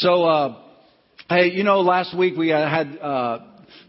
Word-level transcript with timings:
So, 0.00 0.22
uh, 0.22 0.56
hey, 1.28 1.50
you 1.50 1.64
know, 1.64 1.80
last 1.80 2.16
week 2.16 2.36
we 2.36 2.52
uh, 2.52 2.68
had 2.70 2.96
uh, 2.98 3.40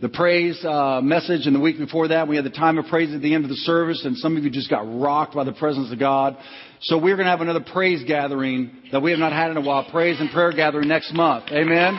the 0.02 0.09
praise 0.09 0.59
uh, 0.66 1.01
message, 1.04 1.46
and 1.46 1.55
the 1.55 1.59
week 1.59 1.78
before 1.78 2.08
that 2.08 2.28
we 2.28 2.35
had 2.35 2.46
the 2.46 2.50
time 2.50 2.79
of 2.79 2.88
praise 2.88 3.13
at 3.13 3.21
the 3.21 3.35
end 3.35 3.43
of 3.43 3.50
the 3.51 3.58
service, 3.58 4.04
and 4.04 4.17
some 4.17 4.35
of 4.35 4.43
you 4.43 4.50
just 4.50 4.72
got 4.72 4.80
rocked 5.00 5.35
by 5.35 5.43
the 5.43 5.53
presence 5.53 5.93
of 5.93 6.00
God. 6.00 6.35
So 6.82 6.98
we're 6.98 7.16
going 7.16 7.27
to 7.27 7.30
have 7.30 7.42
another 7.42 7.64
praise 7.64 8.04
gathering 8.07 8.71
that 8.91 9.04
we 9.04 9.11
have 9.11 9.20
not 9.20 9.34
had 9.34 9.52
in 9.52 9.57
a 9.57 9.61
while, 9.61 9.88
praise 9.91 10.20
and 10.20 10.32
prayer 10.32 10.52
gathering 10.52 10.88
next 10.88 11.14
month. 11.14 11.52
Amen. 11.52 11.95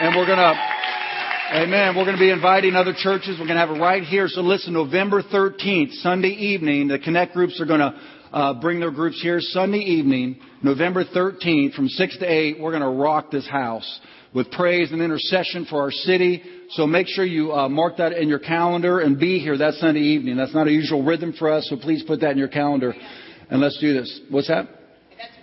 And 0.00 0.16
we're 0.16 0.24
going 0.24 0.38
to. 0.38 0.70
Amen. 1.52 1.94
We're 1.94 2.06
going 2.06 2.16
to 2.16 2.20
be 2.20 2.30
inviting 2.30 2.74
other 2.74 2.94
churches. 2.96 3.36
We're 3.38 3.46
going 3.46 3.60
to 3.60 3.66
have 3.66 3.68
it 3.68 3.78
right 3.78 4.02
here. 4.02 4.28
So 4.28 4.40
listen, 4.40 4.72
November 4.72 5.22
13th, 5.22 5.92
Sunday 5.96 6.30
evening, 6.30 6.88
the 6.88 6.98
Connect 6.98 7.34
groups 7.34 7.60
are 7.60 7.66
going 7.66 7.80
to 7.80 7.94
uh, 8.34 8.52
bring 8.52 8.80
their 8.80 8.90
groups 8.90 9.22
here 9.22 9.38
Sunday 9.40 9.78
evening, 9.78 10.40
November 10.60 11.04
13th, 11.04 11.74
from 11.74 11.88
6 11.88 12.18
to 12.18 12.26
8. 12.26 12.60
We're 12.60 12.72
going 12.72 12.82
to 12.82 13.00
rock 13.00 13.30
this 13.30 13.48
house 13.48 14.00
with 14.34 14.50
praise 14.50 14.90
and 14.90 15.00
intercession 15.00 15.66
for 15.70 15.80
our 15.80 15.92
city. 15.92 16.42
So 16.70 16.84
make 16.84 17.06
sure 17.06 17.24
you 17.24 17.52
uh, 17.52 17.68
mark 17.68 17.98
that 17.98 18.12
in 18.12 18.28
your 18.28 18.40
calendar 18.40 18.98
and 18.98 19.20
be 19.20 19.38
here 19.38 19.56
that 19.56 19.74
Sunday 19.74 20.00
evening. 20.00 20.36
That's 20.36 20.52
not 20.52 20.66
a 20.66 20.72
usual 20.72 21.04
rhythm 21.04 21.32
for 21.38 21.48
us, 21.48 21.68
so 21.70 21.76
please 21.76 22.02
put 22.02 22.22
that 22.22 22.32
in 22.32 22.38
your 22.38 22.48
calendar 22.48 22.92
and 23.50 23.60
let's 23.60 23.78
do 23.80 23.94
this. 23.94 24.20
What's 24.30 24.48
that? 24.48 24.66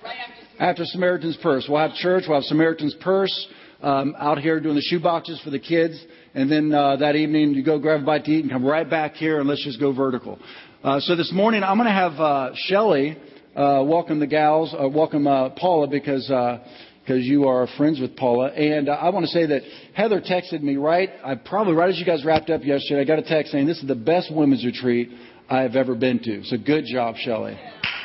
Right 0.03 0.17
after, 0.17 0.63
after 0.63 0.85
Samaritan's 0.85 1.37
Purse. 1.41 1.67
We'll 1.69 1.79
have 1.79 1.93
church. 1.93 2.25
We'll 2.27 2.39
have 2.39 2.43
Samaritan's 2.43 2.95
Purse 2.99 3.47
um, 3.81 4.15
out 4.19 4.39
here 4.39 4.59
doing 4.59 4.75
the 4.75 4.81
shoe 4.81 4.99
boxes 4.99 5.39
for 5.45 5.49
the 5.49 5.59
kids. 5.59 6.03
And 6.33 6.51
then 6.51 6.73
uh, 6.73 6.97
that 6.97 7.15
evening, 7.15 7.53
you 7.53 7.63
go 7.63 7.79
grab 7.79 8.01
a 8.01 8.05
bite 8.05 8.25
to 8.25 8.31
eat 8.31 8.41
and 8.41 8.51
come 8.51 8.65
right 8.65 8.89
back 8.89 9.13
here, 9.13 9.39
and 9.39 9.47
let's 9.47 9.63
just 9.63 9.79
go 9.79 9.93
vertical. 9.93 10.39
Uh, 10.83 10.99
so 10.99 11.15
this 11.15 11.31
morning, 11.31 11.61
I'm 11.61 11.77
going 11.77 11.85
to 11.85 11.93
have 11.93 12.13
uh, 12.13 12.55
Shelly 12.55 13.15
uh, 13.55 13.83
welcome 13.85 14.19
the 14.19 14.25
gals, 14.25 14.73
uh, 14.73 14.89
welcome 14.89 15.27
uh, 15.27 15.51
Paula 15.51 15.87
because 15.87 16.25
because 16.25 16.63
uh, 17.07 17.13
you 17.13 17.47
are 17.47 17.67
friends 17.77 17.99
with 17.99 18.15
Paula. 18.15 18.47
And 18.47 18.89
uh, 18.89 18.93
I 18.93 19.09
want 19.09 19.27
to 19.27 19.31
say 19.31 19.45
that 19.45 19.61
Heather 19.93 20.19
texted 20.19 20.63
me 20.63 20.77
right, 20.77 21.11
I 21.23 21.35
probably 21.35 21.73
right 21.73 21.87
as 21.87 21.99
you 21.99 22.05
guys 22.05 22.25
wrapped 22.25 22.49
up 22.49 22.63
yesterday. 22.63 22.99
I 22.99 23.03
got 23.03 23.19
a 23.19 23.21
text 23.21 23.51
saying 23.51 23.67
this 23.67 23.77
is 23.77 23.87
the 23.87 23.93
best 23.93 24.33
women's 24.33 24.65
retreat 24.65 25.11
I 25.51 25.63
have 25.63 25.75
ever 25.75 25.95
been 25.95 26.19
to. 26.19 26.45
So 26.45 26.55
good 26.57 26.85
job, 26.85 27.15
Shelly. 27.17 27.59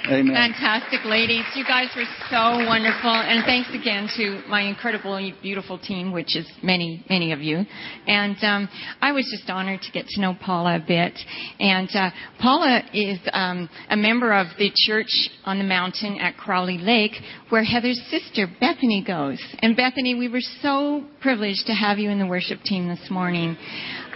Amen. 0.08 0.34
Fantastic, 0.34 1.04
ladies. 1.04 1.44
You 1.54 1.64
guys 1.64 1.88
were 1.96 2.04
so 2.30 2.64
wonderful. 2.66 3.10
And 3.10 3.44
thanks 3.44 3.68
again 3.74 4.08
to 4.16 4.42
my 4.48 4.62
incredibly 4.62 5.34
beautiful 5.42 5.78
team, 5.78 6.12
which 6.12 6.36
is 6.36 6.48
many, 6.62 7.04
many 7.08 7.32
of 7.32 7.40
you. 7.40 7.64
And 8.06 8.36
um, 8.42 8.68
I 9.00 9.12
was 9.12 9.28
just 9.36 9.50
honored 9.50 9.80
to 9.82 9.92
get 9.92 10.06
to 10.06 10.20
know 10.20 10.34
Paula 10.40 10.76
a 10.76 10.84
bit. 10.86 11.18
And 11.58 11.88
uh, 11.92 12.10
Paula 12.40 12.82
is 12.92 13.18
um, 13.32 13.68
a 13.88 13.96
member 13.96 14.32
of 14.32 14.46
the 14.58 14.70
church 14.86 15.10
on 15.44 15.58
the 15.58 15.64
mountain 15.64 16.18
at 16.20 16.36
Crowley 16.36 16.78
Lake, 16.78 17.14
where 17.50 17.64
Heather's 17.64 18.00
sister, 18.08 18.46
Bethany, 18.60 19.04
goes. 19.04 19.42
And 19.60 19.76
Bethany, 19.76 20.14
we 20.14 20.28
were 20.28 20.40
so 20.62 21.04
privileged 21.20 21.66
to 21.66 21.74
have 21.74 21.98
you 21.98 22.10
in 22.10 22.18
the 22.20 22.26
worship 22.26 22.60
team 22.62 22.88
this 22.88 23.10
morning. 23.10 23.56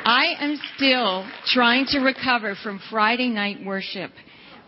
I 0.04 0.34
am 0.40 0.58
still 0.76 1.26
trying 1.46 1.86
to 1.90 2.00
recover 2.00 2.54
from 2.62 2.80
Friday 2.90 3.28
night 3.28 3.64
worship 3.64 4.10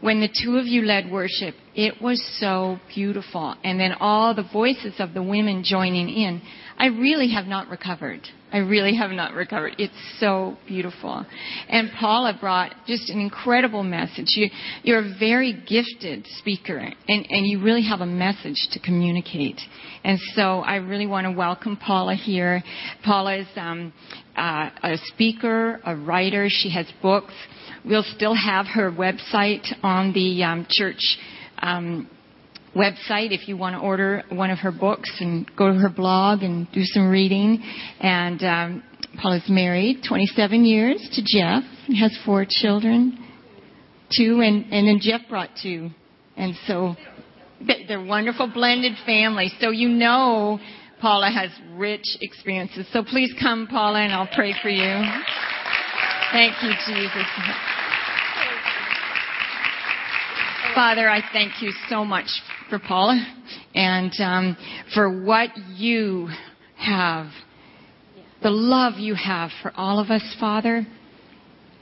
when 0.03 0.21
the 0.21 0.29
two 0.29 0.59
of 0.59 0.67
you 0.67 0.83
led 0.83 1.11
worship, 1.11 1.55
it 1.77 2.03
was 2.03 2.21
so 2.41 2.79
beautiful. 2.93 3.55
And 3.63 3.79
then 3.79 3.93
all 4.01 4.35
the 4.35 4.47
voices 4.53 4.95
of 4.99 5.15
the 5.15 5.23
women 5.23 5.63
joining 5.65 6.09
in. 6.09 6.43
I 6.77 6.87
really 6.87 7.31
have 7.31 7.47
not 7.47 7.69
recovered. 7.69 8.21
I 8.53 8.59
really 8.59 8.95
have 8.97 9.11
not 9.11 9.33
recovered. 9.33 9.75
It's 9.79 9.93
so 10.19 10.57
beautiful. 10.67 11.25
And 11.69 11.91
Paula 11.99 12.37
brought 12.39 12.75
just 12.87 13.09
an 13.09 13.19
incredible 13.19 13.83
message. 13.83 14.27
You, 14.29 14.51
you're 14.83 14.99
a 14.99 15.15
very 15.19 15.53
gifted 15.53 16.27
speaker, 16.39 16.77
and, 16.77 17.27
and 17.31 17.47
you 17.47 17.63
really 17.63 17.83
have 17.85 18.01
a 18.01 18.07
message 18.07 18.69
to 18.73 18.79
communicate. 18.79 19.61
And 20.05 20.19
so 20.35 20.61
I 20.61 20.77
really 20.77 21.07
want 21.07 21.27
to 21.27 21.33
welcome 21.33 21.77
Paula 21.77 22.15
here. 22.15 22.63
Paula 23.05 23.39
is 23.39 23.49
um, 23.57 23.93
uh, 24.37 24.71
a 24.83 24.97
speaker, 25.15 25.81
a 25.85 25.97
writer. 25.97 26.49
She 26.51 26.71
has 26.71 26.87
books. 27.01 27.35
We'll 27.85 28.05
still 28.15 28.35
have 28.35 28.67
her 28.67 28.93
website 28.93 29.67
on 29.83 30.13
the 30.13 30.43
um, 30.45 30.67
church 30.69 31.01
um, 31.59 32.09
website 32.75 33.33
if 33.33 33.49
you 33.49 33.57
want 33.57 33.77
to 33.77 33.81
order 33.81 34.23
one 34.31 34.51
of 34.51 34.59
her 34.59 34.73
books 34.73 35.11
and 35.21 35.51
go 35.57 35.73
to 35.73 35.79
her 35.79 35.91
blog 35.91 36.43
and 36.43 36.71
do 36.73 36.83
some 36.85 37.09
reading. 37.09 37.63
And 38.01 38.43
um, 38.43 38.83
Paula's 39.21 39.45
married 39.49 40.03
27 40.09 40.65
years 40.65 41.07
to 41.13 41.23
Jeff 41.23 41.63
and 41.87 41.97
has 41.97 42.17
four 42.25 42.47
children, 42.49 43.19
two, 44.17 44.41
and, 44.41 44.65
and 44.73 44.89
then 44.89 44.99
Jeff 45.01 45.23
brought 45.29 45.51
two. 45.63 45.91
And 46.37 46.55
so 46.67 46.97
they're 47.89 48.05
wonderful 48.05 48.51
blended 48.53 48.95
family. 49.05 49.51
So 49.61 49.71
you 49.71 49.89
know 49.89 50.59
Paula 51.01 51.31
has 51.31 51.51
rich 51.75 52.07
experiences. 52.21 52.87
So 52.93 53.03
please 53.03 53.33
come, 53.41 53.67
Paula, 53.67 54.01
and 54.01 54.13
I'll 54.13 54.29
pray 54.35 54.55
for 54.63 54.69
you. 54.69 55.05
Thank 56.33 56.55
you, 56.63 56.71
Jesus. 56.87 57.72
Father, 60.75 61.09
I 61.09 61.21
thank 61.33 61.61
you 61.61 61.71
so 61.91 62.05
much 62.05 62.27
for 62.71 62.79
Paula 62.79 63.21
and 63.75 64.13
um, 64.21 64.57
for 64.95 65.23
what 65.23 65.51
you 65.77 66.29
have, 66.79 67.27
the 68.43 68.51
love 68.51 68.95
you 68.99 69.15
have 69.15 69.51
for 69.61 69.71
all 69.75 69.99
of 69.99 70.11
us, 70.11 70.23
Father, 70.41 70.87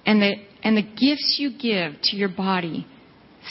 and 0.05 0.21
the, 0.21 0.33
and 0.65 0.77
the 0.77 0.83
gifts 0.83 1.37
you 1.39 1.51
give 1.53 2.01
to 2.03 2.17
your 2.17 2.29
body 2.29 2.85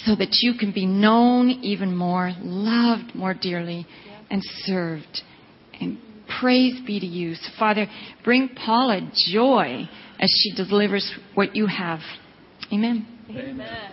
so 0.03 0.15
that 0.15 0.39
you 0.41 0.55
can 0.59 0.73
be 0.73 0.85
known 0.85 1.49
even 1.49 1.95
more, 1.95 2.33
loved 2.39 3.15
more 3.15 3.33
dearly, 3.33 3.87
and 4.29 4.41
served. 4.65 5.21
And 5.79 5.99
praise 6.41 6.81
be 6.85 6.99
to 6.99 7.05
you. 7.05 7.35
So, 7.35 7.49
Father, 7.57 7.87
bring 8.25 8.49
Paula 8.49 9.09
joy 9.31 9.87
as 10.19 10.29
she 10.43 10.53
delivers 10.55 11.09
what 11.33 11.55
you 11.55 11.67
have. 11.67 11.99
Amen. 12.73 13.07
Amen. 13.29 13.91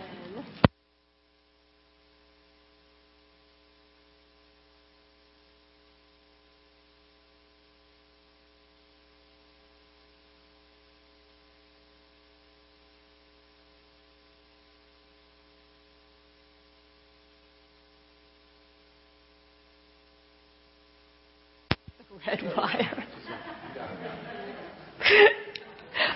Red 22.27 22.43
wire. 22.57 23.05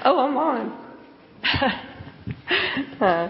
oh, 0.04 0.18
I'm 0.18 0.36
on. 0.36 0.72
uh, 3.00 3.28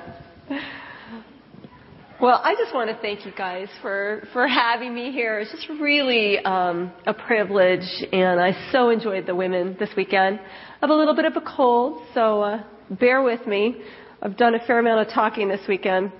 well, 2.30 2.40
I 2.44 2.54
just 2.54 2.72
want 2.72 2.88
to 2.90 2.96
thank 3.02 3.26
you 3.26 3.32
guys 3.32 3.66
for, 3.82 4.22
for 4.32 4.46
having 4.46 4.94
me 4.94 5.10
here. 5.10 5.40
It's 5.40 5.50
just 5.50 5.68
really 5.68 6.38
um, 6.38 6.92
a 7.04 7.12
privilege, 7.12 7.82
and 8.12 8.40
I 8.40 8.70
so 8.70 8.90
enjoyed 8.90 9.26
the 9.26 9.34
women 9.34 9.76
this 9.80 9.90
weekend. 9.96 10.38
I 10.38 10.78
have 10.80 10.90
a 10.90 10.94
little 10.94 11.16
bit 11.16 11.24
of 11.24 11.34
a 11.34 11.40
cold, 11.40 12.00
so 12.14 12.40
uh, 12.42 12.62
bear 12.88 13.20
with 13.20 13.44
me. 13.48 13.82
I've 14.22 14.36
done 14.36 14.54
a 14.54 14.64
fair 14.64 14.78
amount 14.78 15.08
of 15.08 15.12
talking 15.12 15.48
this 15.48 15.62
weekend, 15.66 16.12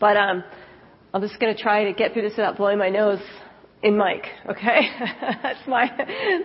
but 0.00 0.16
um, 0.16 0.42
I'm 1.14 1.22
just 1.22 1.38
going 1.38 1.54
to 1.54 1.62
try 1.62 1.84
to 1.84 1.92
get 1.92 2.14
through 2.14 2.22
this 2.22 2.32
without 2.32 2.56
blowing 2.56 2.78
my 2.78 2.88
nose 2.88 3.22
in 3.80 3.96
mic, 3.96 4.24
okay? 4.50 4.88
that's 5.40 5.68
my 5.68 5.88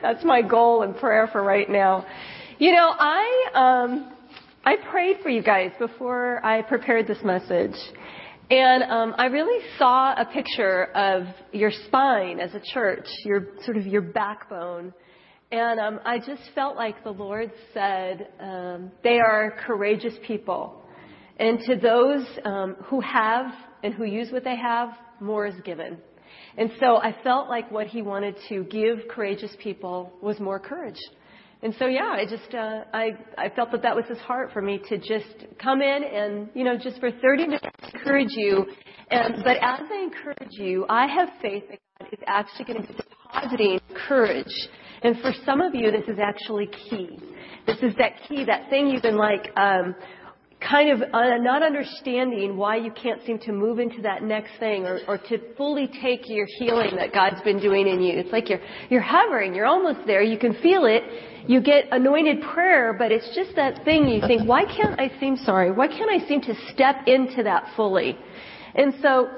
that's 0.04 0.24
my 0.24 0.44
goal 0.44 0.84
and 0.84 0.96
prayer 0.96 1.28
for 1.32 1.42
right 1.42 1.68
now. 1.68 2.06
You 2.60 2.74
know, 2.74 2.94
I 2.96 3.50
um 3.56 4.14
I 4.64 4.76
prayed 4.92 5.18
for 5.24 5.30
you 5.30 5.42
guys 5.42 5.72
before 5.80 6.46
I 6.46 6.62
prepared 6.62 7.08
this 7.08 7.24
message. 7.24 7.74
And 8.50 8.84
um, 8.84 9.16
I 9.18 9.26
really 9.26 9.62
saw 9.78 10.14
a 10.14 10.24
picture 10.24 10.86
of 10.96 11.24
your 11.52 11.72
spine 11.88 12.40
as 12.40 12.54
a 12.56 12.62
church, 12.74 13.06
your 13.26 13.48
sort 13.66 13.76
of 13.76 13.86
your 13.86 14.02
backbone. 14.02 14.94
And 15.52 15.80
um, 15.82 16.00
I 16.06 16.20
just 16.20 16.44
felt 16.56 16.78
like 16.78 17.04
the 17.04 17.12
Lord 17.12 17.52
said, 17.74 18.30
um, 18.40 18.92
they 19.04 19.20
are 19.20 19.54
courageous 19.66 20.14
people. 20.26 20.82
And 21.38 21.60
to 21.66 21.76
those 21.76 22.26
um, 22.46 22.78
who 22.86 23.02
have 23.02 23.48
and 23.84 23.94
who 23.94 24.06
use 24.06 24.32
what 24.32 24.46
they 24.46 24.56
have, 24.56 24.90
more 25.20 25.46
is 25.46 25.56
given. 25.66 25.98
And 26.58 26.72
so 26.80 26.98
I 26.98 27.16
felt 27.24 27.50
like 27.50 27.70
what 27.70 27.88
he 27.88 28.02
wanted 28.02 28.36
to 28.48 28.64
give 28.64 29.10
courageous 29.10 29.56
people 29.62 30.14
was 30.22 30.40
more 30.40 30.60
courage. 30.60 31.00
And 31.64 31.74
so 31.80 31.88
yeah, 31.88 32.14
I 32.14 32.26
just 32.26 32.54
uh, 32.54 32.84
I 32.94 33.18
I 33.38 33.50
felt 33.50 33.72
that 33.72 33.82
that 33.82 33.96
was 33.96 34.06
his 34.06 34.20
heart 34.20 34.52
for 34.54 34.62
me 34.62 34.80
to 34.90 34.98
just 34.98 35.46
come 35.62 35.82
in 35.82 36.04
and 36.04 36.50
you 36.54 36.64
know 36.64 36.78
just 36.78 37.00
for 37.00 37.10
30 37.12 37.48
minutes 37.48 37.66
encourage 37.94 38.32
you. 38.32 38.66
And 39.10 39.44
but 39.44 39.58
as 39.58 39.82
I 39.92 40.04
encourage 40.04 40.52
you, 40.52 40.86
I 40.90 41.08
have 41.08 41.30
faith 41.42 41.64
that 41.70 41.80
God 42.00 42.10
is 42.12 42.20
actually 42.28 42.66
going 42.66 42.82
to 42.84 42.94
be 42.94 43.00
depositing 43.00 43.80
courage. 44.08 44.54
And 45.04 45.20
for 45.20 45.32
some 45.46 45.62
of 45.62 45.76
you, 45.76 45.92
this 45.92 46.08
is 46.08 46.20
actually 46.20 46.68
key. 46.68 47.20
This 47.66 47.78
is 47.84 47.94
that 47.98 48.14
key, 48.28 48.46
that 48.46 48.70
thing 48.70 48.88
you've 48.88 49.04
been 49.04 49.18
like, 49.18 49.52
um, 49.56 49.96
kind 50.60 50.90
of 50.90 51.02
uh, 51.14 51.38
not 51.38 51.62
understanding 51.62 52.58
why 52.58 52.76
you 52.76 52.92
can't 52.92 53.24
seem 53.26 53.38
to 53.40 53.52
move 53.52 53.80
into 53.80 54.02
that 54.02 54.24
next 54.24 54.52
thing 54.60 54.86
or, 54.86 55.00
or 55.08 55.18
to 55.18 55.40
fully 55.56 55.88
take 56.02 56.28
your 56.28 56.48
healing 56.58 56.96
that 56.96 57.14
God's 57.14 57.42
been 57.42 57.60
doing 57.60 57.88
in 57.88 58.02
you. 58.02 58.18
It's 58.18 58.32
like 58.32 58.50
you're, 58.50 58.62
you're 58.90 59.02
hovering, 59.02 59.54
you're 59.54 59.68
almost 59.68 60.00
there, 60.08 60.24
you 60.24 60.38
can 60.38 60.54
feel 60.62 60.86
it, 60.86 61.04
you 61.48 61.62
get 61.62 61.86
anointed 61.92 62.42
prayer, 62.54 62.96
but 62.98 63.12
it's 63.12 63.30
just 63.36 63.56
that 63.56 63.86
thing 63.86 64.08
you 64.08 64.22
think, 64.26 64.48
why 64.48 64.66
can't 64.66 65.00
I 65.00 65.12
seem 65.20 65.38
sorry? 65.38 65.72
Why 65.72 65.88
can't 65.88 66.10
I 66.10 66.28
seem 66.28 66.42
to 66.42 66.56
step 66.74 67.08
into 67.08 67.44
that 67.44 67.72
fully? 67.76 68.18
And 68.74 68.96
so, 69.02 69.30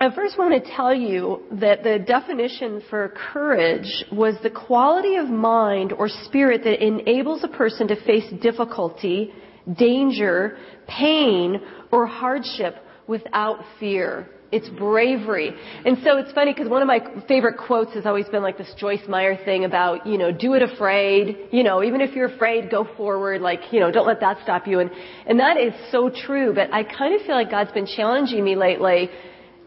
I 0.00 0.14
first 0.14 0.38
want 0.38 0.64
to 0.64 0.70
tell 0.76 0.94
you 0.94 1.42
that 1.54 1.82
the 1.82 1.98
definition 1.98 2.82
for 2.88 3.12
courage 3.32 4.04
was 4.12 4.36
the 4.44 4.50
quality 4.50 5.16
of 5.16 5.28
mind 5.28 5.92
or 5.92 6.08
spirit 6.08 6.62
that 6.62 6.84
enables 6.84 7.42
a 7.42 7.48
person 7.48 7.88
to 7.88 7.96
face 8.04 8.32
difficulty 8.40 9.32
danger, 9.76 10.56
pain, 10.86 11.60
or 11.90 12.06
hardship 12.06 12.76
without 13.06 13.60
fear. 13.80 14.28
It's 14.50 14.68
bravery. 14.70 15.52
And 15.84 15.98
so 16.02 16.16
it's 16.16 16.32
funny 16.32 16.54
because 16.54 16.70
one 16.70 16.80
of 16.80 16.88
my 16.88 17.00
favorite 17.26 17.58
quotes 17.58 17.92
has 17.92 18.06
always 18.06 18.26
been 18.28 18.42
like 18.42 18.56
this 18.56 18.72
Joyce 18.78 19.06
Meyer 19.06 19.36
thing 19.44 19.64
about, 19.66 20.06
you 20.06 20.16
know, 20.16 20.32
do 20.32 20.54
it 20.54 20.62
afraid. 20.62 21.48
You 21.50 21.62
know, 21.62 21.82
even 21.82 22.00
if 22.00 22.14
you're 22.14 22.34
afraid, 22.34 22.70
go 22.70 22.88
forward. 22.96 23.42
Like, 23.42 23.60
you 23.72 23.80
know, 23.80 23.90
don't 23.90 24.06
let 24.06 24.20
that 24.20 24.38
stop 24.42 24.66
you. 24.66 24.80
And, 24.80 24.90
and 25.26 25.38
that 25.38 25.58
is 25.58 25.74
so 25.90 26.08
true. 26.08 26.54
But 26.54 26.72
I 26.72 26.82
kind 26.82 27.14
of 27.14 27.26
feel 27.26 27.34
like 27.34 27.50
God's 27.50 27.72
been 27.72 27.86
challenging 27.86 28.42
me 28.42 28.56
lately. 28.56 29.10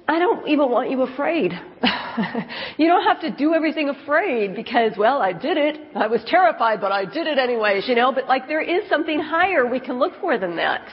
I 0.08 0.20
don't 0.20 0.48
even 0.48 0.70
want 0.70 0.90
you 0.90 1.04
afraid. 1.04 1.52
you 2.78 2.88
don't 2.88 3.04
have 3.06 3.22
to 3.22 3.32
do 3.32 3.54
everything 3.54 3.90
afraid 3.90 4.56
because, 4.56 4.94
well, 4.98 5.22
I 5.22 5.32
did 5.32 5.58
it. 5.58 5.78
I 5.96 6.08
was 6.08 6.22
terrified, 6.28 6.82
but 6.82 6.92
I 6.92 7.06
did 7.06 7.28
it 7.28 7.38
anyways, 7.38 7.88
you 7.88 7.96
know. 7.96 8.12
But 8.12 8.28
like 8.28 8.48
there 8.48 8.62
is 8.62 8.88
something 8.90 9.20
higher 9.20 9.66
we 9.66 9.80
can 9.80 10.00
look 10.00 10.20
for 10.20 10.38
than 10.38 10.56
that. 10.58 10.88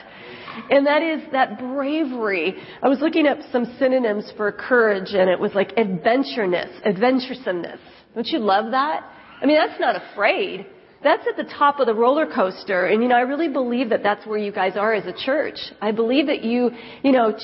And 0.71 0.87
that 0.87 1.03
is 1.03 1.23
that 1.33 1.59
bravery. 1.59 2.55
I 2.83 2.89
was 2.89 3.01
looking 3.01 3.27
up 3.27 3.39
some 3.53 3.65
synonyms 3.79 4.33
for 4.37 4.51
courage 4.53 5.11
and 5.13 5.31
it 5.31 5.39
was 5.39 5.53
like 5.55 5.75
adventureness, 5.77 6.71
adventuresomeness. 6.85 7.79
Don't 8.15 8.27
you 8.27 8.39
love 8.39 8.73
that? 8.73 9.05
I 9.41 9.47
mean, 9.47 9.57
that's 9.57 9.81
not 9.81 9.97
afraid. 9.97 10.67
That's 11.03 11.25
at 11.29 11.37
the 11.37 11.45
top 11.45 11.79
of 11.79 11.87
the 11.87 11.95
roller 11.95 12.27
coaster. 12.27 12.87
And, 12.87 13.03
you 13.03 13.09
know, 13.09 13.15
I 13.15 13.21
really 13.21 13.49
believe 13.49 13.91
that 13.91 14.03
that's 14.03 14.27
where 14.27 14.39
you 14.39 14.51
guys 14.51 14.77
are 14.77 14.93
as 14.95 15.07
a 15.07 15.13
church. 15.13 15.59
I 15.81 15.93
believe 15.93 16.27
that 16.27 16.43
you, 16.43 16.71
you 17.05 17.13
know, 17.13 17.37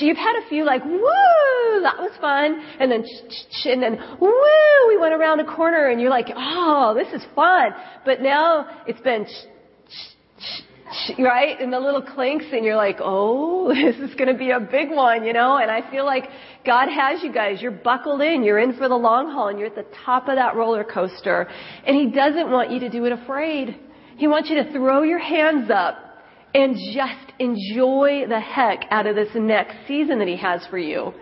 you've 0.00 0.16
had 0.16 0.42
a 0.44 0.48
few 0.48 0.64
like, 0.64 0.84
woo, 0.84 1.00
that 1.82 1.98
was 1.98 2.10
fun. 2.20 2.60
And 2.80 2.90
then, 2.90 3.04
and 3.64 3.82
then, 3.82 4.18
woo, 4.20 4.88
we 4.88 4.98
went 4.98 5.14
around 5.14 5.38
a 5.38 5.44
corner 5.44 5.88
and 5.88 6.00
you're 6.00 6.10
like, 6.10 6.26
oh, 6.34 6.94
this 6.94 7.12
is 7.12 7.24
fun. 7.36 7.70
But 8.04 8.22
now 8.22 8.82
it's 8.88 9.00
been, 9.00 9.26
right? 11.18 11.60
And 11.60 11.72
the 11.72 11.80
little 11.80 12.02
clinks 12.02 12.46
and 12.52 12.64
you're 12.64 12.76
like, 12.76 12.98
oh, 13.00 13.68
this 13.74 13.96
is 13.96 14.14
going 14.14 14.32
to 14.32 14.38
be 14.38 14.50
a 14.50 14.60
big 14.60 14.90
one, 14.90 15.24
you 15.24 15.32
know? 15.32 15.56
And 15.56 15.70
I 15.70 15.88
feel 15.90 16.04
like 16.04 16.24
God 16.64 16.88
has 16.88 17.22
you 17.22 17.32
guys. 17.32 17.60
You're 17.60 17.72
buckled 17.72 18.20
in. 18.20 18.42
You're 18.42 18.58
in 18.58 18.76
for 18.76 18.88
the 18.88 18.96
long 18.96 19.30
haul 19.30 19.48
and 19.48 19.58
you're 19.58 19.68
at 19.68 19.74
the 19.74 19.86
top 20.04 20.28
of 20.28 20.36
that 20.36 20.54
roller 20.56 20.84
coaster. 20.84 21.48
And 21.86 21.96
He 21.96 22.10
doesn't 22.10 22.50
want 22.50 22.70
you 22.70 22.80
to 22.80 22.88
do 22.88 23.04
it 23.04 23.12
afraid. 23.12 23.78
He 24.16 24.28
wants 24.28 24.48
you 24.48 24.62
to 24.62 24.72
throw 24.72 25.02
your 25.02 25.18
hands 25.18 25.70
up 25.70 25.98
and 26.54 26.76
just 26.94 27.32
enjoy 27.38 28.24
the 28.28 28.40
heck 28.40 28.84
out 28.90 29.06
of 29.06 29.14
this 29.14 29.28
next 29.34 29.76
season 29.86 30.18
that 30.20 30.28
He 30.28 30.36
has 30.36 30.66
for 30.68 30.78
you. 30.78 31.12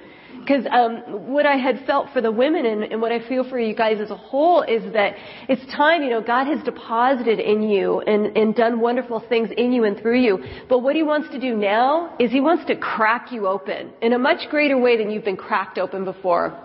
Because 0.40 0.66
um, 0.70 1.32
what 1.32 1.46
I 1.46 1.56
had 1.56 1.84
felt 1.86 2.08
for 2.12 2.20
the 2.20 2.30
women 2.30 2.66
and, 2.66 2.84
and 2.84 3.00
what 3.00 3.12
I 3.12 3.26
feel 3.28 3.48
for 3.48 3.58
you 3.58 3.74
guys 3.74 4.00
as 4.00 4.10
a 4.10 4.16
whole 4.16 4.62
is 4.62 4.92
that 4.92 5.14
it's 5.48 5.64
time, 5.72 6.02
you 6.02 6.10
know, 6.10 6.20
God 6.20 6.46
has 6.46 6.62
deposited 6.64 7.40
in 7.40 7.62
you 7.62 8.00
and, 8.00 8.36
and 8.36 8.54
done 8.54 8.80
wonderful 8.80 9.20
things 9.28 9.50
in 9.56 9.72
you 9.72 9.84
and 9.84 9.98
through 10.00 10.20
you. 10.20 10.44
But 10.68 10.80
what 10.80 10.96
He 10.96 11.02
wants 11.02 11.30
to 11.30 11.40
do 11.40 11.56
now 11.56 12.14
is 12.18 12.30
He 12.30 12.40
wants 12.40 12.64
to 12.66 12.76
crack 12.76 13.32
you 13.32 13.46
open 13.46 13.92
in 14.02 14.12
a 14.12 14.18
much 14.18 14.48
greater 14.50 14.78
way 14.78 14.96
than 14.96 15.10
you've 15.10 15.24
been 15.24 15.36
cracked 15.36 15.78
open 15.78 16.04
before 16.04 16.63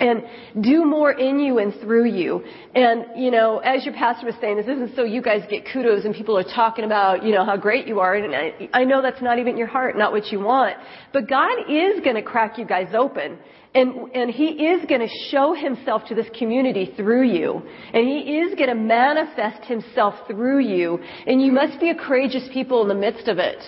and 0.00 0.22
do 0.62 0.84
more 0.84 1.12
in 1.12 1.38
you 1.38 1.58
and 1.58 1.74
through 1.80 2.06
you. 2.06 2.42
And, 2.74 3.04
you 3.16 3.30
know, 3.30 3.58
as 3.58 3.84
your 3.84 3.94
pastor 3.94 4.26
was 4.26 4.34
saying, 4.40 4.56
this 4.56 4.66
isn't 4.66 4.96
so 4.96 5.04
you 5.04 5.22
guys 5.22 5.42
get 5.48 5.66
kudos 5.70 6.04
and 6.04 6.14
people 6.14 6.36
are 6.36 6.44
talking 6.44 6.84
about, 6.84 7.22
you 7.22 7.32
know, 7.32 7.44
how 7.44 7.56
great 7.56 7.86
you 7.86 8.00
are. 8.00 8.14
And 8.14 8.34
I, 8.34 8.68
I 8.72 8.84
know 8.84 9.02
that's 9.02 9.22
not 9.22 9.38
even 9.38 9.56
your 9.56 9.66
heart, 9.66 9.96
not 9.96 10.12
what 10.12 10.26
you 10.32 10.40
want. 10.40 10.76
But 11.12 11.28
God 11.28 11.52
is 11.68 12.00
going 12.02 12.16
to 12.16 12.22
crack 12.22 12.58
you 12.58 12.64
guys 12.64 12.94
open. 12.94 13.38
And, 13.72 14.10
and 14.14 14.30
He 14.30 14.46
is 14.46 14.84
going 14.86 15.00
to 15.00 15.14
show 15.30 15.54
Himself 15.54 16.02
to 16.08 16.14
this 16.14 16.26
community 16.36 16.92
through 16.96 17.30
you. 17.30 17.62
And 17.92 18.08
He 18.08 18.38
is 18.38 18.54
going 18.56 18.70
to 18.70 18.74
manifest 18.74 19.64
Himself 19.66 20.14
through 20.26 20.60
you. 20.60 20.98
And 21.26 21.40
you 21.40 21.52
must 21.52 21.78
be 21.78 21.90
a 21.90 21.94
courageous 21.94 22.48
people 22.52 22.82
in 22.82 22.88
the 22.88 22.94
midst 22.94 23.28
of 23.28 23.38
it. 23.38 23.58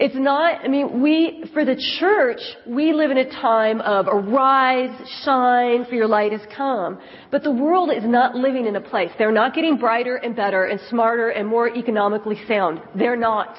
It's 0.00 0.14
not, 0.14 0.64
I 0.64 0.68
mean, 0.68 1.02
we, 1.02 1.44
for 1.52 1.64
the 1.64 1.74
church, 1.98 2.40
we 2.66 2.92
live 2.92 3.10
in 3.10 3.18
a 3.18 3.28
time 3.28 3.80
of 3.80 4.06
arise, 4.06 4.90
shine, 5.24 5.86
for 5.86 5.96
your 5.96 6.06
light 6.06 6.30
has 6.30 6.40
come. 6.56 7.00
But 7.32 7.42
the 7.42 7.50
world 7.50 7.90
is 7.90 8.04
not 8.04 8.36
living 8.36 8.66
in 8.66 8.76
a 8.76 8.80
place. 8.80 9.10
They're 9.18 9.32
not 9.32 9.54
getting 9.54 9.76
brighter 9.76 10.14
and 10.14 10.36
better 10.36 10.66
and 10.66 10.80
smarter 10.88 11.30
and 11.30 11.48
more 11.48 11.68
economically 11.68 12.40
sound. 12.46 12.80
They're 12.94 13.16
not. 13.16 13.56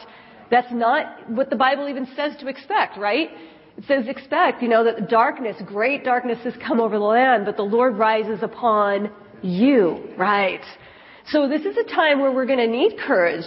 That's 0.50 0.72
not 0.72 1.30
what 1.30 1.50
the 1.50 1.58
Bible 1.58 1.90
even 1.90 2.08
says 2.16 2.38
to 2.40 2.48
expect, 2.48 2.98
right? 2.98 3.30
It 3.78 3.84
says 3.86 4.08
expect, 4.08 4.62
you 4.62 4.70
know, 4.70 4.86
that 4.86 5.10
darkness, 5.10 5.58
great 5.66 6.06
darkness 6.06 6.40
has 6.46 6.54
come 6.66 6.80
over 6.80 6.98
the 6.98 7.04
land, 7.04 7.46
but 7.46 7.58
the 7.58 7.64
Lord 7.64 7.98
rises 7.98 8.40
upon 8.44 9.12
you, 9.42 10.14
right? 10.18 10.64
So 11.32 11.48
this 11.48 11.62
is 11.62 11.78
a 11.78 11.84
time 11.84 12.20
where 12.20 12.32
we're 12.32 12.48
going 12.48 12.60
to 12.60 12.68
need 12.68 12.98
courage, 12.98 13.46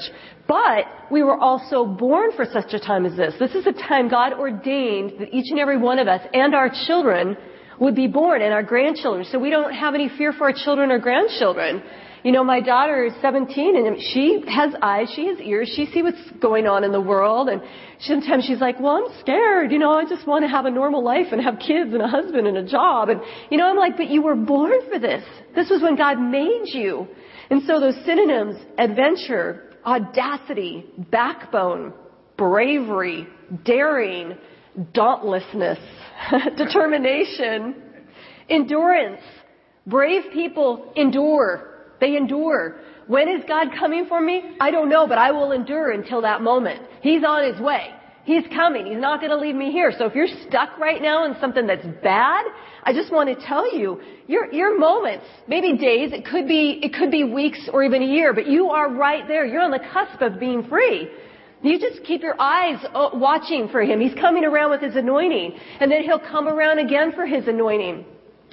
but 0.48 0.84
we 1.10 1.22
were 1.22 1.38
also 1.38 1.84
born 1.84 2.30
for 2.36 2.44
such 2.44 2.72
a 2.72 2.80
time 2.80 3.06
as 3.06 3.16
this. 3.16 3.34
This 3.38 3.54
is 3.54 3.66
a 3.66 3.72
time 3.72 4.08
God 4.08 4.32
ordained 4.32 5.20
that 5.20 5.32
each 5.32 5.50
and 5.50 5.58
every 5.58 5.78
one 5.78 5.98
of 5.98 6.08
us 6.08 6.20
and 6.32 6.54
our 6.54 6.70
children 6.86 7.36
would 7.78 7.94
be 7.94 8.06
born 8.06 8.42
and 8.42 8.52
our 8.52 8.62
grandchildren. 8.62 9.26
So 9.30 9.38
we 9.38 9.50
don't 9.50 9.72
have 9.72 9.94
any 9.94 10.08
fear 10.08 10.32
for 10.32 10.44
our 10.44 10.52
children 10.52 10.90
or 10.90 10.98
grandchildren. 10.98 11.82
You 12.22 12.30
know, 12.30 12.44
my 12.44 12.60
daughter 12.60 13.04
is 13.04 13.12
17 13.20 13.76
and 13.76 14.00
she 14.00 14.44
has 14.48 14.74
eyes, 14.80 15.12
she 15.14 15.26
has 15.26 15.38
ears, 15.40 15.72
she 15.74 15.86
sees 15.86 16.04
what's 16.04 16.30
going 16.40 16.68
on 16.68 16.84
in 16.84 16.92
the 16.92 17.00
world 17.00 17.48
and 17.48 17.60
sometimes 17.98 18.44
she's 18.44 18.60
like, 18.60 18.78
well, 18.78 19.04
I'm 19.04 19.20
scared, 19.20 19.72
you 19.72 19.78
know, 19.78 19.92
I 19.92 20.04
just 20.04 20.24
want 20.24 20.44
to 20.44 20.48
have 20.48 20.64
a 20.64 20.70
normal 20.70 21.02
life 21.02 21.26
and 21.32 21.42
have 21.42 21.58
kids 21.58 21.92
and 21.92 22.00
a 22.00 22.06
husband 22.06 22.46
and 22.46 22.56
a 22.56 22.64
job. 22.64 23.08
And, 23.08 23.20
you 23.50 23.58
know, 23.58 23.68
I'm 23.68 23.76
like, 23.76 23.96
but 23.96 24.08
you 24.08 24.22
were 24.22 24.36
born 24.36 24.88
for 24.88 25.00
this. 25.00 25.24
This 25.56 25.68
was 25.68 25.82
when 25.82 25.96
God 25.96 26.20
made 26.20 26.66
you. 26.66 27.08
And 27.50 27.62
so 27.66 27.80
those 27.80 27.96
synonyms, 28.06 28.56
adventure, 28.78 29.71
audacity, 29.84 30.84
backbone, 31.10 31.92
bravery, 32.36 33.26
daring, 33.64 34.36
dauntlessness, 34.92 35.78
determination, 36.56 37.82
endurance. 38.48 39.20
Brave 39.86 40.24
people 40.32 40.92
endure. 40.96 41.68
They 42.00 42.16
endure. 42.16 42.80
When 43.06 43.28
is 43.28 43.42
God 43.46 43.68
coming 43.78 44.06
for 44.06 44.20
me? 44.20 44.56
I 44.60 44.70
don't 44.70 44.88
know, 44.88 45.06
but 45.06 45.18
I 45.18 45.32
will 45.32 45.52
endure 45.52 45.90
until 45.90 46.22
that 46.22 46.42
moment. 46.42 46.82
He's 47.00 47.22
on 47.24 47.52
his 47.52 47.60
way. 47.60 47.90
He's 48.24 48.44
coming. 48.54 48.86
He's 48.86 49.00
not 49.00 49.20
going 49.20 49.30
to 49.30 49.36
leave 49.36 49.56
me 49.56 49.72
here. 49.72 49.92
So 49.98 50.06
if 50.06 50.14
you're 50.14 50.28
stuck 50.48 50.78
right 50.78 51.02
now 51.02 51.24
in 51.24 51.34
something 51.40 51.66
that's 51.66 51.86
bad, 52.02 52.44
I 52.84 52.92
just 52.92 53.12
want 53.12 53.28
to 53.28 53.46
tell 53.46 53.76
you, 53.76 54.00
your, 54.28 54.52
your 54.52 54.78
moments, 54.78 55.24
maybe 55.48 55.76
days, 55.76 56.12
it 56.12 56.24
could 56.24 56.46
be, 56.46 56.78
it 56.82 56.94
could 56.94 57.10
be 57.10 57.24
weeks 57.24 57.68
or 57.72 57.82
even 57.82 58.02
a 58.02 58.06
year, 58.06 58.32
but 58.32 58.46
you 58.46 58.68
are 58.68 58.92
right 58.92 59.26
there. 59.26 59.44
You're 59.44 59.62
on 59.62 59.72
the 59.72 59.80
cusp 59.92 60.20
of 60.20 60.38
being 60.38 60.68
free. 60.68 61.08
You 61.62 61.78
just 61.80 62.04
keep 62.04 62.22
your 62.22 62.40
eyes 62.40 62.84
uh, 62.94 63.10
watching 63.14 63.68
for 63.68 63.82
him. 63.82 64.00
He's 64.00 64.14
coming 64.14 64.44
around 64.44 64.70
with 64.70 64.82
his 64.82 64.94
anointing. 64.94 65.58
And 65.80 65.90
then 65.90 66.02
he'll 66.02 66.18
come 66.18 66.48
around 66.48 66.78
again 66.78 67.12
for 67.12 67.26
his 67.26 67.46
anointing. 67.48 68.04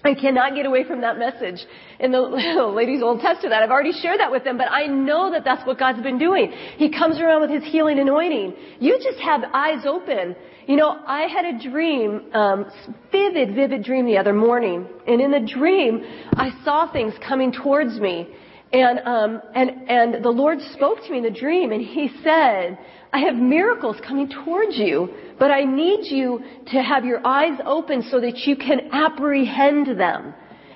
I 0.03 0.13
cannot 0.13 0.55
get 0.55 0.65
away 0.65 0.83
from 0.83 1.01
that 1.01 1.17
message. 1.17 1.65
And 1.99 2.13
the 2.13 2.21
ladies 2.73 3.01
to 3.01 3.49
that. 3.49 3.63
I've 3.63 3.71
already 3.71 3.91
shared 3.91 4.19
that 4.19 4.31
with 4.31 4.43
them, 4.43 4.57
but 4.57 4.71
I 4.71 4.85
know 4.85 5.31
that 5.31 5.43
that's 5.43 5.65
what 5.65 5.77
God's 5.77 6.01
been 6.01 6.17
doing. 6.17 6.51
He 6.77 6.89
comes 6.89 7.19
around 7.19 7.41
with 7.41 7.49
His 7.49 7.63
healing 7.71 7.99
anointing. 7.99 8.53
You 8.79 8.97
just 9.01 9.19
have 9.19 9.41
eyes 9.53 9.85
open. 9.85 10.35
You 10.67 10.75
know, 10.75 10.99
I 11.05 11.21
had 11.23 11.45
a 11.45 11.69
dream, 11.69 12.31
um, 12.33 12.65
vivid, 13.11 13.55
vivid 13.55 13.83
dream 13.83 14.05
the 14.05 14.17
other 14.17 14.33
morning, 14.33 14.87
and 15.07 15.19
in 15.19 15.31
the 15.31 15.39
dream, 15.39 16.03
I 16.33 16.51
saw 16.63 16.91
things 16.91 17.13
coming 17.27 17.51
towards 17.51 17.99
me, 17.99 18.27
and 18.71 18.99
um, 18.99 19.41
and 19.55 19.89
and 19.89 20.23
the 20.23 20.29
Lord 20.29 20.59
spoke 20.73 20.99
to 21.03 21.11
me 21.11 21.17
in 21.17 21.23
the 21.23 21.31
dream, 21.31 21.71
and 21.71 21.81
He 21.81 22.11
said, 22.23 22.77
I 23.11 23.19
have 23.19 23.35
miracles 23.35 23.97
coming 24.07 24.29
towards 24.29 24.77
you, 24.77 25.09
but 25.39 25.49
I 25.49 25.63
need 25.63 26.05
you 26.11 26.41
to 26.67 26.81
have 26.81 27.05
your 27.05 27.25
eyes 27.25 27.59
open 27.65 28.03
so 28.03 28.19
that 28.19 28.37
you 28.45 28.55
can 28.55 28.89
apprehend 28.91 29.99
them. 29.99 30.33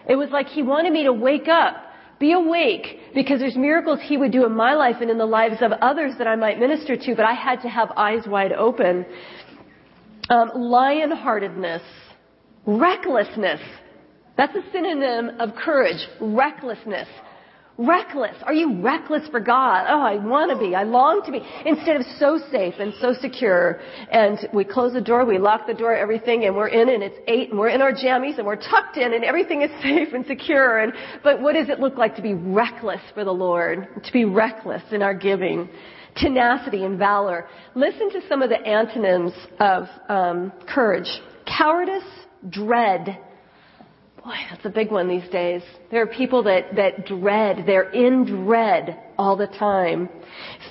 It 0.10 0.16
was 0.16 0.30
like 0.32 0.48
he 0.48 0.63
wanted 0.63 0.94
me 0.94 1.04
to 1.04 1.13
wake 1.13 1.48
up, 1.48 1.75
be 2.20 2.32
awake, 2.32 3.13
because 3.13 3.40
there's 3.40 3.56
miracles 3.56 4.00
he 4.02 4.18
would 4.18 4.32
do 4.32 4.46
in 4.46 4.54
my 4.54 4.74
life 4.74 4.98
and 5.00 5.12
in 5.12 5.18
the 5.18 5.25
lives 5.25 5.58
of 5.62 5.72
others 5.74 6.13
that 6.18 6.28
I 6.28 6.36
might 6.36 6.60
minister 6.60 6.96
to, 6.96 7.16
but 7.16 7.25
I 7.25 7.34
had 7.34 7.62
to 7.62 7.70
have 7.70 7.92
eyes 7.96 8.24
wide 8.28 8.52
open. 8.52 9.06
Um, 10.30 10.52
lionheartedness, 10.56 11.84
recklessness. 12.66 13.62
That's 14.38 14.56
a 14.56 14.63
synonym 14.72 15.40
of 15.40 15.54
courage, 15.56 16.08
recklessness. 16.20 17.08
Reckless. 17.77 18.36
Are 18.44 18.53
you 18.53 18.82
reckless 18.82 19.27
for 19.30 19.39
God? 19.39 19.88
Oh, 19.89 20.00
I 20.00 20.24
want 20.24 20.51
to 20.51 20.58
be. 20.60 20.75
I 20.75 20.84
long 20.84 21.24
to 21.25 21.32
be. 21.32 21.42
Instead 21.65 21.96
of 21.96 22.03
so 22.20 22.39
safe 22.51 22.75
and 22.77 22.94
so 23.01 23.13
secure. 23.20 23.82
And 24.12 24.38
we 24.53 24.63
close 24.63 24.94
the 24.94 25.01
door, 25.01 25.25
we 25.25 25.39
lock 25.39 25.65
the 25.65 25.74
door, 25.74 25.96
everything, 25.96 26.46
and 26.46 26.56
we're 26.56 26.68
in 26.68 26.89
and 26.89 27.01
it's 27.01 27.18
eight 27.27 27.50
and 27.50 27.58
we're 27.58 27.70
in 27.70 27.82
our 27.82 27.92
jammies 27.92 28.38
and 28.38 28.46
we're 28.46 28.62
tucked 28.62 28.98
in 28.98 29.15
and 29.15 29.24
everything 29.24 29.63
is 29.63 29.72
safe 29.82 30.13
and 30.13 30.24
secure. 30.27 30.80
And, 30.80 30.94
but 31.24 31.42
what 31.42 31.53
does 31.53 31.70
it 31.70 31.80
look 31.80 31.98
like 31.98 32.15
to 32.18 32.22
be 32.22 32.36
reckless 32.36 33.01
for 33.15 33.25
the 33.25 33.34
Lord? 33.34 33.88
To 34.03 34.13
be 34.13 34.25
reckless 34.25 34.84
in 34.92 35.01
our 35.01 35.15
giving. 35.15 35.68
Tenacity 36.15 36.86
and 36.86 37.00
valor. 37.00 37.48
Listen 37.74 38.12
to 38.12 38.22
some 38.30 38.44
of 38.44 38.50
the 38.50 38.60
antonyms 38.60 39.34
of 39.60 39.86
um, 40.10 40.53
courage. 40.68 41.10
Cowardice, 41.48 42.03
dread, 42.51 43.18
Boy, 44.24 44.36
that's 44.50 44.63
a 44.63 44.70
big 44.70 44.89
one 44.89 45.10
these 45.10 45.30
days. 45.32 45.62
There 45.92 46.01
are 46.01 46.08
people 46.08 46.44
that, 46.44 46.75
that 46.77 47.06
dread, 47.06 47.65
they're 47.65 47.89
in 47.89 48.24
dread 48.24 48.98
all 49.18 49.36
the 49.36 49.48
time. 49.48 50.08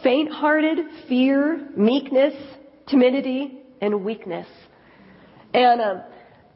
Faint 0.03 0.31
hearted, 0.33 0.79
fear, 1.07 1.69
meekness, 1.77 2.33
timidity, 2.89 3.59
and 3.83 4.05
weakness. 4.07 4.47
And, 5.53 5.83
um, 5.83 6.03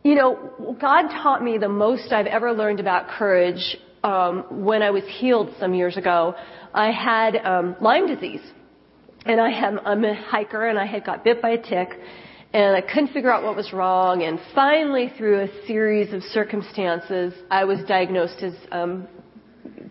you 0.04 0.14
know, 0.14 0.76
God 0.80 1.08
taught 1.08 1.42
me 1.44 1.58
the 1.58 1.68
most 1.68 2.12
I've 2.12 2.26
ever 2.26 2.52
learned 2.52 2.80
about 2.80 3.08
courage 3.08 3.76
um, 4.02 4.64
when 4.64 4.82
I 4.82 4.88
was 4.88 5.02
healed 5.18 5.50
some 5.60 5.74
years 5.74 5.98
ago. 5.98 6.34
I 6.72 6.92
had 6.92 7.36
um, 7.36 7.76
Lyme 7.78 8.06
disease. 8.06 8.40
And 9.26 9.38
I 9.38 9.50
had, 9.50 9.74
I'm 9.84 10.02
a 10.04 10.14
hiker 10.14 10.66
and 10.66 10.78
I 10.78 10.86
had 10.86 11.04
got 11.04 11.24
bit 11.24 11.42
by 11.42 11.50
a 11.50 11.58
tick 11.60 11.90
and 12.52 12.76
I 12.76 12.80
couldn't 12.80 13.08
figure 13.08 13.30
out 13.30 13.42
what 13.42 13.56
was 13.56 13.72
wrong. 13.72 14.22
And 14.22 14.38
finally, 14.54 15.12
through 15.16 15.42
a 15.42 15.66
series 15.66 16.12
of 16.12 16.22
circumstances, 16.22 17.34
I 17.50 17.64
was 17.64 17.80
diagnosed 17.86 18.42
as 18.42 18.54
um, 18.72 19.08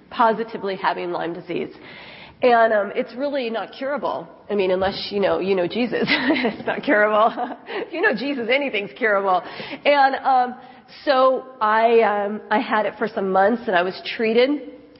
positively 0.09 0.75
having 0.75 1.11
Lyme 1.11 1.33
disease. 1.33 1.73
And 2.41 2.73
um, 2.73 2.91
it's 2.95 3.13
really 3.15 3.49
not 3.49 3.71
curable. 3.77 4.27
I 4.49 4.55
mean, 4.55 4.71
unless 4.71 5.09
you 5.11 5.19
know 5.19 5.39
you 5.39 5.55
know 5.55 5.67
Jesus, 5.67 6.03
it's 6.07 6.65
not 6.67 6.83
curable. 6.83 7.57
if 7.67 7.93
you 7.93 8.01
know 8.01 8.13
Jesus, 8.13 8.49
anything's 8.51 8.91
curable. 8.97 9.41
And 9.85 10.15
um, 10.15 10.55
so 11.05 11.45
I 11.61 12.01
um, 12.01 12.41
I 12.51 12.59
had 12.59 12.85
it 12.85 12.93
for 12.97 13.07
some 13.07 13.31
months, 13.31 13.63
and 13.67 13.75
I 13.75 13.83
was 13.83 13.99
treated. 14.15 14.49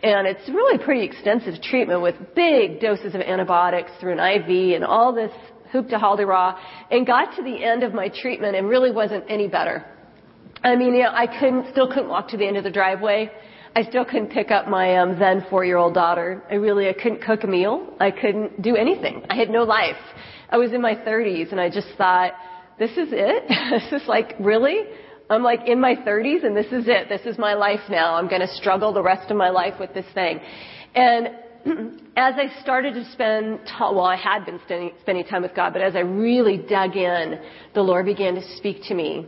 And 0.03 0.27
it's 0.27 0.47
really 0.49 0.77
pretty 0.77 1.03
extensive 1.03 1.61
treatment 1.63 2.01
with 2.01 2.15
big 2.35 2.79
doses 2.79 3.15
of 3.15 3.21
antibiotics 3.21 3.91
through 3.99 4.13
an 4.13 4.19
IV 4.19 4.75
and 4.75 4.83
all 4.83 5.13
this 5.13 5.31
hoop 5.71 5.89
to 5.89 5.97
haldy 5.97 6.27
raw, 6.27 6.57
and 6.91 7.05
got 7.05 7.35
to 7.37 7.43
the 7.43 7.63
end 7.63 7.83
of 7.83 7.93
my 7.93 8.09
treatment 8.09 8.55
and 8.55 8.67
really 8.67 8.91
wasn't 8.91 9.23
any 9.29 9.47
better. 9.47 9.85
I 10.63 10.75
mean, 10.75 10.95
you 10.95 11.03
know, 11.03 11.11
I 11.13 11.27
couldn't, 11.27 11.71
still 11.71 11.87
couldn't 11.87 12.09
walk 12.09 12.29
to 12.29 12.37
the 12.37 12.47
end 12.47 12.57
of 12.57 12.63
the 12.63 12.71
driveway. 12.71 13.31
I 13.75 13.83
still 13.83 14.05
couldn't 14.05 14.31
pick 14.31 14.51
up 14.51 14.67
my 14.67 14.97
um, 14.97 15.19
then 15.19 15.45
four-year-old 15.49 15.93
daughter. 15.93 16.41
I 16.49 16.55
really, 16.55 16.87
I 16.87 16.93
couldn't 16.93 17.21
cook 17.21 17.43
a 17.43 17.47
meal. 17.47 17.93
I 17.99 18.09
couldn't 18.09 18.61
do 18.61 18.75
anything. 18.75 19.23
I 19.29 19.35
had 19.35 19.49
no 19.49 19.63
life. 19.63 19.97
I 20.49 20.57
was 20.57 20.71
in 20.71 20.81
my 20.81 20.95
30s, 20.95 21.51
and 21.51 21.59
I 21.59 21.69
just 21.69 21.89
thought, 21.97 22.31
this 22.79 22.91
is 22.91 23.09
it. 23.11 23.43
this 23.91 24.01
is 24.01 24.07
like 24.07 24.35
really. 24.39 24.83
I'm 25.29 25.43
like 25.43 25.67
in 25.67 25.81
my 25.81 25.95
30s, 25.95 26.45
and 26.45 26.55
this 26.55 26.67
is 26.67 26.85
it. 26.87 27.09
This 27.09 27.21
is 27.25 27.37
my 27.37 27.53
life 27.53 27.81
now. 27.89 28.15
I'm 28.15 28.29
going 28.29 28.41
to 28.41 28.53
struggle 28.55 28.93
the 28.93 29.03
rest 29.03 29.29
of 29.31 29.37
my 29.37 29.49
life 29.49 29.73
with 29.79 29.93
this 29.93 30.05
thing. 30.13 30.39
And 30.93 31.29
as 32.15 32.35
I 32.37 32.61
started 32.61 32.93
to 32.93 33.11
spend, 33.11 33.59
well, 33.79 34.05
I 34.05 34.15
had 34.15 34.45
been 34.45 34.59
spending, 34.65 34.91
spending 35.01 35.25
time 35.25 35.41
with 35.41 35.55
God, 35.55 35.73
but 35.73 35.81
as 35.81 35.95
I 35.95 35.99
really 35.99 36.57
dug 36.57 36.95
in, 36.95 37.39
the 37.73 37.81
Lord 37.81 38.05
began 38.05 38.35
to 38.35 38.55
speak 38.57 38.83
to 38.83 38.93
me. 38.93 39.27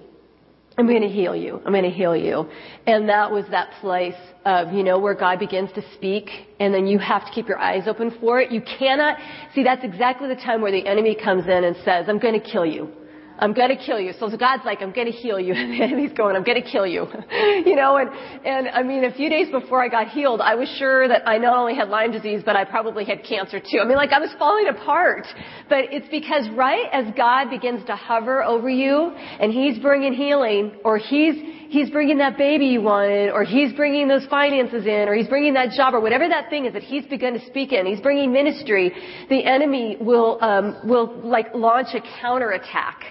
I'm 0.80 0.86
going 0.86 1.02
to 1.02 1.08
heal 1.08 1.36
you. 1.36 1.60
I'm 1.66 1.72
going 1.72 1.84
to 1.84 1.90
heal 1.90 2.16
you. 2.16 2.48
And 2.86 3.10
that 3.10 3.32
was 3.32 3.46
that 3.50 3.72
place 3.82 4.14
of, 4.46 4.72
you 4.72 4.84
know, 4.84 5.00
where 5.00 5.16
God 5.16 5.40
begins 5.40 5.72
to 5.74 5.82
speak 5.96 6.30
and 6.60 6.72
then 6.72 6.86
you 6.86 7.00
have 7.00 7.26
to 7.26 7.32
keep 7.32 7.48
your 7.48 7.58
eyes 7.58 7.88
open 7.88 8.16
for 8.20 8.40
it. 8.40 8.52
You 8.52 8.62
cannot, 8.62 9.18
see, 9.56 9.64
that's 9.64 9.84
exactly 9.84 10.28
the 10.28 10.36
time 10.36 10.62
where 10.62 10.72
the 10.72 10.86
enemy 10.86 11.16
comes 11.16 11.46
in 11.46 11.64
and 11.64 11.76
says, 11.78 12.06
I'm 12.08 12.20
going 12.20 12.40
to 12.40 12.52
kill 12.52 12.66
you. 12.66 12.92
I'm 13.40 13.54
going 13.54 13.70
to 13.70 13.76
kill 13.76 14.00
you. 14.00 14.14
So 14.20 14.36
God's 14.36 14.66
like, 14.66 14.82
I'm 14.82 14.92
going 14.92 15.12
to 15.12 15.18
heal 15.18 15.40
you. 15.40 15.54
And 15.88 16.00
he's 16.00 16.12
going, 16.14 16.36
I'm 16.36 16.44
going 16.44 16.62
to 16.62 16.70
kill 16.70 16.88
you. 16.88 17.06
you 17.66 17.76
know, 17.76 17.98
and, 17.98 18.10
and 18.46 18.68
I 18.70 18.84
mean, 18.84 19.04
a 19.06 19.14
few 19.14 19.30
days 19.30 19.50
before 19.52 19.82
I 19.82 19.88
got 19.90 20.10
healed, 20.10 20.42
I 20.42 20.56
was 20.56 20.68
sure 20.80 21.08
that 21.08 21.28
I 21.28 21.38
not 21.38 21.56
only 21.56 21.76
had 21.76 21.90
Lyme 21.90 22.12
disease, 22.12 22.42
but 22.44 22.56
I 22.56 22.66
probably 22.66 23.06
had 23.06 23.24
cancer 23.24 23.60
too. 23.60 23.80
I 23.80 23.86
mean, 23.86 23.96
like 23.96 24.12
I 24.12 24.20
was 24.20 24.34
falling 24.40 24.68
apart. 24.68 25.28
But 25.70 25.86
it's 25.92 26.08
because 26.10 26.50
right 26.50 26.88
as 26.92 27.14
God 27.16 27.50
begins 27.50 27.86
to 27.86 27.96
hover 27.96 28.44
over 28.44 28.70
you 28.70 29.14
and 29.40 29.52
he's 29.52 29.80
bringing 29.80 30.14
healing 30.14 30.74
or 30.84 30.98
he's, 30.98 31.36
he's 31.70 31.90
bringing 31.90 32.18
that 32.18 32.38
baby 32.38 32.66
you 32.66 32.82
wanted 32.82 33.30
or 33.32 33.44
he's 33.44 33.72
bringing 33.74 34.08
those 34.08 34.26
finances 34.28 34.86
in 34.86 35.08
or 35.08 35.14
he's 35.14 35.28
bringing 35.28 35.54
that 35.54 35.72
job 35.72 35.94
or 35.94 36.00
whatever 36.00 36.28
that 36.28 36.50
thing 36.50 36.66
is 36.66 36.74
that 36.74 36.84
he's 36.84 37.06
begun 37.06 37.34
to 37.34 37.46
speak 37.46 37.72
in, 37.72 37.86
he's 37.86 38.02
bringing 38.02 38.34
ministry, 38.34 38.92
the 39.30 39.44
enemy 39.46 39.98
will, 40.00 40.38
um, 40.42 40.78
will 40.84 41.22
like 41.24 41.48
launch 41.54 41.90
a 41.94 42.02
counterattack 42.20 43.04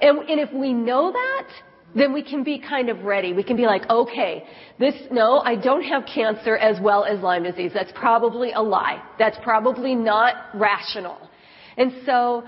and, 0.00 0.18
and 0.28 0.40
if 0.40 0.52
we 0.52 0.72
know 0.72 1.12
that, 1.12 1.46
then 1.94 2.12
we 2.12 2.22
can 2.22 2.44
be 2.44 2.58
kind 2.58 2.90
of 2.90 3.02
ready. 3.04 3.32
We 3.32 3.42
can 3.42 3.56
be 3.56 3.66
like, 3.66 3.88
okay, 3.88 4.44
this, 4.78 4.94
no, 5.10 5.38
I 5.38 5.56
don't 5.56 5.82
have 5.82 6.04
cancer 6.12 6.56
as 6.56 6.80
well 6.80 7.04
as 7.04 7.20
Lyme 7.20 7.44
disease. 7.44 7.72
That's 7.72 7.92
probably 7.94 8.52
a 8.52 8.60
lie. 8.60 9.02
That's 9.18 9.38
probably 9.42 9.94
not 9.94 10.34
rational. 10.54 11.16
And 11.76 11.92
so, 12.04 12.44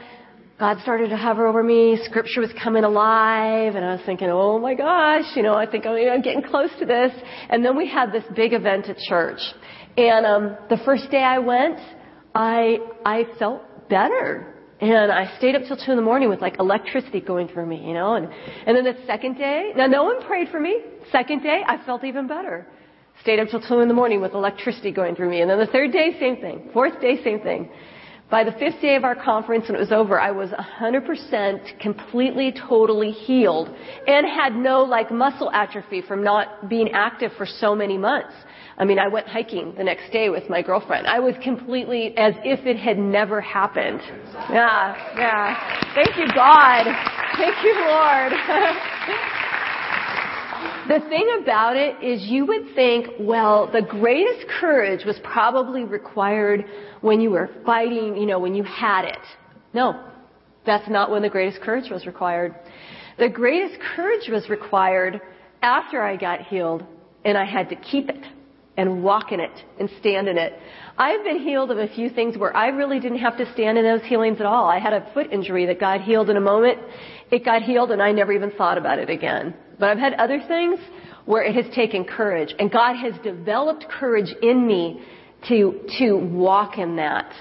God 0.59 0.77
started 0.83 1.09
to 1.09 1.17
hover 1.17 1.47
over 1.47 1.63
me. 1.63 1.99
Scripture 2.05 2.43
was 2.43 2.51
coming 2.63 2.85
alive, 2.85 3.77
and 3.77 3.83
I 3.83 3.95
was 3.95 4.03
thinking, 4.05 4.29
oh 4.29 4.59
my 4.59 4.75
gosh, 4.75 5.25
you 5.35 5.43
know, 5.43 5.55
I 5.55 5.65
think 5.65 5.87
I'm 5.87 6.21
getting 6.21 6.43
close 6.43 6.69
to 6.81 6.85
this. 6.85 7.13
And 7.49 7.65
then 7.65 7.79
we 7.79 7.89
had 7.89 8.13
this 8.13 8.25
big 8.37 8.53
event 8.53 8.87
at 8.91 8.99
church. 9.09 9.41
And 9.97 10.27
um, 10.27 10.57
the 10.69 10.77
first 10.85 11.11
day 11.11 11.23
I 11.23 11.39
went, 11.39 11.79
I 12.35 12.77
I 13.07 13.25
felt 13.39 13.89
better. 13.89 14.60
And 14.81 15.13
I 15.13 15.37
stayed 15.37 15.55
up 15.55 15.63
till 15.69 15.77
two 15.77 15.91
in 15.91 15.97
the 15.97 16.03
morning 16.03 16.31
with 16.31 16.41
like 16.41 16.59
electricity 16.59 17.21
going 17.21 17.49
through 17.49 17.67
me, 17.67 17.87
you 17.87 17.93
know, 17.93 18.15
and, 18.15 18.29
and 18.67 18.77
then 18.77 18.85
the 18.85 18.97
second 19.07 19.37
day, 19.37 19.73
now 19.77 19.87
no 19.87 20.05
one 20.05 20.23
prayed 20.23 20.49
for 20.49 20.59
me. 20.59 20.81
Second 21.13 21.43
day, 21.43 21.63
I 21.67 21.85
felt 21.85 22.03
even 22.03 22.27
better. 22.27 22.67
Stayed 23.21 23.41
up 23.41 23.49
till 23.49 23.61
two 23.61 23.81
in 23.81 23.89
the 23.89 23.95
morning 23.95 24.23
with 24.23 24.33
electricity 24.33 24.91
going 24.91 25.15
through 25.17 25.29
me. 25.29 25.43
And 25.43 25.51
then 25.51 25.59
the 25.59 25.67
third 25.67 25.93
day, 25.93 26.17
same 26.19 26.37
thing. 26.37 26.71
Fourth 26.73 26.99
day, 27.01 27.23
same 27.23 27.41
thing. 27.41 27.69
By 28.31 28.45
the 28.45 28.53
fifth 28.53 28.81
day 28.81 28.95
of 28.95 29.05
our 29.05 29.17
conference, 29.17 29.67
when 29.67 29.75
it 29.75 29.81
was 29.81 29.93
over, 29.93 30.19
I 30.19 30.31
was 30.31 30.51
100% 30.51 31.81
completely, 31.81 32.53
totally 32.53 33.11
healed 33.11 33.69
and 34.07 34.25
had 34.25 34.55
no 34.55 34.83
like 34.83 35.11
muscle 35.11 35.51
atrophy 35.51 36.01
from 36.01 36.23
not 36.23 36.69
being 36.69 36.93
active 36.93 37.33
for 37.37 37.45
so 37.45 37.75
many 37.75 37.99
months. 37.99 38.33
I 38.81 38.85
mean, 38.87 38.99
I 38.99 39.07
went 39.09 39.29
hiking 39.29 39.75
the 39.77 39.85
next 39.85 40.11
day 40.11 40.31
with 40.31 40.49
my 40.49 40.63
girlfriend. 40.63 41.07
I 41.07 41.21
was 41.21 41.35
completely 41.45 42.17
as 42.17 42.33
if 42.45 42.65
it 42.65 42.79
had 42.79 42.99
never 42.99 43.39
happened. 43.39 44.01
Yeah, 44.49 44.97
yeah. 45.19 45.93
Thank 45.95 46.17
you, 46.17 46.27
God. 46.35 46.87
Thank 47.37 47.63
you, 47.63 47.75
Lord. 47.75 48.33
the 50.89 51.01
thing 51.11 51.41
about 51.43 51.77
it 51.77 52.03
is 52.03 52.27
you 52.27 52.47
would 52.47 52.75
think, 52.75 53.09
well, 53.21 53.71
the 53.71 53.83
greatest 53.83 54.49
courage 54.49 55.05
was 55.05 55.21
probably 55.25 55.85
required 55.85 56.65
when 57.03 57.21
you 57.21 57.29
were 57.29 57.51
fighting, 57.67 58.17
you 58.17 58.25
know, 58.25 58.39
when 58.39 58.55
you 58.55 58.65
had 58.65 59.05
it. 59.05 59.21
No, 59.75 60.03
that's 60.65 60.89
not 60.89 61.11
when 61.11 61.21
the 61.21 61.29
greatest 61.29 61.61
courage 61.61 61.91
was 61.91 62.07
required. 62.07 62.55
The 63.19 63.29
greatest 63.29 63.79
courage 63.95 64.31
was 64.31 64.49
required 64.49 65.21
after 65.61 66.01
I 66.01 66.17
got 66.17 66.47
healed 66.47 66.83
and 67.27 67.37
I 67.37 67.45
had 67.45 67.69
to 67.69 67.77
keep 67.77 68.09
it 68.09 68.25
and 68.77 69.03
walk 69.03 69.33
in 69.33 69.41
it 69.41 69.53
and 69.79 69.91
stand 70.01 70.29
in 70.29 70.39
it. 70.39 70.53
I've 70.97 71.25
been 71.25 71.41
healed 71.41 71.71
of 71.71 71.79
a 71.79 71.89
few 71.89 72.11
things 72.11 72.37
where 72.37 72.57
I 72.57 72.69
really 72.69 73.01
didn't 73.01 73.19
have 73.19 73.37
to 73.39 73.53
stand 73.53 73.79
in 73.79 73.85
those 73.85 74.03
healings 74.03 74.41
at 74.41 74.47
all. 74.47 74.67
I 74.67 74.79
had 74.79 74.93
a 74.93 75.13
foot 75.13 75.33
injury 75.33 75.67
that 75.67 75.81
God 75.81 76.03
healed 76.03 76.31
in 76.31 76.37
a 76.37 76.41
moment. 76.41 76.79
It 77.31 77.45
got 77.45 77.63
healed 77.63 77.91
and 77.91 78.03
I 78.03 78.13
never 78.13 78.33
even 78.33 78.51
thought 78.53 78.79
about 78.79 78.99
it 78.99 79.11
again. 79.11 79.55
But 79.79 79.91
I've 79.91 79.99
had 79.99 80.15
other 80.15 80.41
things 80.47 80.79
where 81.25 81.43
it 81.43 81.55
has 81.55 81.75
taken 81.75 82.05
courage 82.05 82.55
and 82.59 82.71
God 82.71 82.97
has 82.97 83.15
developed 83.23 83.87
courage 83.89 84.33
in 84.43 84.67
me 84.67 85.03
to, 85.49 85.81
to 85.99 86.15
walk 86.15 86.79
in 86.79 86.97
that. 86.97 87.33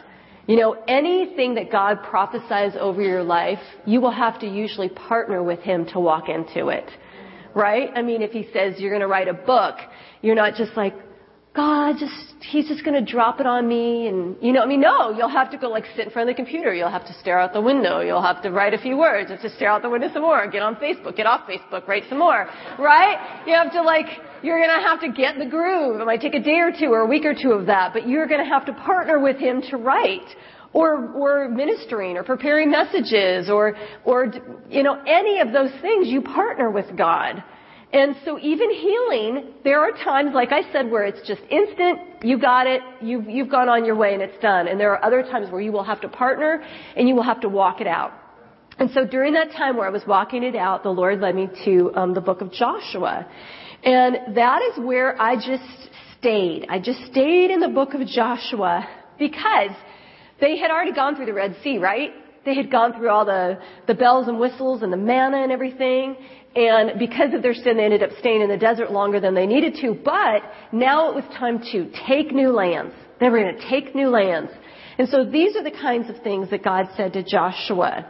You 0.48 0.56
know, 0.56 0.78
anything 0.88 1.56
that 1.56 1.72
God 1.72 2.00
prophesies 2.04 2.74
over 2.80 3.02
your 3.02 3.24
life, 3.24 3.60
you 3.86 4.02
will 4.02 4.12
have 4.12 4.40
to 4.40 4.48
usually 4.48 4.90
partner 4.90 5.44
with 5.44 5.60
Him 5.60 5.86
to 5.94 6.00
walk 6.00 6.28
into 6.28 6.70
it. 6.70 6.90
Right? 7.54 7.90
I 7.94 8.02
mean, 8.02 8.24
if 8.24 8.32
He 8.32 8.48
says 8.52 8.80
you're 8.80 8.90
going 8.90 9.02
to 9.02 9.08
write 9.08 9.28
a 9.28 9.34
book, 9.34 9.76
you're 10.22 10.36
not 10.36 10.56
just 10.56 10.76
like, 10.76 10.96
God, 11.56 11.96
just, 12.00 12.14
he's 12.52 12.68
just 12.68 12.86
going 12.86 13.04
to 13.04 13.12
drop 13.12 13.40
it 13.40 13.48
on 13.48 13.68
me. 13.68 14.08
And, 14.08 14.38
you 14.40 14.54
know, 14.54 14.62
I 14.62 14.68
mean, 14.68 14.82
no, 14.82 15.10
you'll 15.10 15.30
have 15.30 15.50
to 15.52 15.58
go 15.58 15.68
like 15.70 15.86
sit 15.96 16.06
in 16.06 16.12
front 16.12 16.30
of 16.30 16.36
the 16.36 16.38
computer. 16.38 16.74
You'll 16.74 16.92
have 16.92 17.08
to 17.08 17.14
stare 17.20 17.40
out 17.40 17.54
the 17.54 17.62
window. 17.62 18.02
You'll 18.02 18.22
have 18.22 18.44
to 18.44 18.52
write 18.52 18.76
a 18.76 18.78
few 18.78 18.98
words. 18.98 19.30
You 19.30 19.36
have 19.36 19.44
to 19.44 19.56
stare 19.56 19.72
out 19.72 19.82
the 19.82 19.90
window 19.90 20.10
some 20.14 20.22
more. 20.22 20.48
Get 20.48 20.62
on 20.62 20.76
Facebook. 20.76 21.18
Get 21.18 21.26
off 21.26 21.50
Facebook. 21.50 21.88
Write 21.88 22.04
some 22.08 22.20
more. 22.20 22.48
Right? 22.78 23.44
You 23.48 23.56
have 23.56 23.72
to 23.74 23.82
like, 23.82 24.06
you're 24.44 24.60
going 24.60 24.70
to 24.70 24.88
have 24.88 25.02
to 25.02 25.12
get 25.12 25.40
the 25.40 25.48
groove. 25.48 26.00
It 26.00 26.06
might 26.06 26.22
take 26.22 26.36
a 26.36 26.40
day 26.40 26.60
or 26.60 26.72
two 26.72 26.94
or 26.94 27.00
a 27.00 27.08
week 27.08 27.26
or 27.26 27.34
two 27.34 27.52
of 27.52 27.66
that, 27.66 27.94
but 27.94 28.08
you're 28.08 28.28
going 28.28 28.44
to 28.44 28.50
have 28.50 28.66
to 28.68 28.74
partner 28.74 29.20
with 29.20 29.38
him 29.38 29.62
to 29.72 29.78
write. 29.78 30.28
Or, 30.72 31.14
or 31.14 31.50
ministering 31.50 32.16
or 32.16 32.24
preparing 32.24 32.70
messages 32.70 33.50
or, 33.50 33.76
or, 34.06 34.32
you 34.70 34.84
know, 34.84 35.02
any 35.08 35.40
of 35.40 35.52
those 35.52 35.72
things 35.82 36.08
you 36.10 36.22
partner 36.22 36.70
with 36.70 36.96
God. 36.96 37.44
And 37.92 38.16
so 38.24 38.38
even 38.38 38.70
healing, 38.72 39.54
there 39.64 39.80
are 39.82 39.92
times, 39.92 40.32
like 40.36 40.52
I 40.52 40.72
said, 40.72 40.92
where 40.92 41.06
it's 41.06 41.28
just 41.28 41.42
instant, 41.50 42.24
you 42.24 42.40
got 42.40 42.68
it, 42.68 42.82
you've, 43.02 43.28
you've 43.28 43.50
gone 43.50 43.68
on 43.68 43.84
your 43.84 43.96
way 43.96 44.14
and 44.14 44.22
it's 44.22 44.40
done. 44.42 44.68
And 44.68 44.80
there 44.80 44.92
are 44.92 45.04
other 45.04 45.24
times 45.24 45.52
where 45.52 45.62
you 45.62 45.72
will 45.72 45.84
have 45.84 46.02
to 46.02 46.08
partner 46.08 46.64
and 46.96 47.08
you 47.08 47.16
will 47.16 47.24
have 47.24 47.42
to 47.42 47.50
walk 47.50 47.82
it 47.82 47.88
out. 47.88 48.12
And 48.78 48.92
so 48.92 49.06
during 49.06 49.34
that 49.34 49.52
time 49.52 49.76
where 49.76 49.88
I 49.88 49.90
was 49.90 50.04
walking 50.08 50.44
it 50.44 50.56
out, 50.56 50.84
the 50.84 50.90
Lord 50.90 51.20
led 51.20 51.36
me 51.36 51.50
to 51.66 51.92
um, 51.96 52.14
the 52.14 52.22
book 52.22 52.42
of 52.42 52.52
Joshua. 52.52 53.28
And 53.84 54.36
that 54.36 54.62
is 54.72 54.86
where 54.86 55.20
I 55.20 55.36
just 55.36 55.90
stayed. 56.18 56.68
I 56.70 56.80
just 56.80 57.00
stayed 57.12 57.50
in 57.50 57.60
the 57.60 57.70
book 57.70 57.94
of 57.96 58.06
Joshua 58.08 58.88
because 59.18 59.72
they 60.40 60.58
had 60.58 60.70
already 60.70 60.94
gone 60.94 61.16
through 61.16 61.26
the 61.26 61.34
Red 61.34 61.58
Sea, 61.64 61.78
right? 61.80 62.12
They 62.46 62.56
had 62.56 62.72
gone 62.72 62.94
through 62.94 63.10
all 63.10 63.26
the, 63.26 63.60
the 63.88 63.94
bells 63.94 64.28
and 64.28 64.40
whistles 64.40 64.82
and 64.82 64.94
the 64.94 64.98
manna 64.98 65.44
and 65.44 65.52
everything. 65.52 66.16
And 66.56 66.98
because 66.98 67.34
of 67.34 67.42
their 67.42 67.54
sin, 67.54 67.78
they 67.78 67.86
ended 67.86 68.04
up 68.04 68.10
staying 68.20 68.42
in 68.42 68.50
the 68.50 68.58
desert 68.58 68.92
longer 68.92 69.20
than 69.20 69.36
they 69.36 69.46
needed 69.46 69.76
to. 69.82 69.94
But 70.04 70.42
now 70.72 71.10
it 71.10 71.16
was 71.16 71.24
time 71.38 71.60
to 71.72 71.92
take 72.08 72.32
new 72.32 72.52
lands. 72.52 72.94
They 73.20 73.30
were 73.30 73.40
going 73.40 73.56
to 73.56 73.70
take 73.70 73.94
new 73.94 74.10
lands. 74.10 74.52
And 74.98 75.08
so 75.10 75.26
these 75.26 75.56
are 75.56 75.64
the 75.64 75.72
kinds 75.72 76.10
of 76.10 76.22
things 76.24 76.50
that 76.50 76.64
God 76.64 76.90
said 76.98 77.14
to 77.14 77.24
Joshua. 77.24 78.06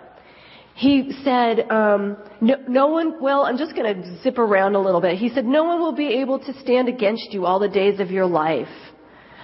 He 0.73 1.11
said, 1.25 1.69
um, 1.69 2.17
no, 2.39 2.55
no 2.67 2.87
one, 2.87 3.21
well, 3.21 3.43
I'm 3.43 3.57
just 3.57 3.75
going 3.75 4.01
to 4.01 4.23
zip 4.23 4.37
around 4.37 4.75
a 4.75 4.79
little 4.79 5.01
bit. 5.01 5.17
He 5.17 5.29
said, 5.29 5.45
no 5.45 5.65
one 5.65 5.81
will 5.81 5.95
be 5.95 6.07
able 6.21 6.39
to 6.39 6.53
stand 6.61 6.87
against 6.87 7.33
you 7.33 7.45
all 7.45 7.59
the 7.59 7.67
days 7.67 7.99
of 7.99 8.09
your 8.09 8.25
life. 8.25 8.69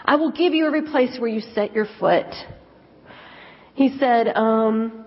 I 0.05 0.15
will 0.15 0.31
give 0.31 0.53
you 0.53 0.65
every 0.65 0.83
place 0.83 1.17
where 1.19 1.29
you 1.29 1.41
set 1.53 1.73
your 1.73 1.87
foot. 1.99 2.31
He 3.73 3.97
said, 3.99 4.29
um, 4.29 5.05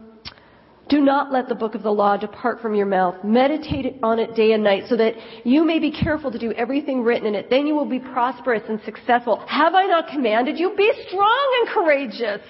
do 0.89 1.01
not 1.01 1.33
let 1.33 1.49
the 1.49 1.55
book 1.55 1.75
of 1.75 1.83
the 1.83 1.91
law 1.91 2.17
depart 2.17 2.61
from 2.61 2.75
your 2.75 2.87
mouth. 2.87 3.23
Meditate 3.23 3.99
on 4.03 4.19
it 4.19 4.35
day 4.35 4.53
and 4.53 4.65
night 4.65 4.85
so 4.89 4.97
that 4.97 5.15
you 5.45 5.65
may 5.65 5.79
be 5.79 5.91
careful 5.91 6.31
to 6.31 6.39
do 6.39 6.53
everything 6.53 7.03
written 7.03 7.27
in 7.27 7.35
it. 7.35 7.51
Then 7.51 7.67
you 7.67 7.75
will 7.75 7.89
be 7.89 7.99
prosperous 7.99 8.63
and 8.69 8.81
successful. 8.85 9.45
Have 9.47 9.75
I 9.75 9.85
not 9.85 10.09
commanded 10.09 10.59
you? 10.59 10.75
Be 10.77 10.91
strong 11.07 11.61
and 11.61 11.69
courageous. 11.69 12.41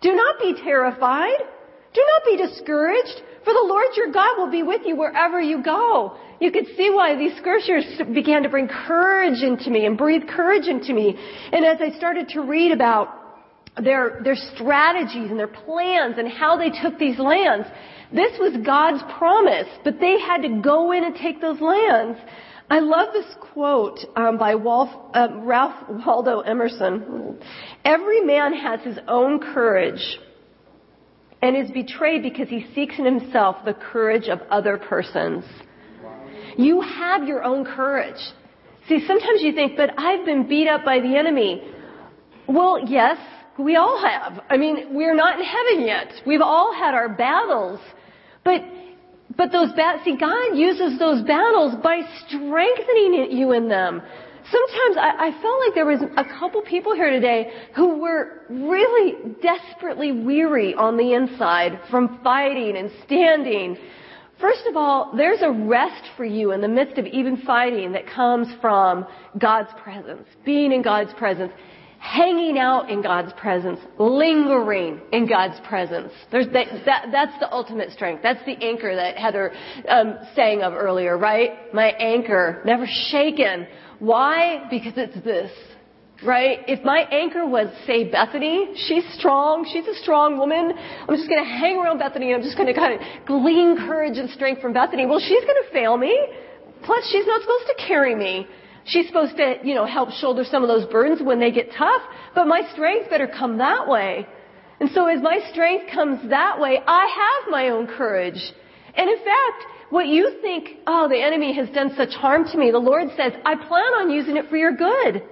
Do 0.00 0.14
not 0.14 0.38
be 0.38 0.54
terrified. 0.62 1.38
Do 1.92 2.04
not 2.14 2.24
be 2.26 2.36
discouraged, 2.36 3.22
for 3.42 3.54
the 3.54 3.64
Lord 3.66 3.86
your 3.96 4.12
God 4.12 4.36
will 4.36 4.50
be 4.50 4.62
with 4.62 4.82
you 4.84 4.96
wherever 4.96 5.40
you 5.40 5.62
go. 5.62 6.18
You 6.40 6.52
could 6.52 6.66
see 6.76 6.90
why 6.90 7.16
these 7.16 7.34
scriptures 7.38 7.86
began 8.12 8.42
to 8.42 8.50
bring 8.50 8.68
courage 8.68 9.42
into 9.42 9.70
me 9.70 9.86
and 9.86 9.96
breathe 9.96 10.28
courage 10.28 10.66
into 10.66 10.92
me. 10.92 11.16
And 11.52 11.64
as 11.64 11.78
I 11.80 11.96
started 11.96 12.28
to 12.30 12.42
read 12.42 12.70
about 12.70 13.25
their, 13.82 14.20
their 14.22 14.36
strategies 14.54 15.30
and 15.30 15.38
their 15.38 15.48
plans 15.48 16.16
and 16.18 16.28
how 16.28 16.56
they 16.56 16.70
took 16.70 16.98
these 16.98 17.18
lands. 17.18 17.66
This 18.12 18.32
was 18.38 18.56
God's 18.64 19.02
promise, 19.18 19.68
but 19.84 20.00
they 20.00 20.18
had 20.20 20.42
to 20.42 20.60
go 20.62 20.92
in 20.92 21.04
and 21.04 21.14
take 21.14 21.40
those 21.40 21.60
lands. 21.60 22.18
I 22.68 22.80
love 22.80 23.12
this 23.12 23.26
quote 23.52 23.98
um, 24.16 24.38
by 24.38 24.54
Wolf, 24.54 24.88
um, 25.14 25.44
Ralph 25.46 25.74
Waldo 25.88 26.40
Emerson. 26.40 27.38
Every 27.84 28.22
man 28.22 28.54
has 28.54 28.80
his 28.80 28.98
own 29.06 29.40
courage 29.40 30.18
and 31.42 31.56
is 31.56 31.70
betrayed 31.70 32.22
because 32.22 32.48
he 32.48 32.66
seeks 32.74 32.98
in 32.98 33.04
himself 33.04 33.56
the 33.64 33.74
courage 33.74 34.28
of 34.28 34.40
other 34.50 34.78
persons. 34.78 35.44
You 36.56 36.80
have 36.80 37.28
your 37.28 37.44
own 37.44 37.64
courage. 37.64 38.20
See, 38.88 39.04
sometimes 39.06 39.42
you 39.42 39.52
think, 39.52 39.76
but 39.76 39.90
I've 39.98 40.24
been 40.24 40.48
beat 40.48 40.68
up 40.68 40.84
by 40.84 41.00
the 41.00 41.16
enemy. 41.16 41.62
Well, 42.48 42.80
yes, 42.88 43.18
we 43.58 43.76
all 43.76 44.00
have. 44.02 44.40
I 44.50 44.56
mean, 44.56 44.94
we're 44.94 45.14
not 45.14 45.38
in 45.38 45.44
heaven 45.44 45.86
yet. 45.86 46.12
We've 46.26 46.40
all 46.40 46.74
had 46.74 46.94
our 46.94 47.08
battles. 47.08 47.80
But, 48.44 48.62
but 49.36 49.50
those 49.50 49.72
battles, 49.72 50.04
see, 50.04 50.16
God 50.16 50.56
uses 50.56 50.98
those 50.98 51.22
battles 51.22 51.74
by 51.82 52.02
strengthening 52.26 53.28
you 53.30 53.52
in 53.52 53.68
them. 53.68 54.02
Sometimes 54.50 54.96
I, 54.96 55.28
I 55.28 55.42
felt 55.42 55.60
like 55.66 55.74
there 55.74 55.86
was 55.86 56.02
a 56.16 56.38
couple 56.38 56.62
people 56.62 56.94
here 56.94 57.10
today 57.10 57.50
who 57.74 57.98
were 57.98 58.42
really 58.48 59.14
desperately 59.42 60.12
weary 60.12 60.74
on 60.74 60.96
the 60.96 61.14
inside 61.14 61.80
from 61.90 62.20
fighting 62.22 62.76
and 62.76 62.90
standing. 63.04 63.76
First 64.40 64.66
of 64.68 64.76
all, 64.76 65.14
there's 65.16 65.42
a 65.42 65.50
rest 65.50 66.04
for 66.16 66.24
you 66.24 66.52
in 66.52 66.60
the 66.60 66.68
midst 66.68 66.98
of 66.98 67.06
even 67.06 67.38
fighting 67.38 67.92
that 67.92 68.06
comes 68.06 68.46
from 68.60 69.06
God's 69.36 69.70
presence, 69.82 70.28
being 70.44 70.72
in 70.72 70.82
God's 70.82 71.12
presence 71.14 71.52
hanging 72.06 72.56
out 72.56 72.88
in 72.88 73.02
God's 73.02 73.32
presence, 73.32 73.80
lingering 73.98 75.00
in 75.12 75.28
God's 75.28 75.58
presence. 75.66 76.12
There's 76.30 76.46
that, 76.52 76.66
that, 76.84 77.06
that's 77.10 77.38
the 77.40 77.52
ultimate 77.52 77.90
strength. 77.90 78.22
That's 78.22 78.44
the 78.46 78.56
anchor 78.64 78.94
that 78.94 79.16
Heather 79.16 79.52
um, 79.88 80.18
sang 80.36 80.62
of 80.62 80.72
earlier, 80.72 81.18
right? 81.18 81.74
My 81.74 81.88
anchor, 81.88 82.62
never 82.64 82.86
shaken. 83.10 83.66
Why? 83.98 84.66
Because 84.70 84.92
it's 84.96 85.24
this. 85.24 85.50
Right? 86.24 86.60
If 86.66 86.82
my 86.82 87.00
anchor 87.10 87.44
was, 87.44 87.68
say, 87.86 88.10
Bethany, 88.10 88.70
she's 88.86 89.04
strong, 89.18 89.68
she's 89.70 89.86
a 89.86 90.00
strong 90.00 90.38
woman. 90.38 90.72
I'm 90.72 91.14
just 91.14 91.28
going 91.28 91.44
to 91.44 91.50
hang 91.50 91.76
around 91.76 91.98
Bethany 91.98 92.32
and 92.32 92.36
I'm 92.36 92.42
just 92.42 92.56
going 92.56 92.72
to 92.72 92.74
kind 92.74 92.94
of 92.94 93.26
glean 93.26 93.76
courage 93.76 94.16
and 94.16 94.30
strength 94.30 94.62
from 94.62 94.72
Bethany. 94.72 95.04
Well, 95.04 95.20
she's 95.20 95.44
going 95.44 95.60
to 95.60 95.72
fail 95.72 95.98
me. 95.98 96.16
Plus, 96.84 97.06
she's 97.10 97.26
not 97.26 97.42
supposed 97.42 97.66
to 97.66 97.86
carry 97.86 98.14
me. 98.14 98.46
She's 98.86 99.06
supposed 99.08 99.36
to, 99.36 99.56
you 99.64 99.74
know, 99.74 99.84
help 99.84 100.10
shoulder 100.12 100.44
some 100.48 100.62
of 100.62 100.68
those 100.68 100.86
burdens 100.86 101.20
when 101.22 101.40
they 101.40 101.50
get 101.50 101.72
tough, 101.76 102.02
but 102.34 102.46
my 102.46 102.62
strength 102.72 103.10
better 103.10 103.26
come 103.26 103.58
that 103.58 103.88
way. 103.88 104.26
And 104.78 104.90
so 104.90 105.06
as 105.06 105.20
my 105.22 105.40
strength 105.50 105.92
comes 105.92 106.30
that 106.30 106.60
way, 106.60 106.78
I 106.86 107.06
have 107.22 107.50
my 107.50 107.70
own 107.70 107.86
courage. 107.86 108.40
And 108.94 109.10
in 109.10 109.18
fact, 109.18 109.64
what 109.90 110.06
you 110.06 110.38
think, 110.40 110.68
oh, 110.86 111.08
the 111.08 111.20
enemy 111.20 111.54
has 111.54 111.68
done 111.70 111.92
such 111.96 112.14
harm 112.14 112.44
to 112.44 112.58
me, 112.58 112.70
the 112.70 112.78
Lord 112.78 113.08
says, 113.16 113.32
I 113.44 113.56
plan 113.56 113.92
on 114.00 114.10
using 114.10 114.36
it 114.36 114.48
for 114.48 114.56
your 114.56 114.76
good. 114.76 115.22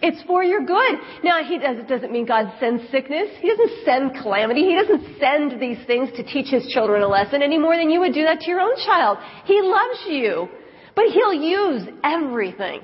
It's 0.00 0.22
for 0.24 0.42
your 0.42 0.64
good. 0.64 0.98
Now, 1.22 1.44
he 1.44 1.58
does, 1.58 1.78
it 1.78 1.88
doesn't 1.88 2.10
mean 2.10 2.26
God 2.26 2.52
sends 2.58 2.82
sickness. 2.90 3.28
He 3.40 3.48
doesn't 3.48 3.84
send 3.84 4.14
calamity. 4.20 4.62
He 4.62 4.74
doesn't 4.74 5.18
send 5.18 5.60
these 5.60 5.78
things 5.86 6.10
to 6.16 6.24
teach 6.24 6.50
his 6.50 6.66
children 6.68 7.02
a 7.02 7.08
lesson 7.08 7.40
any 7.40 7.58
more 7.58 7.76
than 7.76 7.88
you 7.88 8.00
would 8.00 8.12
do 8.12 8.24
that 8.24 8.40
to 8.40 8.50
your 8.50 8.60
own 8.60 8.76
child. 8.84 9.18
He 9.44 9.60
loves 9.62 10.04
you. 10.06 10.48
But 10.94 11.06
he'll 11.06 11.32
use 11.32 11.88
everything. 12.04 12.80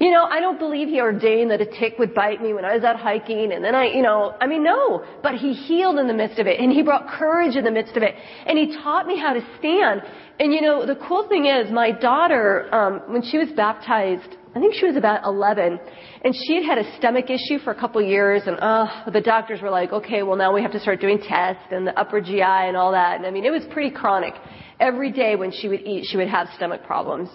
You 0.00 0.12
know, 0.12 0.22
I 0.22 0.38
don't 0.38 0.60
believe 0.60 0.88
he 0.88 1.00
ordained 1.00 1.50
that 1.50 1.60
a 1.60 1.66
tick 1.66 1.98
would 1.98 2.14
bite 2.14 2.40
me 2.40 2.52
when 2.52 2.64
I 2.64 2.74
was 2.74 2.84
out 2.84 3.00
hiking 3.00 3.52
and 3.52 3.64
then 3.64 3.74
I, 3.74 3.86
you 3.86 4.02
know, 4.02 4.32
I 4.40 4.46
mean, 4.46 4.62
no. 4.62 5.04
But 5.24 5.34
he 5.34 5.52
healed 5.52 5.98
in 5.98 6.06
the 6.06 6.14
midst 6.14 6.38
of 6.38 6.46
it 6.46 6.60
and 6.60 6.70
he 6.70 6.82
brought 6.82 7.08
courage 7.08 7.56
in 7.56 7.64
the 7.64 7.72
midst 7.72 7.96
of 7.96 8.04
it 8.04 8.14
and 8.46 8.56
he 8.56 8.76
taught 8.76 9.08
me 9.08 9.18
how 9.18 9.32
to 9.32 9.40
stand. 9.58 10.02
And 10.38 10.52
you 10.52 10.60
know, 10.60 10.86
the 10.86 10.94
cool 10.94 11.26
thing 11.28 11.46
is 11.46 11.72
my 11.72 11.90
daughter, 11.90 12.72
um, 12.72 13.12
when 13.12 13.22
she 13.22 13.38
was 13.38 13.48
baptized, 13.56 14.36
I 14.54 14.60
think 14.60 14.74
she 14.74 14.86
was 14.86 14.94
about 14.94 15.24
11 15.24 15.80
and 16.24 16.34
she 16.46 16.54
had 16.54 16.64
had 16.64 16.78
a 16.78 16.96
stomach 16.96 17.28
issue 17.28 17.58
for 17.64 17.72
a 17.72 17.78
couple 17.78 18.00
years 18.00 18.42
and, 18.46 18.56
uh, 18.60 19.10
the 19.12 19.20
doctors 19.20 19.60
were 19.60 19.70
like, 19.70 19.92
okay, 19.92 20.22
well 20.22 20.36
now 20.36 20.54
we 20.54 20.62
have 20.62 20.72
to 20.72 20.80
start 20.80 21.00
doing 21.00 21.18
tests 21.18 21.64
and 21.72 21.84
the 21.84 21.98
upper 21.98 22.20
GI 22.20 22.40
and 22.40 22.76
all 22.76 22.92
that. 22.92 23.16
And 23.16 23.26
I 23.26 23.32
mean, 23.32 23.44
it 23.44 23.50
was 23.50 23.64
pretty 23.72 23.90
chronic. 23.90 24.34
Every 24.78 25.10
day 25.10 25.34
when 25.34 25.50
she 25.50 25.66
would 25.66 25.80
eat, 25.80 26.06
she 26.08 26.16
would 26.16 26.28
have 26.28 26.46
stomach 26.54 26.84
problems. 26.84 27.28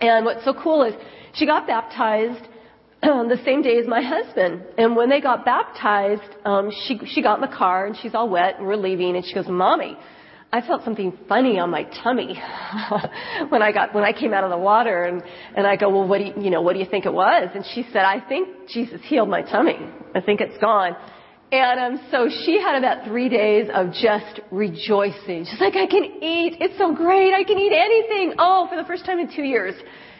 And 0.00 0.24
what's 0.24 0.44
so 0.44 0.54
cool 0.54 0.82
is 0.84 0.94
she 1.34 1.46
got 1.46 1.66
baptized 1.66 2.46
the 3.02 3.40
same 3.44 3.62
day 3.62 3.78
as 3.78 3.86
my 3.86 4.02
husband. 4.02 4.62
And 4.76 4.96
when 4.96 5.08
they 5.08 5.20
got 5.20 5.44
baptized, 5.44 6.22
um, 6.44 6.70
she 6.86 7.00
she 7.06 7.22
got 7.22 7.42
in 7.42 7.48
the 7.48 7.56
car 7.56 7.86
and 7.86 7.96
she's 7.96 8.14
all 8.14 8.28
wet 8.28 8.58
and 8.58 8.66
we're 8.66 8.76
leaving 8.76 9.16
and 9.16 9.24
she 9.24 9.34
goes, 9.34 9.46
"Mommy, 9.48 9.96
I 10.52 10.60
felt 10.60 10.84
something 10.84 11.16
funny 11.28 11.58
on 11.58 11.70
my 11.70 11.84
tummy 12.02 12.40
when 13.50 13.62
I 13.62 13.72
got 13.72 13.94
when 13.94 14.04
I 14.04 14.12
came 14.12 14.32
out 14.32 14.44
of 14.44 14.50
the 14.50 14.58
water." 14.58 15.04
And 15.04 15.22
and 15.56 15.66
I 15.66 15.76
go, 15.76 15.90
"Well, 15.90 16.08
what 16.08 16.18
do 16.18 16.24
you 16.24 16.34
you 16.40 16.50
know 16.50 16.62
what 16.62 16.72
do 16.72 16.80
you 16.80 16.86
think 16.86 17.06
it 17.06 17.12
was?" 17.12 17.50
And 17.54 17.64
she 17.74 17.84
said, 17.92 18.02
"I 18.04 18.20
think 18.20 18.68
Jesus 18.68 19.00
healed 19.04 19.28
my 19.28 19.42
tummy. 19.42 19.78
I 20.14 20.20
think 20.20 20.40
it's 20.40 20.58
gone." 20.58 20.96
And 21.50 21.80
um, 21.80 22.08
so 22.10 22.28
she 22.44 22.60
had 22.60 22.76
about 22.76 23.06
three 23.06 23.28
days 23.28 23.68
of 23.72 23.92
just 23.92 24.40
rejoicing. 24.50 25.46
She's 25.50 25.60
like, 25.60 25.76
I 25.76 25.86
can 25.86 26.04
eat. 26.20 26.58
It's 26.60 26.76
so 26.76 26.94
great. 26.94 27.32
I 27.32 27.42
can 27.42 27.58
eat 27.58 27.72
anything. 27.72 28.34
Oh, 28.38 28.66
for 28.68 28.76
the 28.76 28.86
first 28.86 29.06
time 29.06 29.18
in 29.18 29.34
two 29.34 29.44
years, 29.44 29.74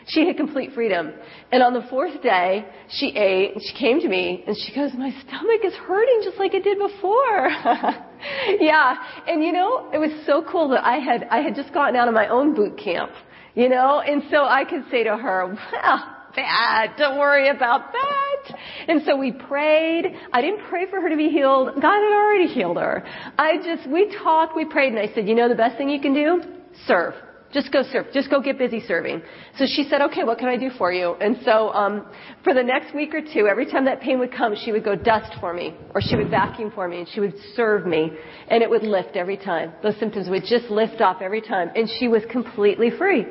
she 0.06 0.26
had 0.26 0.38
complete 0.38 0.72
freedom. 0.72 1.12
And 1.52 1.62
on 1.62 1.74
the 1.74 1.82
fourth 1.90 2.22
day, 2.22 2.66
she 2.88 3.08
ate 3.08 3.52
and 3.52 3.62
she 3.62 3.78
came 3.78 4.00
to 4.00 4.08
me 4.08 4.42
and 4.46 4.56
she 4.56 4.74
goes, 4.74 4.92
my 4.94 5.10
stomach 5.10 5.60
is 5.64 5.74
hurting 5.74 6.20
just 6.24 6.38
like 6.38 6.54
it 6.54 6.64
did 6.64 6.78
before. 6.78 7.48
yeah. 8.60 8.96
And 9.26 9.42
you 9.42 9.52
know, 9.52 9.90
it 9.92 9.98
was 9.98 10.10
so 10.24 10.42
cool 10.50 10.70
that 10.70 10.82
I 10.82 10.96
had, 10.96 11.24
I 11.30 11.42
had 11.42 11.54
just 11.54 11.74
gotten 11.74 11.94
out 11.94 12.08
of 12.08 12.14
my 12.14 12.28
own 12.28 12.54
boot 12.54 12.78
camp, 12.82 13.10
you 13.54 13.68
know, 13.68 14.00
and 14.00 14.22
so 14.30 14.44
I 14.44 14.64
could 14.64 14.84
say 14.90 15.04
to 15.04 15.14
her, 15.14 15.58
well, 15.72 16.17
bad. 16.38 16.96
Don't 16.96 17.18
worry 17.18 17.48
about 17.48 17.92
that. 17.92 18.58
And 18.86 19.02
so 19.04 19.16
we 19.16 19.32
prayed. 19.32 20.06
I 20.32 20.40
didn't 20.40 20.66
pray 20.68 20.86
for 20.88 21.00
her 21.00 21.08
to 21.08 21.16
be 21.16 21.28
healed. 21.28 21.68
God 21.74 22.00
had 22.06 22.12
already 22.12 22.46
healed 22.46 22.76
her. 22.76 23.04
I 23.36 23.56
just, 23.56 23.88
we 23.90 24.14
talked, 24.22 24.54
we 24.54 24.64
prayed, 24.64 24.92
and 24.92 24.98
I 24.98 25.12
said, 25.14 25.28
you 25.28 25.34
know 25.34 25.48
the 25.48 25.54
best 25.54 25.76
thing 25.76 25.88
you 25.88 26.00
can 26.00 26.14
do? 26.14 26.42
Serve. 26.86 27.14
Just 27.52 27.72
go 27.72 27.82
serve. 27.90 28.06
Just 28.12 28.28
go 28.30 28.42
get 28.42 28.58
busy 28.58 28.82
serving. 28.86 29.22
So 29.56 29.64
she 29.66 29.84
said, 29.88 30.02
okay, 30.02 30.22
what 30.22 30.38
can 30.38 30.48
I 30.48 30.56
do 30.56 30.70
for 30.76 30.92
you? 30.92 31.14
And 31.14 31.38
so, 31.44 31.70
um, 31.70 32.06
for 32.44 32.52
the 32.52 32.62
next 32.62 32.94
week 32.94 33.14
or 33.14 33.22
two, 33.22 33.46
every 33.48 33.64
time 33.64 33.86
that 33.86 34.02
pain 34.02 34.18
would 34.18 34.32
come, 34.32 34.54
she 34.64 34.70
would 34.70 34.84
go 34.84 34.94
dust 34.94 35.32
for 35.40 35.54
me, 35.54 35.74
or 35.94 36.02
she 36.02 36.14
would 36.14 36.30
vacuum 36.30 36.70
for 36.74 36.86
me, 36.86 36.98
and 36.98 37.08
she 37.08 37.20
would 37.20 37.34
serve 37.56 37.86
me, 37.86 38.12
and 38.48 38.62
it 38.62 38.68
would 38.68 38.82
lift 38.82 39.16
every 39.16 39.38
time. 39.38 39.72
Those 39.82 39.98
symptoms 39.98 40.28
would 40.28 40.44
just 40.44 40.66
lift 40.70 41.00
off 41.00 41.22
every 41.22 41.40
time, 41.40 41.70
and 41.74 41.88
she 41.98 42.06
was 42.06 42.22
completely 42.30 42.90
free. 42.90 43.26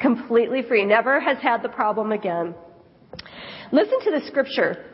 Completely 0.00 0.62
free. 0.62 0.84
Never 0.84 1.20
has 1.20 1.38
had 1.38 1.62
the 1.62 1.68
problem 1.68 2.12
again. 2.12 2.54
Listen 3.72 4.00
to 4.04 4.10
the 4.10 4.26
scripture. 4.26 4.84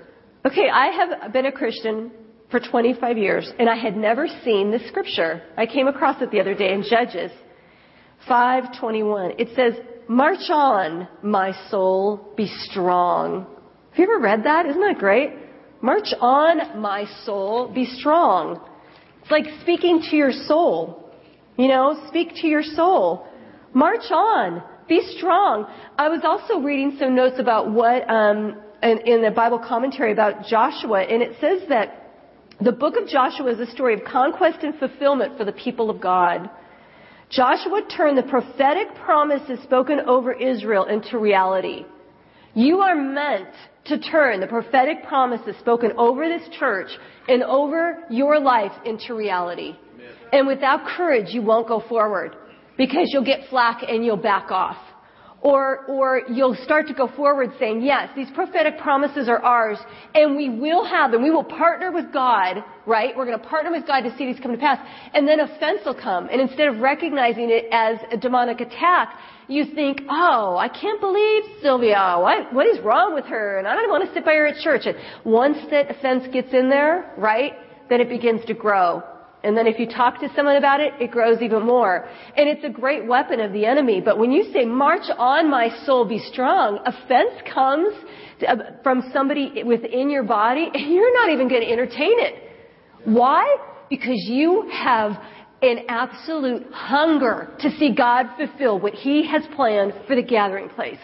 Okay, 0.44 0.68
I 0.68 0.86
have 0.86 1.32
been 1.32 1.46
a 1.46 1.52
Christian 1.52 2.10
for 2.50 2.60
25 2.60 3.16
years 3.16 3.50
and 3.58 3.68
I 3.68 3.76
had 3.76 3.96
never 3.96 4.26
seen 4.44 4.70
this 4.70 4.86
scripture. 4.88 5.42
I 5.56 5.66
came 5.66 5.88
across 5.88 6.20
it 6.22 6.30
the 6.30 6.40
other 6.40 6.54
day 6.54 6.72
in 6.72 6.82
Judges 6.82 7.30
5:21. 8.28 9.34
It 9.38 9.48
says, 9.54 9.74
"March 10.08 10.50
on, 10.50 11.08
my 11.22 11.52
soul, 11.70 12.32
be 12.36 12.46
strong." 12.46 13.46
Have 13.90 13.98
you 13.98 14.04
ever 14.04 14.18
read 14.18 14.44
that? 14.44 14.66
Isn't 14.66 14.80
that 14.82 14.98
great? 14.98 15.32
March 15.80 16.12
on, 16.20 16.80
my 16.80 17.04
soul, 17.24 17.68
be 17.68 17.84
strong. 17.84 18.60
It's 19.22 19.30
like 19.30 19.46
speaking 19.60 20.02
to 20.02 20.16
your 20.16 20.32
soul. 20.32 21.12
You 21.56 21.68
know, 21.68 21.94
speak 22.08 22.34
to 22.36 22.48
your 22.48 22.62
soul. 22.62 23.26
March 23.72 24.10
on. 24.10 24.62
Be 24.88 25.00
strong. 25.16 25.66
I 25.98 26.08
was 26.08 26.20
also 26.24 26.60
reading 26.60 26.96
some 26.98 27.14
notes 27.14 27.36
about 27.38 27.70
what, 27.70 28.08
um, 28.08 28.56
in, 28.82 28.98
in 29.06 29.22
the 29.22 29.32
Bible 29.32 29.58
commentary 29.58 30.12
about 30.12 30.46
Joshua, 30.46 31.02
and 31.02 31.22
it 31.22 31.36
says 31.40 31.68
that 31.68 32.12
the 32.60 32.72
book 32.72 32.96
of 32.96 33.08
Joshua 33.08 33.50
is 33.52 33.58
a 33.58 33.70
story 33.72 33.94
of 33.94 34.04
conquest 34.04 34.58
and 34.62 34.78
fulfillment 34.78 35.36
for 35.36 35.44
the 35.44 35.52
people 35.52 35.90
of 35.90 36.00
God. 36.00 36.48
Joshua 37.30 37.82
turned 37.94 38.16
the 38.16 38.22
prophetic 38.22 38.94
promises 39.04 39.60
spoken 39.64 40.00
over 40.06 40.32
Israel 40.32 40.84
into 40.84 41.18
reality. 41.18 41.84
You 42.54 42.78
are 42.78 42.94
meant 42.94 43.48
to 43.86 43.98
turn 43.98 44.40
the 44.40 44.46
prophetic 44.46 45.04
promises 45.06 45.56
spoken 45.58 45.92
over 45.98 46.28
this 46.28 46.48
church 46.58 46.88
and 47.28 47.42
over 47.42 48.04
your 48.08 48.38
life 48.38 48.72
into 48.84 49.14
reality. 49.14 49.76
And 50.32 50.46
without 50.46 50.86
courage, 50.86 51.26
you 51.30 51.42
won't 51.42 51.66
go 51.66 51.82
forward 51.88 52.36
because 52.76 53.10
you'll 53.12 53.24
get 53.24 53.48
flack 53.48 53.82
and 53.88 54.04
you'll 54.04 54.16
back 54.16 54.50
off. 54.50 54.76
Or, 55.42 55.84
or 55.86 56.22
you'll 56.28 56.56
start 56.64 56.88
to 56.88 56.94
go 56.94 57.08
forward 57.14 57.50
saying, 57.60 57.82
yes, 57.82 58.08
these 58.16 58.26
prophetic 58.34 58.78
promises 58.78 59.28
are 59.28 59.40
ours 59.40 59.78
and 60.14 60.34
we 60.34 60.48
will 60.48 60.84
have 60.84 61.12
them. 61.12 61.22
We 61.22 61.30
will 61.30 61.44
partner 61.44 61.92
with 61.92 62.12
God, 62.12 62.64
right? 62.84 63.16
We're 63.16 63.26
going 63.26 63.38
to 63.38 63.46
partner 63.46 63.70
with 63.70 63.86
God 63.86 64.00
to 64.00 64.16
see 64.16 64.26
these 64.26 64.40
come 64.40 64.50
to 64.50 64.58
pass. 64.58 64.78
And 65.14 65.28
then 65.28 65.38
offense 65.38 65.82
will 65.84 65.94
come. 65.94 66.28
And 66.32 66.40
instead 66.40 66.66
of 66.66 66.78
recognizing 66.78 67.50
it 67.50 67.66
as 67.70 67.98
a 68.10 68.16
demonic 68.16 68.60
attack, 68.60 69.16
you 69.46 69.66
think, 69.66 70.00
oh, 70.08 70.56
I 70.56 70.68
can't 70.68 71.00
believe 71.00 71.44
Sylvia. 71.62 72.16
What, 72.18 72.52
what 72.52 72.66
is 72.66 72.80
wrong 72.80 73.14
with 73.14 73.26
her? 73.26 73.58
And 73.58 73.68
I 73.68 73.74
don't 73.76 73.90
want 73.90 74.08
to 74.08 74.14
sit 74.14 74.24
by 74.24 74.32
her 74.32 74.48
at 74.48 74.56
church. 74.64 74.86
And 74.86 74.96
once 75.24 75.58
that 75.70 75.90
offense 75.90 76.24
gets 76.32 76.52
in 76.52 76.70
there, 76.70 77.12
right, 77.18 77.52
then 77.88 78.00
it 78.00 78.08
begins 78.08 78.44
to 78.46 78.54
grow. 78.54 79.02
And 79.46 79.56
then 79.56 79.68
if 79.68 79.78
you 79.78 79.86
talk 79.86 80.18
to 80.22 80.28
someone 80.34 80.56
about 80.56 80.80
it, 80.80 80.92
it 80.98 81.12
grows 81.12 81.40
even 81.40 81.64
more. 81.64 82.08
And 82.36 82.48
it's 82.48 82.64
a 82.64 82.68
great 82.68 83.06
weapon 83.06 83.38
of 83.38 83.52
the 83.52 83.64
enemy. 83.64 84.00
But 84.00 84.18
when 84.18 84.32
you 84.32 84.52
say, 84.52 84.64
march 84.64 85.08
on 85.16 85.48
my 85.48 85.68
soul, 85.84 86.04
be 86.04 86.18
strong, 86.18 86.80
offense 86.84 87.30
comes 87.54 87.94
uh, 88.46 88.56
from 88.82 89.08
somebody 89.12 89.62
within 89.62 90.10
your 90.10 90.24
body 90.24 90.68
and 90.74 90.92
you're 90.92 91.14
not 91.14 91.30
even 91.30 91.48
going 91.48 91.60
to 91.60 91.70
entertain 91.70 92.18
it. 92.18 92.42
Why? 93.04 93.56
Because 93.88 94.26
you 94.26 94.68
have 94.72 95.12
an 95.62 95.84
absolute 95.88 96.66
hunger 96.72 97.48
to 97.60 97.70
see 97.78 97.94
God 97.94 98.26
fulfill 98.36 98.80
what 98.80 98.94
He 98.94 99.28
has 99.28 99.44
planned 99.54 99.92
for 100.08 100.16
the 100.16 100.24
gathering 100.24 100.70
place. 100.70 100.98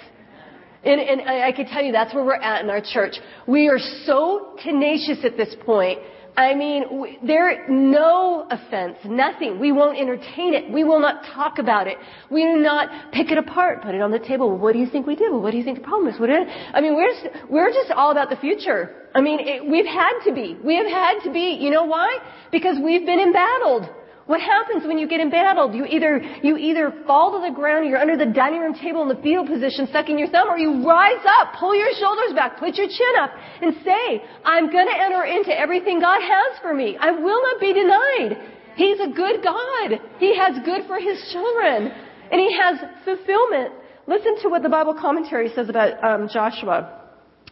And, 0.85 1.00
and 1.00 1.22
I 1.22 1.52
can 1.52 1.66
tell 1.66 1.81
you 1.81 1.92
that's 1.92 2.12
where 2.12 2.24
we're 2.24 2.35
at 2.35 2.64
in 2.64 2.70
our 2.70 2.83
church. 2.83 3.14
We 3.46 3.68
are 3.68 3.78
so 4.05 4.57
tenacious 4.64 5.24
at 5.24 5.37
this 5.37 5.55
point. 5.64 6.00
I 6.35 6.55
mean, 6.55 7.18
there, 7.27 7.68
no 7.68 8.47
offense, 8.51 8.97
nothing. 9.05 9.61
We 9.61 9.71
won't 9.71 9.99
entertain 9.99 10.55
it. 10.55 10.71
We 10.73 10.83
will 10.83 10.99
not 10.99 11.27
talk 11.27 11.59
about 11.59 11.87
it. 11.87 11.99
We 12.31 12.42
do 12.42 12.57
not 12.57 13.12
pick 13.12 13.31
it 13.31 13.37
apart, 13.37 13.83
put 13.83 13.95
it 13.95 14.01
on 14.01 14.11
the 14.11 14.18
table. 14.18 14.49
Well, 14.49 14.59
what 14.59 14.73
do 14.73 14.79
you 14.79 14.88
think 14.88 15.07
we 15.07 15.14
did? 15.14 15.31
Well, 15.31 15.42
what 15.42 15.51
do 15.51 15.59
you 15.59 15.64
think 15.64 15.79
the 15.79 15.85
problem 15.85 16.12
is? 16.12 16.18
What 16.18 16.31
I 16.31 16.81
mean, 16.81 16.97
we're 16.97 17.12
just, 17.12 17.51
we're 17.51 17.71
just 17.71 17.90
all 17.90 18.12
about 18.12 18.31
the 18.31 18.37
future. 18.37 18.95
I 19.14 19.21
mean, 19.21 19.40
it, 19.40 19.68
we've 19.68 19.85
had 19.87 20.21
to 20.25 20.33
be. 20.33 20.57
We 20.64 20.77
have 20.77 20.87
had 20.87 21.21
to 21.25 21.33
be. 21.33 21.59
You 21.61 21.71
know 21.71 21.85
why? 21.85 22.18
Because 22.51 22.79
we've 22.83 23.05
been 23.05 23.21
embattled. 23.21 23.90
What 24.33 24.40
happens 24.40 24.87
when 24.87 24.97
you 24.97 25.07
get 25.07 25.21
embattled? 25.21 25.75
You 25.75 25.85
either, 25.85 26.16
you 26.42 26.57
either 26.57 26.90
fall 27.07 27.37
to 27.37 27.47
the 27.47 27.55
ground, 27.55 27.87
you're 27.87 27.99
under 27.99 28.16
the 28.16 28.33
dining 28.33 28.61
room 28.61 28.73
table 28.73 29.03
in 29.03 29.09
the 29.09 29.21
fetal 29.21 29.47
position, 29.47 29.87
sucking 29.92 30.18
your 30.18 30.29
thumb, 30.29 30.49
or 30.49 30.57
you 30.57 30.88
rise 30.88 31.21
up, 31.37 31.53
pull 31.61 31.77
your 31.77 31.92
shoulders 32.01 32.33
back, 32.35 32.59
put 32.59 32.77
your 32.77 32.88
chin 32.88 33.14
up, 33.21 33.29
and 33.61 33.75
say, 33.85 34.25
I'm 34.42 34.73
gonna 34.73 34.97
enter 34.97 35.25
into 35.25 35.53
everything 35.53 36.01
God 36.01 36.23
has 36.23 36.59
for 36.62 36.73
me. 36.73 36.97
I 36.99 37.11
will 37.11 37.42
not 37.42 37.61
be 37.61 37.75
denied. 37.75 38.38
He's 38.75 39.01
a 39.01 39.12
good 39.12 39.45
God. 39.45 40.01
He 40.18 40.35
has 40.35 40.64
good 40.64 40.87
for 40.87 40.99
His 40.99 41.21
children. 41.31 41.92
And 42.33 42.40
He 42.40 42.57
has 42.57 42.79
fulfillment. 43.05 43.75
Listen 44.07 44.40
to 44.45 44.49
what 44.49 44.62
the 44.62 44.71
Bible 44.71 44.95
commentary 44.99 45.51
says 45.55 45.68
about 45.68 46.03
um, 46.03 46.31
Joshua. 46.33 47.03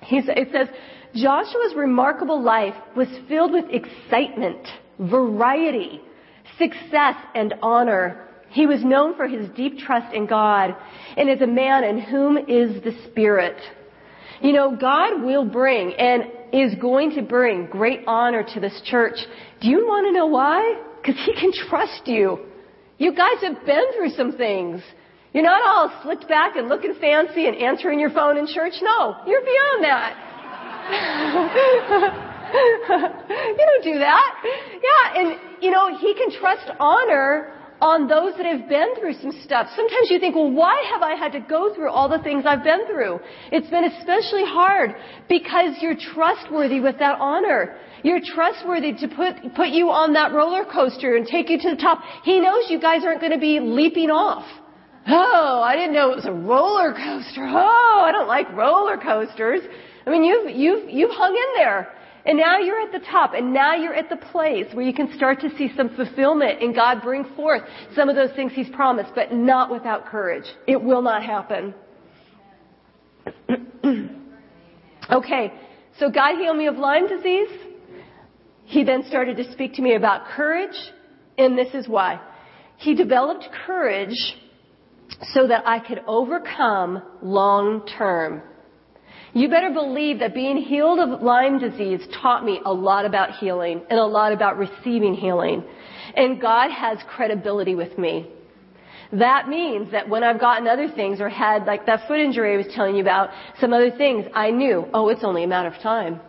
He's, 0.00 0.24
it 0.28 0.48
says, 0.50 0.68
Joshua's 1.14 1.74
remarkable 1.76 2.42
life 2.42 2.74
was 2.96 3.08
filled 3.28 3.52
with 3.52 3.66
excitement, 3.68 4.66
variety, 4.98 6.00
success, 6.60 7.16
and 7.34 7.54
honor. 7.62 8.28
He 8.50 8.66
was 8.66 8.84
known 8.84 9.16
for 9.16 9.26
his 9.26 9.48
deep 9.50 9.78
trust 9.78 10.14
in 10.14 10.26
God 10.26 10.76
and 11.16 11.30
is 11.30 11.40
a 11.40 11.46
man 11.46 11.84
in 11.84 12.00
whom 12.00 12.36
is 12.36 12.82
the 12.82 12.92
Spirit. 13.10 13.56
You 14.42 14.52
know, 14.52 14.76
God 14.76 15.22
will 15.22 15.44
bring 15.44 15.94
and 15.94 16.24
is 16.52 16.74
going 16.80 17.14
to 17.14 17.22
bring 17.22 17.66
great 17.66 18.00
honor 18.06 18.44
to 18.54 18.60
this 18.60 18.80
church. 18.84 19.18
Do 19.60 19.68
you 19.68 19.86
want 19.86 20.06
to 20.08 20.12
know 20.12 20.26
why? 20.26 20.82
Because 21.00 21.16
He 21.24 21.34
can 21.34 21.52
trust 21.68 22.06
you. 22.06 22.46
You 22.98 23.14
guys 23.14 23.40
have 23.42 23.64
been 23.64 23.84
through 23.96 24.10
some 24.10 24.32
things. 24.32 24.82
You're 25.32 25.44
not 25.44 25.62
all 25.62 26.02
slicked 26.02 26.28
back 26.28 26.56
and 26.56 26.68
looking 26.68 26.94
fancy 27.00 27.46
and 27.46 27.56
answering 27.56 28.00
your 28.00 28.10
phone 28.10 28.36
in 28.36 28.46
church. 28.48 28.74
No, 28.82 29.14
you're 29.26 29.42
beyond 29.42 29.84
that. 29.84 30.26
you 33.30 33.56
don't 33.56 33.84
do 33.84 33.98
that. 34.00 34.42
Yeah, 34.82 35.20
and 35.20 35.49
you 35.60 35.70
know, 35.70 35.96
he 35.98 36.14
can 36.14 36.30
trust 36.30 36.70
honor 36.78 37.52
on 37.80 38.06
those 38.06 38.36
that 38.36 38.44
have 38.44 38.68
been 38.68 38.94
through 38.98 39.14
some 39.14 39.32
stuff. 39.42 39.66
Sometimes 39.74 40.10
you 40.10 40.18
think, 40.18 40.34
well, 40.34 40.50
why 40.50 40.84
have 40.92 41.02
I 41.02 41.14
had 41.14 41.32
to 41.32 41.40
go 41.40 41.74
through 41.74 41.90
all 41.90 42.08
the 42.08 42.18
things 42.18 42.44
I've 42.46 42.62
been 42.62 42.86
through? 42.86 43.20
It's 43.50 43.68
been 43.70 43.84
especially 43.84 44.44
hard 44.44 44.94
because 45.28 45.76
you're 45.80 45.96
trustworthy 45.96 46.80
with 46.80 46.98
that 46.98 47.18
honor. 47.18 47.76
You're 48.02 48.20
trustworthy 48.20 48.92
to 48.94 49.08
put, 49.08 49.54
put 49.54 49.68
you 49.68 49.90
on 49.90 50.12
that 50.12 50.32
roller 50.32 50.64
coaster 50.64 51.16
and 51.16 51.26
take 51.26 51.48
you 51.48 51.58
to 51.58 51.70
the 51.70 51.80
top. 51.80 52.02
He 52.22 52.38
knows 52.38 52.64
you 52.68 52.80
guys 52.80 53.02
aren't 53.04 53.20
going 53.20 53.32
to 53.32 53.38
be 53.38 53.60
leaping 53.60 54.10
off. 54.10 54.44
Oh, 55.06 55.62
I 55.64 55.74
didn't 55.76 55.94
know 55.94 56.12
it 56.12 56.16
was 56.16 56.26
a 56.26 56.32
roller 56.32 56.92
coaster. 56.92 57.46
Oh, 57.48 58.04
I 58.04 58.12
don't 58.12 58.28
like 58.28 58.50
roller 58.52 58.98
coasters. 58.98 59.62
I 60.06 60.10
mean, 60.10 60.24
you've, 60.24 60.50
you've, 60.54 60.90
you've 60.90 61.10
hung 61.10 61.32
in 61.34 61.62
there. 61.62 61.92
And 62.26 62.38
now 62.38 62.58
you're 62.58 62.80
at 62.80 62.92
the 62.92 63.06
top, 63.10 63.32
and 63.34 63.52
now 63.52 63.74
you're 63.74 63.94
at 63.94 64.10
the 64.10 64.16
place 64.16 64.66
where 64.72 64.84
you 64.84 64.92
can 64.92 65.14
start 65.16 65.40
to 65.40 65.48
see 65.56 65.70
some 65.76 65.94
fulfillment 65.96 66.62
and 66.62 66.74
God 66.74 67.00
bring 67.02 67.24
forth 67.34 67.62
some 67.94 68.08
of 68.08 68.16
those 68.16 68.30
things 68.36 68.52
He's 68.54 68.68
promised, 68.70 69.12
but 69.14 69.32
not 69.32 69.70
without 69.70 70.06
courage. 70.06 70.44
It 70.66 70.82
will 70.82 71.02
not 71.02 71.22
happen. 71.24 71.74
okay, 75.10 75.52
so 75.98 76.10
God 76.10 76.36
healed 76.38 76.58
me 76.58 76.66
of 76.66 76.76
Lyme 76.76 77.08
disease. 77.08 77.48
He 78.64 78.84
then 78.84 79.04
started 79.08 79.36
to 79.38 79.50
speak 79.52 79.74
to 79.74 79.82
me 79.82 79.94
about 79.94 80.28
courage, 80.28 80.76
and 81.38 81.56
this 81.56 81.74
is 81.74 81.88
why. 81.88 82.20
He 82.76 82.94
developed 82.94 83.48
courage 83.66 84.36
so 85.32 85.46
that 85.48 85.66
I 85.66 85.80
could 85.80 86.02
overcome 86.06 87.02
long 87.22 87.86
term 87.98 88.42
you 89.32 89.48
better 89.48 89.70
believe 89.70 90.18
that 90.20 90.34
being 90.34 90.56
healed 90.56 90.98
of 90.98 91.22
Lyme 91.22 91.58
disease 91.58 92.00
taught 92.20 92.44
me 92.44 92.60
a 92.64 92.72
lot 92.72 93.04
about 93.04 93.36
healing 93.36 93.82
and 93.88 93.98
a 93.98 94.04
lot 94.04 94.32
about 94.32 94.58
receiving 94.58 95.14
healing. 95.14 95.62
And 96.16 96.40
God 96.40 96.70
has 96.70 96.98
credibility 97.08 97.74
with 97.74 97.96
me. 97.96 98.28
That 99.12 99.48
means 99.48 99.90
that 99.92 100.08
when 100.08 100.22
I've 100.22 100.40
gotten 100.40 100.68
other 100.68 100.88
things 100.88 101.20
or 101.20 101.28
had 101.28 101.64
like 101.64 101.86
that 101.86 102.06
foot 102.06 102.20
injury 102.20 102.54
I 102.54 102.56
was 102.56 102.66
telling 102.74 102.94
you 102.94 103.02
about, 103.02 103.30
some 103.60 103.72
other 103.72 103.90
things, 103.90 104.26
I 104.34 104.50
knew, 104.50 104.86
oh, 104.94 105.08
it's 105.08 105.24
only 105.24 105.44
a 105.44 105.48
matter 105.48 105.68
of 105.68 105.80
time. 105.82 106.20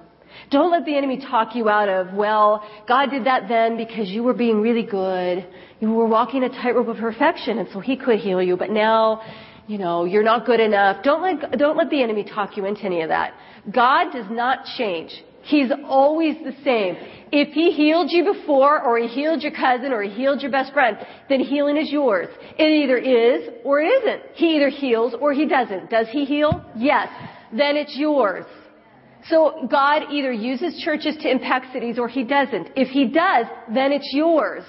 Don't 0.50 0.72
let 0.72 0.86
the 0.86 0.96
enemy 0.96 1.20
talk 1.20 1.56
you 1.56 1.70
out 1.70 1.90
of, 1.90 2.14
well, 2.14 2.64
God 2.88 3.12
did 3.12 3.26
that 3.26 3.48
then 3.48 3.78
because 3.78 4.10
you 4.10 4.24
were 4.24 4.34
being 4.34 4.62
really 4.62 4.84
good. 4.84 5.46
You 5.80 5.92
were 5.92 6.08
walking 6.08 6.44
a 6.44 6.50
tightrope 6.50 6.88
of 6.88 6.98
perfection 6.98 7.60
and 7.60 7.68
so 7.72 7.80
he 7.80 7.98
could 7.98 8.20
heal 8.20 8.42
you, 8.42 8.58
but 8.58 8.70
now 8.70 9.22
you 9.67 9.78
know, 9.78 10.06
you're 10.06 10.24
not 10.24 10.45
good 10.45 10.60
enough. 10.60 11.04
Don't 11.04 11.21
let, 11.21 11.58
don't 11.58 11.78
let 11.78 11.89
the 11.89 12.02
enemy 12.02 12.24
talk 12.24 12.58
you 12.58 12.65
into 12.65 12.84
any 12.84 13.02
of 13.02 13.10
that. 13.10 13.34
God 13.74 14.12
does 14.12 14.26
not 14.30 14.65
change. 14.78 15.12
He's 15.43 15.71
always 15.86 16.36
the 16.43 16.54
same. 16.63 16.95
If 17.32 17.54
he 17.54 17.71
healed 17.71 18.12
you 18.12 18.34
before, 18.34 18.82
or 18.84 19.00
he 19.00 19.08
healed 19.08 19.41
your 19.41 19.54
cousin, 19.54 19.91
or 19.91 20.04
he 20.04 20.10
healed 20.10 20.41
your 20.41 20.52
best 20.52 20.74
friend, 20.74 20.97
then 21.30 21.39
healing 21.39 21.78
is 21.78 21.91
yours. 21.91 22.28
It 22.60 22.63
either 22.63 22.97
is 22.97 23.50
or 23.63 23.82
it 23.82 23.88
isn't. 23.88 24.21
He 24.36 24.58
either 24.58 24.69
heals 24.69 25.15
or 25.19 25.34
he 25.34 25.45
doesn't. 25.45 25.89
Does 25.89 26.08
he 26.12 26.26
heal? 26.26 26.63
Yes. 26.76 27.08
Then 27.52 27.76
it's 27.76 27.95
yours. 27.97 28.45
So 29.30 29.67
God 29.69 30.12
either 30.12 30.32
uses 30.32 30.82
churches 30.84 31.15
to 31.21 31.30
impact 31.30 31.74
cities 31.74 31.97
or 31.97 32.08
he 32.08 32.24
doesn't. 32.24 32.69
If 32.76 32.89
he 32.89 33.06
does, 33.06 33.45
then 33.74 33.91
it's 33.91 34.10
yours 34.13 34.63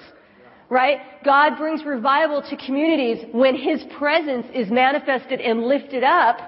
right? 0.72 1.00
God 1.22 1.58
brings 1.58 1.84
revival 1.84 2.42
to 2.48 2.56
communities 2.56 3.26
when 3.32 3.54
His 3.54 3.84
presence 3.98 4.46
is 4.54 4.70
manifested 4.70 5.38
and 5.38 5.64
lifted 5.64 6.02
up. 6.02 6.38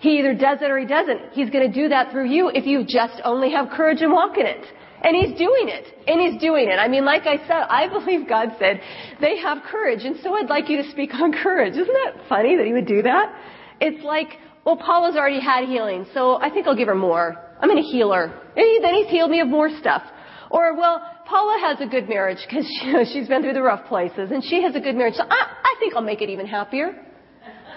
He 0.00 0.18
either 0.18 0.34
does 0.34 0.58
it 0.60 0.70
or 0.70 0.78
He 0.78 0.86
doesn't. 0.86 1.32
He's 1.32 1.48
going 1.48 1.66
to 1.66 1.74
do 1.74 1.88
that 1.88 2.12
through 2.12 2.28
you 2.28 2.50
if 2.50 2.66
you 2.66 2.84
just 2.86 3.22
only 3.24 3.50
have 3.52 3.70
courage 3.70 4.02
and 4.02 4.12
walk 4.12 4.36
in 4.36 4.44
it. 4.44 4.66
And 5.02 5.16
He's 5.16 5.36
doing 5.38 5.72
it. 5.72 5.86
And 6.06 6.20
He's 6.20 6.38
doing 6.38 6.68
it. 6.68 6.76
I 6.76 6.88
mean, 6.88 7.06
like 7.06 7.22
I 7.22 7.38
said, 7.48 7.64
I 7.70 7.88
believe 7.88 8.28
God 8.28 8.50
said 8.58 8.82
they 9.18 9.38
have 9.38 9.62
courage. 9.70 10.04
And 10.04 10.16
so 10.22 10.34
I'd 10.34 10.50
like 10.50 10.68
you 10.68 10.76
to 10.82 10.90
speak 10.90 11.14
on 11.14 11.32
courage. 11.32 11.72
Isn't 11.72 11.86
that 12.04 12.28
funny 12.28 12.56
that 12.58 12.66
He 12.66 12.74
would 12.74 12.86
do 12.86 13.00
that? 13.00 13.34
It's 13.80 14.04
like, 14.04 14.28
well, 14.66 14.76
Paula's 14.76 15.16
already 15.16 15.40
had 15.40 15.64
healing, 15.64 16.04
so 16.12 16.36
I 16.36 16.50
think 16.50 16.66
I'll 16.66 16.76
give 16.76 16.88
her 16.88 16.94
more. 16.94 17.34
I'm 17.58 17.68
going 17.70 17.82
to 17.82 17.88
heal 17.88 18.12
her. 18.12 18.24
And 18.24 18.58
he, 18.58 18.78
then 18.82 18.92
He's 18.92 19.08
healed 19.08 19.30
me 19.30 19.40
of 19.40 19.48
more 19.48 19.70
stuff. 19.80 20.02
Or, 20.50 20.76
well, 20.76 21.00
Paula 21.30 21.60
has 21.62 21.80
a 21.80 21.86
good 21.86 22.08
marriage 22.08 22.38
because 22.44 22.66
you 22.82 22.92
know, 22.92 23.04
she's 23.04 23.28
been 23.28 23.42
through 23.42 23.54
the 23.54 23.62
rough 23.62 23.86
places 23.86 24.32
and 24.32 24.42
she 24.42 24.62
has 24.62 24.74
a 24.74 24.80
good 24.80 24.96
marriage. 24.96 25.14
So 25.14 25.22
I, 25.22 25.46
I 25.62 25.74
think 25.78 25.94
I'll 25.94 26.02
make 26.02 26.20
it 26.20 26.28
even 26.28 26.46
happier. 26.46 26.88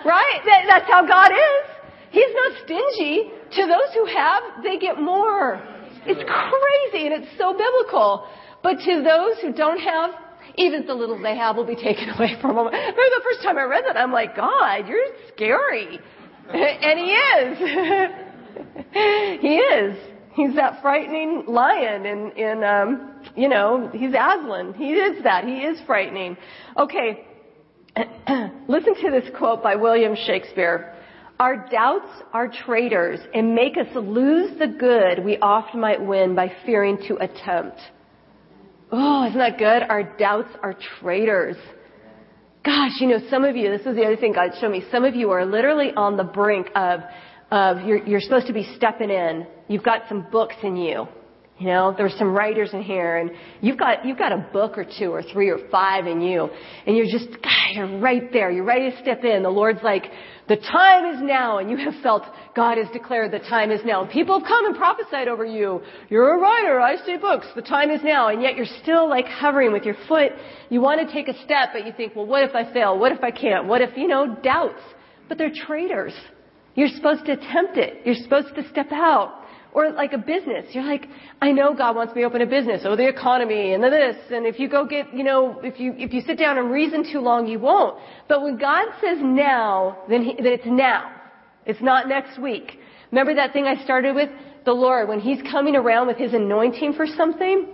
Right? 0.03 0.39
That, 0.43 0.65
that's 0.67 0.89
how 0.89 1.05
God 1.07 1.31
is. 1.31 1.69
He's 2.09 2.33
not 2.33 2.65
stingy. 2.65 3.31
To 3.53 3.61
those 3.67 3.93
who 3.93 4.05
have, 4.05 4.63
they 4.63 4.79
get 4.79 4.99
more. 4.99 5.61
It's 6.05 6.19
crazy 6.19 7.05
and 7.05 7.23
it's 7.23 7.37
so 7.37 7.53
biblical. 7.53 8.27
But 8.63 8.79
to 8.79 9.03
those 9.03 9.39
who 9.41 9.53
don't 9.53 9.79
have, 9.79 10.11
even 10.55 10.85
the 10.87 10.93
little 10.93 11.21
they 11.21 11.37
have 11.37 11.55
will 11.55 11.65
be 11.65 11.75
taken 11.75 12.09
away 12.17 12.35
from 12.41 12.55
them. 12.55 12.65
Remember 12.65 12.95
the 12.95 13.21
first 13.23 13.43
time 13.43 13.57
I 13.59 13.63
read 13.63 13.83
that, 13.85 13.97
I'm 13.97 14.11
like, 14.11 14.35
God, 14.35 14.87
you're 14.87 15.05
scary. 15.33 15.99
and 16.49 16.99
He 16.99 17.13
is. 17.13 17.57
he 19.41 19.57
is. 19.57 20.12
He's 20.35 20.55
that 20.55 20.81
frightening 20.81 21.45
lion 21.47 22.05
in, 22.05 22.31
in 22.31 22.63
um, 22.63 23.21
you 23.35 23.47
know, 23.47 23.89
he's 23.93 24.09
Aslan. 24.09 24.73
He 24.73 24.93
is 24.93 25.23
that. 25.23 25.45
He 25.45 25.57
is 25.57 25.79
frightening. 25.85 26.37
Okay. 26.77 27.25
Listen 28.67 28.95
to 28.95 29.11
this 29.11 29.29
quote 29.37 29.61
by 29.61 29.75
William 29.75 30.15
Shakespeare. 30.25 30.95
Our 31.39 31.67
doubts 31.69 32.09
are 32.31 32.47
traitors 32.47 33.19
and 33.33 33.53
make 33.53 33.77
us 33.77 33.87
lose 33.95 34.57
the 34.57 34.67
good 34.67 35.23
we 35.23 35.37
oft 35.37 35.75
might 35.75 36.01
win 36.01 36.35
by 36.35 36.51
fearing 36.65 36.97
to 37.07 37.17
attempt. 37.17 37.79
Oh, 38.91 39.25
isn't 39.27 39.37
that 39.37 39.57
good? 39.57 39.83
Our 39.89 40.03
doubts 40.17 40.49
are 40.61 40.75
traitors. 40.99 41.57
Gosh, 42.63 42.91
you 42.99 43.07
know, 43.07 43.19
some 43.29 43.43
of 43.43 43.55
you, 43.55 43.69
this 43.71 43.85
is 43.85 43.95
the 43.95 44.03
other 44.03 44.15
thing 44.15 44.33
God 44.33 44.51
showed 44.61 44.71
me, 44.71 44.83
some 44.89 45.03
of 45.03 45.15
you 45.15 45.31
are 45.31 45.45
literally 45.45 45.91
on 45.95 46.15
the 46.15 46.23
brink 46.23 46.69
of 46.75 47.01
of 47.51 47.85
you're, 47.85 48.05
you're 48.05 48.21
supposed 48.21 48.47
to 48.47 48.53
be 48.53 48.67
stepping 48.75 49.09
in. 49.09 49.45
You've 49.67 49.83
got 49.83 50.03
some 50.09 50.27
books 50.31 50.55
in 50.63 50.75
you. 50.75 51.07
You 51.59 51.67
know, 51.67 51.93
there's 51.95 52.15
some 52.17 52.33
writers 52.33 52.71
in 52.73 52.81
here 52.81 53.17
and 53.17 53.29
you've 53.61 53.77
got, 53.77 54.03
you've 54.05 54.17
got 54.17 54.31
a 54.31 54.37
book 54.51 54.75
or 54.75 54.85
two 54.85 55.11
or 55.13 55.21
three 55.21 55.49
or 55.49 55.59
five 55.71 56.07
in 56.07 56.19
you 56.19 56.49
and 56.87 56.97
you're 56.97 57.05
just, 57.05 57.29
God, 57.43 57.69
you're 57.73 57.99
right 57.99 58.33
there. 58.33 58.49
You're 58.49 58.65
ready 58.65 58.89
to 58.89 58.97
step 59.01 59.23
in. 59.23 59.43
The 59.43 59.49
Lord's 59.49 59.83
like, 59.83 60.03
the 60.49 60.55
time 60.57 61.13
is 61.13 61.21
now 61.21 61.59
and 61.59 61.69
you 61.69 61.77
have 61.77 61.93
felt 62.01 62.23
God 62.55 62.79
has 62.79 62.87
declared 62.91 63.31
the 63.31 63.39
time 63.39 63.69
is 63.69 63.81
now. 63.85 64.05
People 64.11 64.39
have 64.39 64.47
come 64.47 64.65
and 64.65 64.75
prophesied 64.75 65.27
over 65.27 65.45
you. 65.45 65.81
You're 66.09 66.33
a 66.33 66.39
writer. 66.39 66.81
I 66.81 66.95
say 67.05 67.17
books. 67.17 67.45
The 67.55 67.61
time 67.61 67.91
is 67.91 68.01
now. 68.03 68.29
And 68.29 68.41
yet 68.41 68.55
you're 68.55 68.65
still 68.81 69.07
like 69.07 69.27
hovering 69.27 69.71
with 69.71 69.83
your 69.83 69.95
foot. 70.07 70.31
You 70.69 70.81
want 70.81 71.07
to 71.07 71.13
take 71.13 71.27
a 71.27 71.43
step, 71.43 71.69
but 71.71 71.85
you 71.85 71.93
think, 71.95 72.15
well, 72.15 72.25
what 72.25 72.43
if 72.43 72.55
I 72.55 72.73
fail? 72.73 72.97
What 72.97 73.11
if 73.11 73.23
I 73.23 73.29
can't? 73.29 73.67
What 73.67 73.81
if, 73.81 73.95
you 73.95 74.07
know, 74.07 74.35
doubts? 74.43 74.81
But 75.29 75.37
they're 75.37 75.53
traitors. 75.65 76.13
You're 76.75 76.89
supposed 76.89 77.25
to 77.25 77.33
attempt 77.33 77.77
it. 77.77 78.01
You're 78.05 78.15
supposed 78.15 78.55
to 78.55 78.67
step 78.69 78.91
out. 78.91 79.39
Or 79.73 79.91
like 79.91 80.13
a 80.13 80.19
business. 80.19 80.67
You're 80.71 80.83
like, 80.83 81.07
I 81.41 81.51
know 81.51 81.73
God 81.73 81.95
wants 81.95 82.13
me 82.13 82.21
to 82.21 82.27
open 82.27 82.41
a 82.41 82.45
business. 82.45 82.83
Oh, 82.85 82.95
the 82.95 83.07
economy 83.07 83.73
and 83.73 83.83
the 83.83 83.89
this. 83.89 84.15
And 84.29 84.45
if 84.45 84.59
you 84.59 84.69
go 84.69 84.85
get, 84.85 85.11
you 85.13 85.23
know, 85.23 85.59
if 85.63 85.79
you, 85.79 85.95
if 85.97 86.13
you 86.13 86.21
sit 86.21 86.37
down 86.37 86.59
and 86.59 86.69
reason 86.69 87.11
too 87.11 87.19
long, 87.19 87.47
you 87.47 87.59
won't. 87.59 87.97
But 88.27 88.43
when 88.43 88.57
God 88.57 88.85
says 89.01 89.17
now, 89.19 89.97
then, 90.07 90.23
he, 90.23 90.35
then 90.35 90.53
it's 90.53 90.65
now. 90.67 91.11
It's 91.65 91.81
not 91.81 92.07
next 92.07 92.39
week. 92.39 92.77
Remember 93.11 93.33
that 93.35 93.53
thing 93.53 93.65
I 93.65 93.83
started 93.83 94.15
with? 94.15 94.29
The 94.65 94.73
Lord, 94.73 95.09
when 95.09 95.19
He's 95.19 95.41
coming 95.51 95.75
around 95.75 96.07
with 96.07 96.17
His 96.17 96.33
anointing 96.33 96.93
for 96.93 97.07
something, 97.07 97.67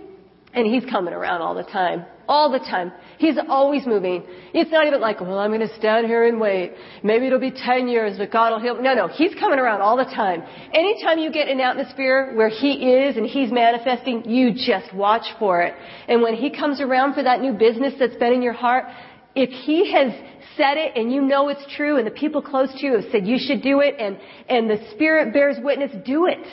and 0.54 0.66
He's 0.66 0.88
coming 0.90 1.12
around 1.12 1.42
all 1.42 1.54
the 1.54 1.64
time. 1.64 2.04
All 2.28 2.50
the 2.50 2.58
time. 2.58 2.92
He's 3.20 3.36
always 3.50 3.86
moving. 3.86 4.24
It's 4.54 4.70
not 4.70 4.86
even 4.86 4.98
like, 5.02 5.20
well, 5.20 5.38
I'm 5.38 5.50
going 5.50 5.60
to 5.60 5.74
stand 5.76 6.06
here 6.06 6.26
and 6.26 6.40
wait. 6.40 6.72
Maybe 7.02 7.26
it'll 7.26 7.38
be 7.38 7.50
10 7.50 7.86
years, 7.86 8.16
but 8.16 8.32
God 8.32 8.50
will 8.50 8.60
heal. 8.60 8.80
No, 8.80 8.94
no. 8.94 9.08
He's 9.08 9.34
coming 9.34 9.58
around 9.58 9.82
all 9.82 9.98
the 9.98 10.06
time. 10.06 10.42
Anytime 10.72 11.18
you 11.18 11.30
get 11.30 11.46
an 11.48 11.60
atmosphere 11.60 12.32
where 12.34 12.48
He 12.48 12.72
is 12.72 13.18
and 13.18 13.26
He's 13.26 13.52
manifesting, 13.52 14.24
you 14.24 14.54
just 14.54 14.94
watch 14.94 15.26
for 15.38 15.60
it. 15.60 15.74
And 16.08 16.22
when 16.22 16.32
He 16.32 16.48
comes 16.48 16.80
around 16.80 17.12
for 17.12 17.22
that 17.22 17.42
new 17.42 17.52
business 17.52 17.92
that's 17.98 18.16
been 18.16 18.32
in 18.32 18.40
your 18.40 18.54
heart, 18.54 18.86
if 19.34 19.50
He 19.50 19.92
has 19.92 20.12
said 20.56 20.78
it 20.78 20.96
and 20.96 21.12
you 21.12 21.20
know 21.20 21.50
it's 21.50 21.66
true 21.76 21.98
and 21.98 22.06
the 22.06 22.10
people 22.12 22.40
close 22.40 22.72
to 22.72 22.86
you 22.86 22.94
have 22.94 23.04
said 23.12 23.26
you 23.26 23.36
should 23.38 23.60
do 23.60 23.80
it 23.80 23.96
and, 23.98 24.18
and 24.48 24.70
the 24.70 24.78
Spirit 24.94 25.34
bears 25.34 25.56
witness, 25.62 25.90
do 26.06 26.24
it. 26.24 26.46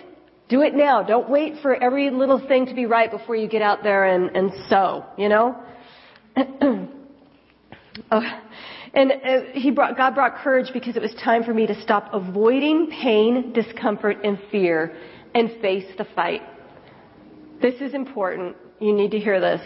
Do 0.50 0.64
it 0.64 0.76
now. 0.76 1.02
Don't 1.02 1.30
wait 1.30 1.62
for 1.62 1.82
every 1.82 2.10
little 2.10 2.46
thing 2.46 2.66
to 2.66 2.74
be 2.74 2.86
right 2.86 3.10
before 3.10 3.38
you 3.38 3.48
get 3.48 3.62
out 3.62 3.84
there 3.84 4.04
and, 4.04 4.36
and 4.36 4.52
sow, 4.68 5.06
you 5.18 5.30
know? 5.30 5.64
oh, 8.12 8.22
and 8.94 9.12
uh, 9.12 9.40
he 9.54 9.72
brought, 9.72 9.98
God 9.98 10.14
brought 10.16 10.38
courage 10.38 10.72
because 10.74 10.96
it 10.96 11.02
was 11.02 11.14
time 11.24 11.44
for 11.44 11.54
me 11.54 11.66
to 11.68 11.82
stop 11.82 12.10
avoiding 12.14 12.88
pain, 12.88 13.54
discomfort, 13.54 14.18
and 14.24 14.40
fear 14.52 14.96
and 15.34 15.50
face 15.62 15.86
the 15.98 16.06
fight. 16.16 16.42
This 17.62 17.76
is 17.82 17.94
important. 17.94 18.56
You 18.80 18.94
need 18.94 19.12
to 19.12 19.20
hear 19.20 19.40
this. 19.42 19.62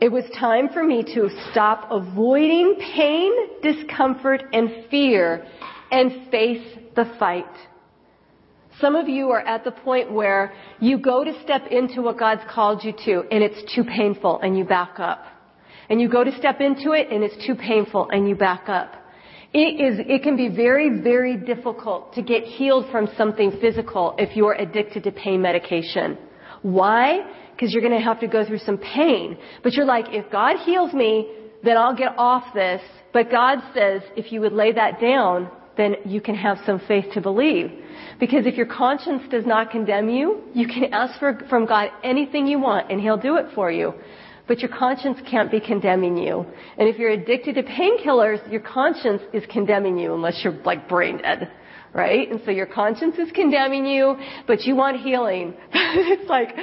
It 0.00 0.10
was 0.10 0.24
time 0.38 0.68
for 0.68 0.84
me 0.84 1.02
to 1.14 1.30
stop 1.50 1.88
avoiding 1.90 2.76
pain, 2.94 3.32
discomfort, 3.62 4.42
and 4.52 4.84
fear 4.90 5.46
and 5.90 6.30
face 6.30 6.76
the 6.94 7.04
fight. 7.18 7.46
Some 8.80 8.94
of 8.94 9.08
you 9.08 9.30
are 9.30 9.40
at 9.40 9.64
the 9.64 9.70
point 9.70 10.12
where 10.12 10.52
you 10.80 10.98
go 10.98 11.24
to 11.24 11.32
step 11.42 11.66
into 11.70 12.02
what 12.02 12.18
God's 12.18 12.42
called 12.50 12.84
you 12.84 12.92
to 13.06 13.24
and 13.30 13.42
it's 13.42 13.74
too 13.74 13.84
painful 13.84 14.40
and 14.40 14.56
you 14.56 14.64
back 14.64 15.00
up. 15.00 15.24
And 15.88 16.00
you 16.00 16.08
go 16.10 16.24
to 16.24 16.36
step 16.36 16.60
into 16.60 16.92
it 16.92 17.08
and 17.10 17.24
it's 17.24 17.46
too 17.46 17.54
painful 17.54 18.08
and 18.10 18.28
you 18.28 18.34
back 18.34 18.68
up. 18.68 18.92
It 19.54 19.80
is, 19.80 20.00
it 20.06 20.22
can 20.22 20.36
be 20.36 20.48
very, 20.48 21.00
very 21.00 21.36
difficult 21.36 22.12
to 22.14 22.22
get 22.22 22.44
healed 22.44 22.90
from 22.90 23.08
something 23.16 23.52
physical 23.60 24.14
if 24.18 24.36
you're 24.36 24.52
addicted 24.52 25.04
to 25.04 25.12
pain 25.12 25.40
medication. 25.40 26.18
Why? 26.60 27.20
Because 27.52 27.72
you're 27.72 27.82
going 27.82 27.98
to 27.98 28.04
have 28.04 28.20
to 28.20 28.26
go 28.26 28.44
through 28.44 28.58
some 28.58 28.76
pain. 28.76 29.38
But 29.62 29.72
you're 29.72 29.86
like, 29.86 30.06
if 30.10 30.30
God 30.30 30.56
heals 30.66 30.92
me, 30.92 31.32
then 31.62 31.78
I'll 31.78 31.96
get 31.96 32.14
off 32.18 32.52
this. 32.52 32.82
But 33.14 33.30
God 33.30 33.60
says, 33.72 34.02
if 34.16 34.32
you 34.32 34.42
would 34.42 34.52
lay 34.52 34.72
that 34.72 35.00
down, 35.00 35.50
then 35.78 35.94
you 36.04 36.20
can 36.20 36.34
have 36.34 36.58
some 36.66 36.80
faith 36.86 37.06
to 37.14 37.20
believe. 37.20 37.70
Because 38.18 38.46
if 38.46 38.54
your 38.54 38.66
conscience 38.66 39.22
does 39.30 39.44
not 39.44 39.70
condemn 39.70 40.08
you, 40.08 40.42
you 40.54 40.66
can 40.66 40.92
ask 40.92 41.18
for, 41.18 41.38
from 41.50 41.66
God 41.66 41.90
anything 42.02 42.46
you 42.46 42.58
want 42.58 42.90
and 42.90 43.00
He'll 43.00 43.18
do 43.18 43.36
it 43.36 43.46
for 43.54 43.70
you. 43.70 43.94
But 44.48 44.60
your 44.60 44.70
conscience 44.70 45.18
can't 45.28 45.50
be 45.50 45.60
condemning 45.60 46.16
you. 46.16 46.46
And 46.78 46.88
if 46.88 46.98
you're 46.98 47.10
addicted 47.10 47.56
to 47.56 47.62
painkillers, 47.62 48.50
your 48.50 48.60
conscience 48.60 49.22
is 49.32 49.42
condemning 49.50 49.98
you 49.98 50.14
unless 50.14 50.40
you're 50.44 50.56
like 50.64 50.88
brain 50.88 51.18
dead. 51.18 51.50
Right? 51.92 52.30
And 52.30 52.40
so 52.44 52.50
your 52.50 52.66
conscience 52.66 53.16
is 53.18 53.30
condemning 53.32 53.86
you, 53.86 54.16
but 54.46 54.62
you 54.64 54.76
want 54.76 55.00
healing. 55.00 55.54
it's 55.72 56.28
like, 56.28 56.54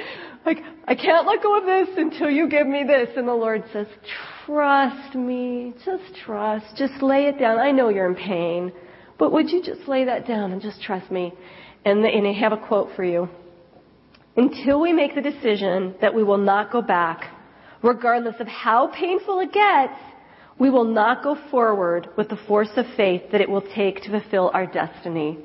like, 0.46 0.58
I 0.86 0.94
can't 0.94 1.26
let 1.26 1.42
go 1.42 1.58
of 1.58 1.64
this 1.64 1.88
until 1.96 2.30
you 2.30 2.48
give 2.48 2.66
me 2.66 2.84
this. 2.86 3.08
And 3.16 3.26
the 3.26 3.34
Lord 3.34 3.64
says, 3.72 3.86
trust 4.46 5.14
me. 5.14 5.74
Just 5.84 6.04
trust. 6.24 6.76
Just 6.76 7.02
lay 7.02 7.26
it 7.26 7.38
down. 7.38 7.58
I 7.58 7.70
know 7.70 7.88
you're 7.88 8.08
in 8.08 8.14
pain. 8.14 8.72
But 9.18 9.32
would 9.32 9.50
you 9.50 9.62
just 9.62 9.88
lay 9.88 10.04
that 10.04 10.26
down 10.26 10.52
and 10.52 10.60
just 10.60 10.82
trust 10.82 11.10
me? 11.10 11.32
And, 11.84 12.02
the, 12.02 12.08
and 12.08 12.26
I 12.26 12.32
have 12.32 12.52
a 12.52 12.56
quote 12.56 12.90
for 12.96 13.04
you. 13.04 13.28
Until 14.36 14.80
we 14.80 14.92
make 14.92 15.14
the 15.14 15.20
decision 15.20 15.94
that 16.00 16.14
we 16.14 16.24
will 16.24 16.38
not 16.38 16.72
go 16.72 16.82
back, 16.82 17.30
regardless 17.82 18.34
of 18.40 18.48
how 18.48 18.88
painful 18.88 19.38
it 19.40 19.52
gets, 19.52 19.98
we 20.58 20.70
will 20.70 20.84
not 20.84 21.22
go 21.22 21.36
forward 21.50 22.08
with 22.16 22.28
the 22.28 22.38
force 22.48 22.70
of 22.76 22.86
faith 22.96 23.22
that 23.32 23.40
it 23.40 23.48
will 23.48 23.62
take 23.74 24.02
to 24.02 24.10
fulfill 24.10 24.50
our 24.54 24.66
destiny. 24.66 25.38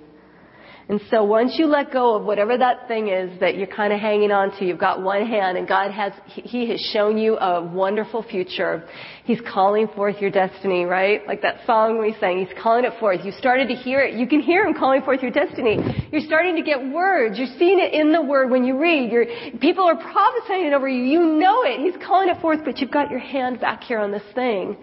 And 0.89 0.99
so 1.11 1.23
once 1.23 1.53
you 1.59 1.67
let 1.67 1.93
go 1.93 2.15
of 2.15 2.25
whatever 2.25 2.57
that 2.57 2.87
thing 2.87 3.09
is 3.09 3.39
that 3.41 3.55
you're 3.55 3.67
kind 3.67 3.93
of 3.93 3.99
hanging 3.99 4.31
on 4.31 4.57
to, 4.57 4.65
you've 4.65 4.79
got 4.79 5.03
one 5.03 5.23
hand 5.23 5.55
and 5.55 5.67
God 5.67 5.91
has, 5.91 6.13
He 6.25 6.67
has 6.69 6.81
shown 6.91 7.19
you 7.19 7.37
a 7.37 7.63
wonderful 7.63 8.23
future. 8.23 8.89
He's 9.23 9.39
calling 9.41 9.87
forth 9.89 10.15
your 10.19 10.31
destiny, 10.31 10.85
right? 10.85 11.21
Like 11.27 11.43
that 11.43 11.57
song 11.67 11.99
we 11.99 12.15
sang, 12.19 12.43
He's 12.43 12.57
calling 12.59 12.85
it 12.85 12.99
forth. 12.99 13.23
You 13.23 13.31
started 13.33 13.67
to 13.67 13.75
hear 13.75 14.01
it. 14.01 14.15
You 14.15 14.25
can 14.25 14.41
hear 14.41 14.65
Him 14.65 14.73
calling 14.73 15.03
forth 15.03 15.21
your 15.21 15.29
destiny. 15.29 15.77
You're 16.11 16.25
starting 16.25 16.55
to 16.55 16.63
get 16.63 16.91
words. 16.91 17.37
You're 17.37 17.55
seeing 17.59 17.79
it 17.79 17.93
in 17.93 18.11
the 18.11 18.23
Word 18.23 18.49
when 18.49 18.63
you 18.63 18.79
read. 18.79 19.11
You're, 19.11 19.27
people 19.61 19.83
are 19.83 19.95
prophesying 19.95 20.65
it 20.65 20.73
over 20.73 20.89
you. 20.89 21.03
You 21.03 21.37
know 21.39 21.61
it. 21.65 21.81
He's 21.81 22.03
calling 22.03 22.29
it 22.29 22.41
forth, 22.41 22.61
but 22.65 22.79
you've 22.79 22.89
got 22.89 23.11
your 23.11 23.19
hand 23.19 23.59
back 23.61 23.83
here 23.83 23.99
on 23.99 24.11
this 24.11 24.23
thing. 24.33 24.75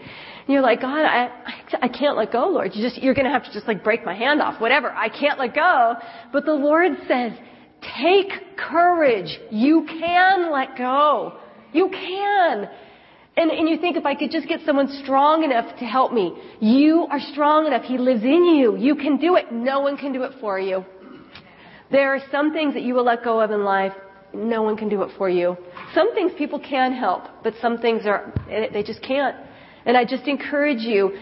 And 0.46 0.54
you're 0.54 0.62
like, 0.62 0.80
God, 0.80 1.04
I, 1.04 1.28
I 1.82 1.88
can't 1.88 2.16
let 2.16 2.30
go, 2.30 2.46
Lord. 2.48 2.70
You 2.74 2.82
just, 2.82 3.02
you're 3.02 3.14
going 3.14 3.24
to 3.24 3.32
have 3.32 3.44
to 3.44 3.52
just 3.52 3.66
like 3.66 3.82
break 3.82 4.04
my 4.04 4.14
hand 4.14 4.40
off, 4.40 4.60
whatever. 4.60 4.90
I 4.92 5.08
can't 5.08 5.40
let 5.40 5.54
go. 5.54 5.94
But 6.32 6.44
the 6.44 6.52
Lord 6.54 6.92
says, 7.08 7.32
take 7.98 8.56
courage. 8.56 9.38
You 9.50 9.86
can 9.88 10.52
let 10.52 10.78
go. 10.78 11.38
You 11.72 11.88
can. 11.90 12.70
And, 13.36 13.50
and 13.50 13.68
you 13.68 13.76
think 13.78 13.96
if 13.96 14.06
I 14.06 14.14
could 14.14 14.30
just 14.30 14.46
get 14.46 14.60
someone 14.64 14.88
strong 15.02 15.42
enough 15.42 15.76
to 15.78 15.84
help 15.84 16.12
me. 16.12 16.32
You 16.60 17.08
are 17.10 17.20
strong 17.32 17.66
enough. 17.66 17.82
He 17.82 17.98
lives 17.98 18.22
in 18.22 18.44
you. 18.44 18.76
You 18.76 18.94
can 18.94 19.18
do 19.18 19.34
it. 19.34 19.50
No 19.50 19.80
one 19.80 19.96
can 19.96 20.12
do 20.12 20.22
it 20.22 20.32
for 20.40 20.60
you. 20.60 20.84
There 21.90 22.14
are 22.14 22.20
some 22.30 22.52
things 22.52 22.74
that 22.74 22.84
you 22.84 22.94
will 22.94 23.04
let 23.04 23.24
go 23.24 23.40
of 23.40 23.50
in 23.50 23.64
life. 23.64 23.92
No 24.32 24.62
one 24.62 24.76
can 24.76 24.88
do 24.88 25.02
it 25.02 25.10
for 25.18 25.28
you. 25.28 25.56
Some 25.92 26.14
things 26.14 26.32
people 26.38 26.60
can 26.60 26.92
help, 26.92 27.24
but 27.42 27.54
some 27.60 27.78
things 27.78 28.06
are, 28.06 28.32
they 28.48 28.82
just 28.84 29.02
can't. 29.02 29.36
And 29.86 29.96
I 29.96 30.04
just 30.04 30.26
encourage 30.26 30.80
you, 30.80 31.16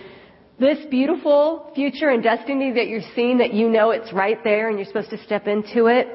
this 0.59 0.79
beautiful 0.90 1.70
future 1.74 2.09
and 2.09 2.22
destiny 2.22 2.72
that 2.72 2.87
you're 2.87 3.03
seeing 3.14 3.38
that 3.38 3.53
you 3.53 3.68
know 3.68 3.90
it's 3.90 4.12
right 4.12 4.42
there 4.44 4.68
and 4.68 4.79
you're 4.79 4.87
supposed 4.87 5.11
to 5.11 5.22
step 5.24 5.46
into 5.46 5.87
it, 5.87 6.09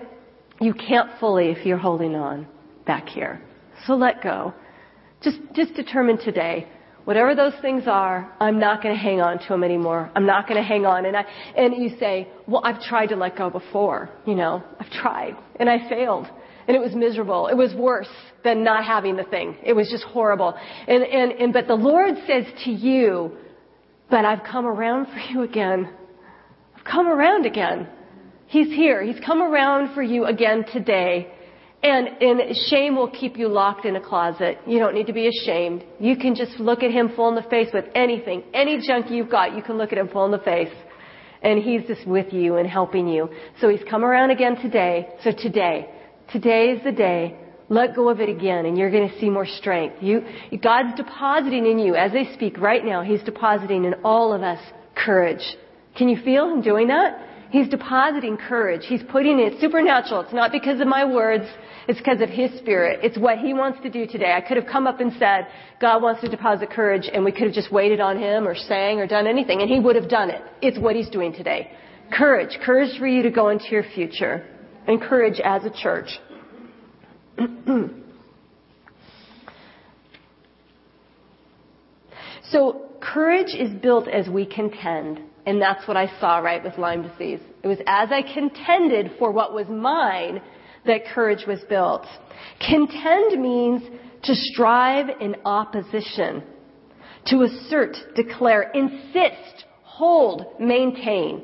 you 0.62 0.73
can't 0.73 1.09
fully 1.19 1.49
if 1.49 1.65
you're 1.65 1.77
holding 1.77 2.15
on 2.15 2.47
back 2.85 3.07
here. 3.07 3.41
So 3.85 3.93
let 3.93 4.23
go. 4.23 4.53
Just, 5.21 5.39
just 5.53 5.73
determine 5.73 6.17
today, 6.17 6.67
whatever 7.03 7.35
those 7.35 7.53
things 7.62 7.83
are, 7.85 8.33
I'm 8.39 8.59
not 8.59 8.81
going 8.81 8.95
to 8.95 8.99
hang 8.99 9.21
on 9.21 9.39
to 9.39 9.47
them 9.49 9.63
anymore. 9.63 10.09
I'm 10.15 10.25
not 10.25 10.47
going 10.47 10.62
to 10.62 10.67
hang 10.67 10.85
on. 10.85 11.05
And 11.05 11.15
I, 11.15 11.25
and 11.55 11.81
you 11.81 11.97
say, 11.99 12.29
well, 12.47 12.62
I've 12.63 12.81
tried 12.81 13.07
to 13.07 13.15
let 13.15 13.38
go 13.38 13.49
before. 13.49 14.09
You 14.25 14.35
know, 14.35 14.63
I've 14.79 14.89
tried 14.91 15.35
and 15.59 15.69
I 15.69 15.88
failed 15.89 16.27
and 16.69 16.75
it 16.75 16.82
was 16.82 16.93
miserable. 16.93 17.47
It 17.47 17.58
was 17.58 17.73
worse 17.73 18.08
than 18.43 18.63
not 18.63 18.86
having 18.86 19.15
the 19.15 19.23
thing. 19.23 19.58
It 19.65 19.73
was 19.73 19.89
just 19.89 20.03
horrible. 20.03 20.53
And, 20.88 21.01
and, 21.03 21.32
and, 21.32 21.51
but 21.51 21.65
the 21.65 21.73
Lord 21.73 22.13
says 22.27 22.45
to 22.65 22.69
you, 22.69 23.32
but 24.08 24.23
I've 24.23 24.43
come 24.43 24.67
around 24.67 25.08
for 25.08 25.17
you 25.17 25.41
again. 25.41 25.89
I've 26.77 26.84
come 26.84 27.08
around 27.08 27.47
again. 27.47 27.88
He's 28.45 28.67
here. 28.67 29.01
He's 29.01 29.19
come 29.25 29.41
around 29.41 29.95
for 29.95 30.03
you 30.03 30.25
again 30.25 30.63
today. 30.71 31.34
And, 31.82 32.08
and 32.21 32.55
shame 32.69 32.95
will 32.95 33.10
keep 33.10 33.36
you 33.36 33.47
locked 33.47 33.86
in 33.86 33.95
a 33.95 34.01
closet. 34.01 34.60
You 34.67 34.77
don't 34.77 34.93
need 34.93 35.08
to 35.08 35.13
be 35.13 35.27
ashamed. 35.27 35.84
You 35.99 36.17
can 36.17 36.36
just 36.36 36.60
look 36.60 36.84
at 36.84 36.91
him 36.91 37.13
full 37.15 37.29
in 37.29 37.36
the 37.36 37.49
face 37.49 37.69
with 37.73 37.86
anything. 37.95 38.43
Any 38.53 38.79
junk 38.86 39.10
you've 39.10 39.32
got, 39.32 39.55
you 39.55 39.63
can 39.63 39.79
look 39.79 39.91
at 39.91 39.97
him 39.97 40.10
full 40.10 40.25
in 40.25 40.32
the 40.32 40.38
face. 40.38 40.73
And 41.41 41.63
he's 41.63 41.82
just 41.88 42.05
with 42.05 42.32
you 42.32 42.58
and 42.58 42.69
helping 42.69 43.08
you. 43.08 43.27
So 43.60 43.69
he's 43.69 43.84
come 43.89 44.05
around 44.05 44.29
again 44.29 44.55
today. 44.62 45.08
So 45.23 45.32
today, 45.32 45.89
Today 46.31 46.69
is 46.69 46.83
the 46.83 46.91
day. 46.91 47.35
Let 47.69 47.95
go 47.95 48.09
of 48.09 48.19
it 48.19 48.29
again 48.29 48.67
and 48.67 48.77
you're 48.77 48.91
going 48.91 49.09
to 49.09 49.19
see 49.19 49.29
more 49.29 49.47
strength. 49.47 49.95
You, 50.01 50.23
God's 50.61 50.95
depositing 50.95 51.65
in 51.65 51.79
you 51.79 51.95
as 51.95 52.11
I 52.13 52.31
speak 52.33 52.59
right 52.59 52.85
now. 52.85 53.01
He's 53.01 53.23
depositing 53.23 53.83
in 53.85 53.95
all 54.03 54.31
of 54.31 54.43
us 54.43 54.59
courage. 54.95 55.41
Can 55.97 56.07
you 56.07 56.21
feel 56.23 56.49
Him 56.49 56.61
doing 56.61 56.87
that? 56.89 57.25
He's 57.49 57.67
depositing 57.67 58.37
courage. 58.37 58.81
He's 58.87 59.01
putting 59.11 59.39
it 59.39 59.59
supernatural. 59.59 60.21
It's 60.21 60.33
not 60.33 60.51
because 60.51 60.79
of 60.81 60.87
my 60.87 61.03
words. 61.03 61.45
It's 61.87 61.97
because 61.97 62.21
of 62.21 62.29
His 62.29 62.51
Spirit. 62.59 62.99
It's 63.01 63.17
what 63.17 63.39
He 63.39 63.55
wants 63.55 63.79
to 63.81 63.89
do 63.89 64.05
today. 64.05 64.33
I 64.33 64.41
could 64.41 64.57
have 64.57 64.67
come 64.67 64.85
up 64.85 64.99
and 64.99 65.11
said, 65.17 65.47
God 65.81 66.03
wants 66.03 66.21
to 66.21 66.29
deposit 66.29 66.69
courage 66.69 67.09
and 67.11 67.25
we 67.25 67.31
could 67.31 67.43
have 67.43 67.53
just 67.53 67.71
waited 67.71 67.99
on 67.99 68.19
Him 68.19 68.47
or 68.47 68.53
sang 68.53 68.99
or 68.99 69.07
done 69.07 69.25
anything 69.25 69.61
and 69.61 69.69
He 69.69 69.79
would 69.79 69.95
have 69.95 70.09
done 70.09 70.29
it. 70.29 70.43
It's 70.61 70.77
what 70.77 70.95
He's 70.95 71.09
doing 71.09 71.33
today. 71.33 71.71
Courage. 72.11 72.59
Courage 72.63 72.97
for 72.99 73.07
you 73.07 73.23
to 73.23 73.31
go 73.31 73.49
into 73.49 73.65
your 73.71 73.83
future 73.95 74.45
and 74.89 74.99
courage 74.99 75.39
as 75.39 75.63
a 75.63 75.69
church. 75.69 76.10
so 82.52 82.89
courage 82.99 83.54
is 83.54 83.71
built 83.82 84.08
as 84.08 84.28
we 84.28 84.47
contend. 84.47 85.21
And 85.45 85.62
that's 85.62 85.88
what 85.88 85.95
I 85.95 86.08
saw, 86.19 86.39
right, 86.39 86.63
with 86.63 86.80
Lyme 86.80 87.04
disease. 87.04 87.39
It 87.63 87.67
was 87.67 87.78
as 87.86 88.10
I 88.12 88.23
contended 88.34 89.12
for 89.19 89.32
what 89.32 89.54
was 89.54 89.67
mine 89.67 90.41
that 90.88 91.06
courage 91.13 91.45
was 91.47 91.60
built. 91.69 92.08
Contend 92.60 93.39
means 93.39 93.84
to 94.23 94.34
strive 94.34 95.10
in 95.21 95.36
opposition, 95.45 96.41
to 97.28 97.43
assert, 97.43 97.95
declare, 98.15 98.71
insist, 98.71 99.65
hold, 99.84 100.60
maintain. 100.60 101.43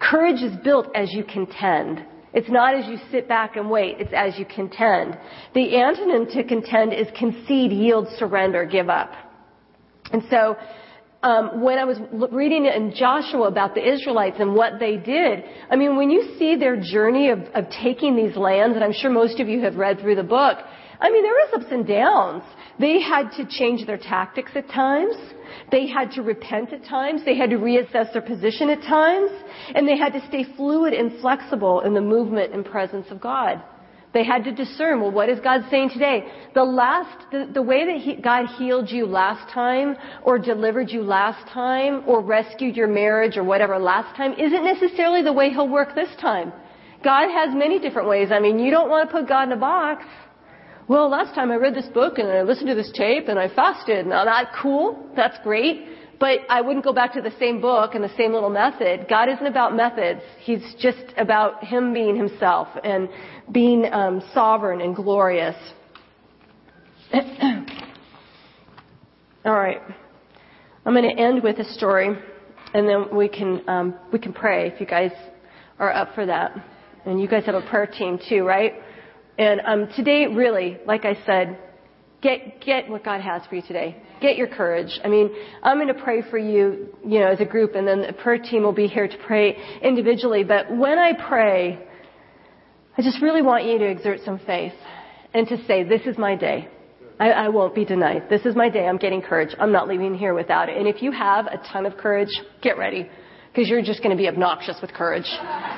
Courage 0.00 0.42
is 0.42 0.56
built 0.64 0.88
as 0.96 1.12
you 1.12 1.22
contend. 1.22 2.04
It's 2.34 2.48
not 2.48 2.74
as 2.74 2.86
you 2.86 2.98
sit 3.10 3.28
back 3.28 3.56
and 3.56 3.70
wait, 3.70 3.96
it's 4.00 4.12
as 4.14 4.38
you 4.38 4.46
contend. 4.46 5.18
The 5.54 5.72
antonym 5.72 6.32
to 6.32 6.44
contend 6.44 6.94
is 6.94 7.06
concede, 7.18 7.72
yield, 7.72 8.08
surrender, 8.16 8.64
give 8.64 8.88
up. 8.88 9.12
And 10.12 10.22
so, 10.30 10.56
um, 11.22 11.60
when 11.60 11.78
I 11.78 11.84
was 11.84 11.98
reading 12.32 12.66
in 12.66 12.94
Joshua 12.94 13.42
about 13.42 13.74
the 13.74 13.86
Israelites 13.86 14.36
and 14.40 14.54
what 14.54 14.80
they 14.80 14.96
did, 14.96 15.44
I 15.70 15.76
mean, 15.76 15.96
when 15.96 16.10
you 16.10 16.36
see 16.38 16.56
their 16.56 16.76
journey 16.76 17.30
of, 17.30 17.40
of 17.54 17.66
taking 17.82 18.16
these 18.16 18.36
lands, 18.36 18.74
and 18.74 18.84
I'm 18.84 18.92
sure 18.92 19.10
most 19.10 19.38
of 19.38 19.48
you 19.48 19.60
have 19.62 19.76
read 19.76 20.00
through 20.00 20.16
the 20.16 20.24
book, 20.24 20.58
I 21.02 21.10
mean, 21.10 21.24
there 21.24 21.32
was 21.32 21.50
ups 21.54 21.72
and 21.72 21.84
downs. 21.84 22.44
They 22.78 23.02
had 23.02 23.32
to 23.32 23.44
change 23.44 23.84
their 23.86 23.98
tactics 23.98 24.52
at 24.54 24.68
times. 24.68 25.16
They 25.72 25.88
had 25.88 26.12
to 26.12 26.22
repent 26.22 26.72
at 26.72 26.84
times. 26.84 27.24
They 27.24 27.36
had 27.36 27.50
to 27.50 27.56
reassess 27.56 28.12
their 28.12 28.22
position 28.22 28.70
at 28.70 28.82
times. 28.82 29.32
And 29.74 29.86
they 29.86 29.98
had 29.98 30.12
to 30.12 30.24
stay 30.28 30.44
fluid 30.56 30.94
and 30.94 31.20
flexible 31.20 31.80
in 31.80 31.92
the 31.92 32.00
movement 32.00 32.54
and 32.54 32.64
presence 32.64 33.06
of 33.10 33.20
God. 33.20 33.60
They 34.14 34.24
had 34.24 34.44
to 34.44 34.52
discern, 34.52 35.00
well, 35.00 35.10
what 35.10 35.28
is 35.28 35.40
God 35.40 35.62
saying 35.70 35.90
today? 35.90 36.24
The 36.54 36.62
last, 36.62 37.30
the, 37.32 37.50
the 37.52 37.62
way 37.62 37.84
that 37.84 37.96
he, 37.96 38.14
God 38.16 38.46
healed 38.58 38.88
you 38.88 39.06
last 39.06 39.52
time, 39.52 39.96
or 40.22 40.38
delivered 40.38 40.90
you 40.90 41.02
last 41.02 41.48
time, 41.48 42.04
or 42.06 42.22
rescued 42.22 42.76
your 42.76 42.88
marriage, 42.88 43.36
or 43.36 43.42
whatever 43.42 43.76
last 43.78 44.14
time, 44.16 44.34
isn't 44.34 44.64
necessarily 44.64 45.22
the 45.22 45.32
way 45.32 45.50
He'll 45.50 45.68
work 45.68 45.94
this 45.94 46.10
time. 46.20 46.52
God 47.02 47.28
has 47.30 47.54
many 47.54 47.80
different 47.80 48.06
ways. 48.06 48.28
I 48.30 48.38
mean, 48.38 48.58
you 48.58 48.70
don't 48.70 48.90
want 48.90 49.08
to 49.08 49.16
put 49.16 49.26
God 49.28 49.44
in 49.44 49.52
a 49.52 49.56
box. 49.56 50.04
Well, 50.92 51.08
last 51.08 51.34
time 51.34 51.50
I 51.50 51.54
read 51.54 51.74
this 51.74 51.86
book 51.86 52.18
and 52.18 52.28
I 52.28 52.42
listened 52.42 52.66
to 52.66 52.74
this 52.74 52.92
tape 52.92 53.28
and 53.28 53.38
I 53.38 53.48
fasted. 53.48 54.06
Now 54.06 54.26
that's 54.26 54.54
cool. 54.60 55.08
That's 55.16 55.38
great. 55.42 55.86
But 56.20 56.40
I 56.50 56.60
wouldn't 56.60 56.84
go 56.84 56.92
back 56.92 57.14
to 57.14 57.22
the 57.22 57.32
same 57.38 57.62
book 57.62 57.94
and 57.94 58.04
the 58.04 58.14
same 58.14 58.34
little 58.34 58.50
method. 58.50 59.06
God 59.08 59.30
isn't 59.30 59.46
about 59.46 59.74
methods. 59.74 60.20
He's 60.40 60.60
just 60.78 61.02
about 61.16 61.64
Him 61.64 61.94
being 61.94 62.14
Himself 62.14 62.68
and 62.84 63.08
being 63.50 63.90
um, 63.90 64.22
sovereign 64.34 64.82
and 64.82 64.94
glorious. 64.94 65.56
All 67.14 67.24
right. 69.46 69.80
I'm 70.84 70.92
going 70.92 71.08
to 71.08 71.18
end 71.18 71.42
with 71.42 71.58
a 71.58 71.72
story, 71.72 72.14
and 72.74 72.86
then 72.86 73.16
we 73.16 73.30
can 73.30 73.66
um, 73.66 73.94
we 74.12 74.18
can 74.18 74.34
pray 74.34 74.68
if 74.68 74.78
you 74.78 74.84
guys 74.84 75.12
are 75.78 75.90
up 75.90 76.14
for 76.14 76.26
that. 76.26 76.52
And 77.06 77.18
you 77.18 77.28
guys 77.28 77.46
have 77.46 77.54
a 77.54 77.62
prayer 77.62 77.86
team 77.86 78.18
too, 78.28 78.44
right? 78.44 78.74
And 79.38 79.60
um, 79.64 79.88
today, 79.96 80.26
really, 80.26 80.78
like 80.86 81.04
I 81.04 81.16
said, 81.24 81.58
get 82.22 82.60
get 82.64 82.88
what 82.88 83.04
God 83.04 83.20
has 83.20 83.42
for 83.46 83.56
you 83.56 83.62
today. 83.62 83.96
Get 84.20 84.36
your 84.36 84.46
courage. 84.46 85.00
I 85.04 85.08
mean, 85.08 85.30
I'm 85.62 85.78
going 85.78 85.88
to 85.88 86.02
pray 86.02 86.22
for 86.30 86.38
you, 86.38 86.94
you 87.04 87.18
know, 87.18 87.28
as 87.28 87.40
a 87.40 87.44
group, 87.44 87.74
and 87.74 87.86
then 87.86 88.02
the 88.02 88.12
prayer 88.12 88.38
team 88.38 88.62
will 88.62 88.72
be 88.72 88.86
here 88.86 89.08
to 89.08 89.18
pray 89.26 89.56
individually. 89.82 90.44
But 90.44 90.70
when 90.74 90.98
I 90.98 91.12
pray, 91.14 91.84
I 92.96 93.02
just 93.02 93.20
really 93.22 93.42
want 93.42 93.64
you 93.64 93.78
to 93.78 93.86
exert 93.86 94.20
some 94.24 94.38
faith 94.46 94.74
and 95.34 95.48
to 95.48 95.56
say, 95.66 95.82
"This 95.82 96.02
is 96.06 96.18
my 96.18 96.36
day. 96.36 96.68
I, 97.18 97.30
I 97.30 97.48
won't 97.48 97.74
be 97.74 97.84
denied. 97.84 98.28
This 98.28 98.44
is 98.44 98.54
my 98.54 98.68
day. 98.68 98.86
I'm 98.86 98.98
getting 98.98 99.22
courage. 99.22 99.54
I'm 99.58 99.72
not 99.72 99.88
leaving 99.88 100.14
here 100.14 100.34
without 100.34 100.68
it." 100.68 100.76
And 100.76 100.86
if 100.86 101.02
you 101.02 101.10
have 101.10 101.46
a 101.46 101.58
ton 101.72 101.86
of 101.86 101.96
courage, 101.96 102.30
get 102.60 102.76
ready, 102.76 103.08
because 103.48 103.68
you're 103.68 103.82
just 103.82 104.02
going 104.02 104.14
to 104.14 104.22
be 104.22 104.28
obnoxious 104.28 104.76
with 104.82 104.92
courage. 104.92 105.26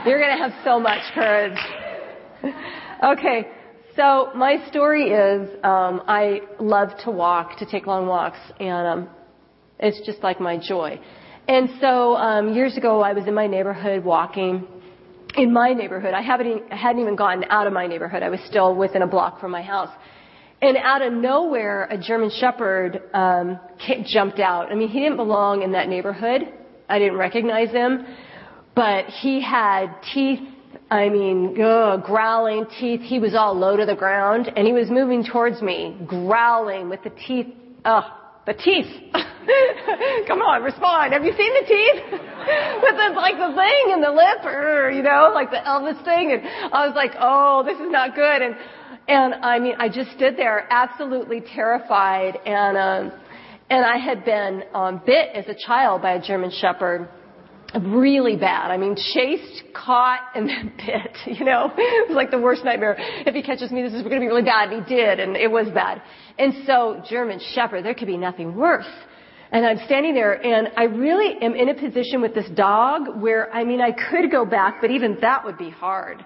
You're 0.04 0.18
going 0.18 0.36
to 0.36 0.42
have 0.42 0.52
so 0.64 0.80
much 0.80 1.02
courage. 1.14 1.58
Okay, 3.04 3.48
so 3.96 4.30
my 4.34 4.66
story 4.70 5.10
is 5.10 5.50
um, 5.62 6.00
I 6.08 6.40
love 6.58 6.88
to 7.04 7.10
walk, 7.10 7.58
to 7.58 7.66
take 7.66 7.86
long 7.86 8.06
walks, 8.06 8.38
and 8.58 8.86
um, 8.86 9.08
it's 9.78 10.00
just 10.06 10.22
like 10.22 10.40
my 10.40 10.56
joy. 10.56 10.98
And 11.46 11.68
so 11.82 12.16
um, 12.16 12.54
years 12.54 12.78
ago, 12.78 13.02
I 13.02 13.12
was 13.12 13.26
in 13.26 13.34
my 13.34 13.46
neighborhood 13.46 14.02
walking. 14.02 14.66
In 15.36 15.52
my 15.52 15.74
neighborhood, 15.74 16.14
I, 16.14 16.22
haven't, 16.22 16.62
I 16.72 16.76
hadn't 16.76 17.02
even 17.02 17.14
gotten 17.14 17.44
out 17.50 17.66
of 17.66 17.74
my 17.74 17.86
neighborhood. 17.86 18.22
I 18.22 18.30
was 18.30 18.40
still 18.46 18.74
within 18.74 19.02
a 19.02 19.06
block 19.06 19.38
from 19.38 19.50
my 19.50 19.60
house. 19.60 19.90
And 20.62 20.78
out 20.78 21.02
of 21.02 21.12
nowhere, 21.12 21.86
a 21.90 21.98
German 21.98 22.30
Shepherd 22.40 23.02
um, 23.12 23.60
jumped 24.06 24.40
out. 24.40 24.72
I 24.72 24.76
mean, 24.76 24.88
he 24.88 25.00
didn't 25.00 25.18
belong 25.18 25.60
in 25.60 25.72
that 25.72 25.90
neighborhood. 25.90 26.40
I 26.88 26.98
didn't 26.98 27.18
recognize 27.18 27.70
him, 27.70 28.06
but 28.74 29.04
he 29.20 29.42
had 29.42 29.88
teeth 30.14 30.40
I 30.94 31.08
mean, 31.08 31.60
ugh, 31.60 32.04
growling 32.04 32.66
teeth. 32.78 33.00
He 33.00 33.18
was 33.18 33.34
all 33.34 33.52
low 33.52 33.76
to 33.76 33.84
the 33.84 33.96
ground 33.96 34.52
and 34.54 34.64
he 34.64 34.72
was 34.72 34.88
moving 34.90 35.24
towards 35.24 35.60
me, 35.60 35.98
growling 36.06 36.88
with 36.88 37.02
the 37.02 37.10
teeth. 37.10 37.48
Ugh, 37.84 38.04
the 38.46 38.54
teeth. 38.54 38.86
Come 40.28 40.40
on, 40.40 40.62
respond. 40.62 41.12
Have 41.12 41.24
you 41.24 41.32
seen 41.32 41.52
the 41.52 41.66
teeth? 41.66 42.02
with 42.12 42.94
the, 42.94 43.12
like 43.16 43.34
the 43.34 43.52
thing 43.56 43.92
in 43.92 44.00
the 44.00 44.10
lip 44.10 44.44
or, 44.44 44.92
you 44.92 45.02
know, 45.02 45.32
like 45.34 45.50
the 45.50 45.56
Elvis 45.56 46.02
thing. 46.04 46.30
And 46.30 46.72
I 46.72 46.86
was 46.86 46.94
like, 46.94 47.10
oh, 47.18 47.64
this 47.66 47.78
is 47.80 47.90
not 47.90 48.14
good. 48.14 48.42
And, 48.42 48.54
and 49.08 49.34
I 49.34 49.58
mean, 49.58 49.74
I 49.78 49.88
just 49.88 50.12
stood 50.12 50.36
there 50.36 50.68
absolutely 50.70 51.40
terrified 51.40 52.38
and, 52.46 52.76
um, 52.76 53.20
and 53.68 53.84
I 53.84 53.96
had 53.96 54.24
been 54.24 54.62
um, 54.74 55.02
bit 55.04 55.30
as 55.34 55.46
a 55.48 55.56
child 55.66 56.02
by 56.02 56.12
a 56.12 56.22
German 56.22 56.52
Shepherd 56.52 57.08
really 57.82 58.36
bad. 58.36 58.70
I 58.70 58.76
mean, 58.76 58.96
chased, 58.96 59.62
caught, 59.74 60.20
and 60.34 60.48
then 60.48 60.72
bit. 60.86 61.38
You 61.38 61.44
know, 61.44 61.70
it 61.76 62.08
was 62.08 62.16
like 62.16 62.30
the 62.30 62.38
worst 62.38 62.64
nightmare. 62.64 62.96
If 62.98 63.34
he 63.34 63.42
catches 63.42 63.70
me, 63.70 63.82
this 63.82 63.92
is 63.92 64.02
going 64.02 64.14
to 64.14 64.20
be 64.20 64.26
really 64.26 64.42
bad. 64.42 64.72
And 64.72 64.84
he 64.84 64.94
did, 64.94 65.20
and 65.20 65.36
it 65.36 65.50
was 65.50 65.68
bad. 65.74 66.02
And 66.38 66.54
so, 66.66 67.02
German 67.08 67.40
Shepherd, 67.54 67.84
there 67.84 67.94
could 67.94 68.08
be 68.08 68.16
nothing 68.16 68.54
worse. 68.54 68.86
And 69.50 69.64
I'm 69.64 69.78
standing 69.86 70.14
there, 70.14 70.44
and 70.44 70.68
I 70.76 70.84
really 70.84 71.36
am 71.40 71.54
in 71.54 71.68
a 71.68 71.74
position 71.74 72.20
with 72.20 72.34
this 72.34 72.48
dog 72.54 73.20
where, 73.20 73.52
I 73.52 73.64
mean, 73.64 73.80
I 73.80 73.92
could 73.92 74.30
go 74.30 74.44
back, 74.44 74.78
but 74.80 74.90
even 74.90 75.18
that 75.20 75.44
would 75.44 75.58
be 75.58 75.70
hard. 75.70 76.24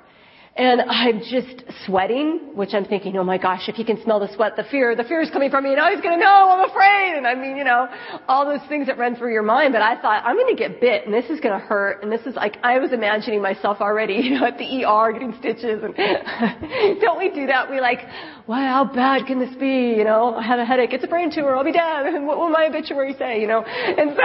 And 0.58 0.82
I'm 0.82 1.20
just 1.20 1.62
sweating, 1.86 2.50
which 2.54 2.74
I'm 2.74 2.84
thinking, 2.84 3.16
oh 3.16 3.22
my 3.22 3.38
gosh, 3.38 3.68
if 3.68 3.76
he 3.76 3.84
can 3.84 4.02
smell 4.02 4.18
the 4.18 4.26
sweat, 4.34 4.56
the 4.56 4.64
fear, 4.64 4.96
the 4.96 5.04
fear 5.04 5.20
is 5.20 5.30
coming 5.30 5.50
from 5.50 5.62
me, 5.62 5.70
and 5.70 5.78
oh, 5.78 5.88
he's 5.88 6.00
gonna 6.00 6.16
know, 6.16 6.50
I'm 6.50 6.68
afraid. 6.68 7.16
And 7.16 7.28
I 7.28 7.36
mean, 7.36 7.56
you 7.56 7.62
know, 7.62 7.86
all 8.26 8.44
those 8.44 8.66
things 8.68 8.88
that 8.88 8.98
run 8.98 9.14
through 9.14 9.32
your 9.32 9.44
mind. 9.44 9.72
But 9.72 9.82
I 9.82 10.02
thought, 10.02 10.24
I'm 10.26 10.36
gonna 10.36 10.56
get 10.56 10.80
bit, 10.80 11.06
and 11.06 11.14
this 11.14 11.30
is 11.30 11.38
gonna 11.38 11.60
hurt, 11.60 12.02
and 12.02 12.10
this 12.10 12.22
is 12.26 12.34
like, 12.34 12.58
I 12.64 12.80
was 12.80 12.92
imagining 12.92 13.40
myself 13.40 13.80
already, 13.80 14.14
you 14.22 14.36
know, 14.36 14.46
at 14.46 14.58
the 14.58 14.84
ER 14.84 15.12
getting 15.12 15.32
stitches. 15.38 15.84
And 15.84 15.94
don't 17.00 17.18
we 17.18 17.30
do 17.30 17.46
that? 17.46 17.70
We 17.70 17.80
like, 17.80 18.00
wow, 18.48 18.84
how 18.84 18.92
bad 18.92 19.26
can 19.28 19.38
this 19.38 19.54
be? 19.60 19.94
You 19.96 20.02
know, 20.02 20.34
I 20.34 20.42
have 20.42 20.58
a 20.58 20.64
headache, 20.64 20.92
it's 20.92 21.04
a 21.04 21.08
brain 21.08 21.32
tumor, 21.32 21.54
I'll 21.54 21.62
be 21.62 21.70
dead. 21.70 22.06
And 22.18 22.26
what 22.26 22.38
will 22.38 22.48
my 22.48 22.66
obituary 22.66 23.14
say? 23.16 23.40
You 23.40 23.46
know, 23.46 23.62
and 23.62 24.10
so, 24.16 24.22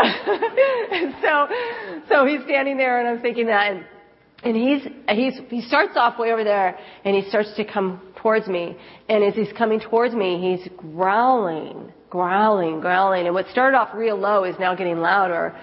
and 0.95 1.15
so, 1.21 1.47
so 2.09 2.25
he's 2.25 2.41
standing 2.45 2.77
there, 2.77 2.99
and 2.99 3.07
I'm 3.07 3.21
thinking 3.21 3.45
that, 3.47 3.71
and 3.71 3.85
and 4.43 4.55
he's, 4.55 4.87
he's, 5.09 5.41
he 5.49 5.61
starts 5.61 5.93
off 5.95 6.19
way 6.19 6.31
over 6.31 6.43
there 6.43 6.77
and 7.05 7.15
he 7.15 7.27
starts 7.29 7.53
to 7.55 7.63
come 7.63 8.01
towards 8.17 8.47
me. 8.47 8.77
And 9.07 9.23
as 9.23 9.35
he's 9.35 9.51
coming 9.57 9.79
towards 9.79 10.13
me, 10.13 10.57
he's 10.57 10.67
growling, 10.77 11.91
growling, 12.09 12.81
growling. 12.81 13.25
And 13.25 13.33
what 13.33 13.47
started 13.49 13.77
off 13.77 13.95
real 13.95 14.17
low 14.17 14.43
is 14.43 14.55
now 14.59 14.75
getting 14.75 14.99
louder. 14.99 15.55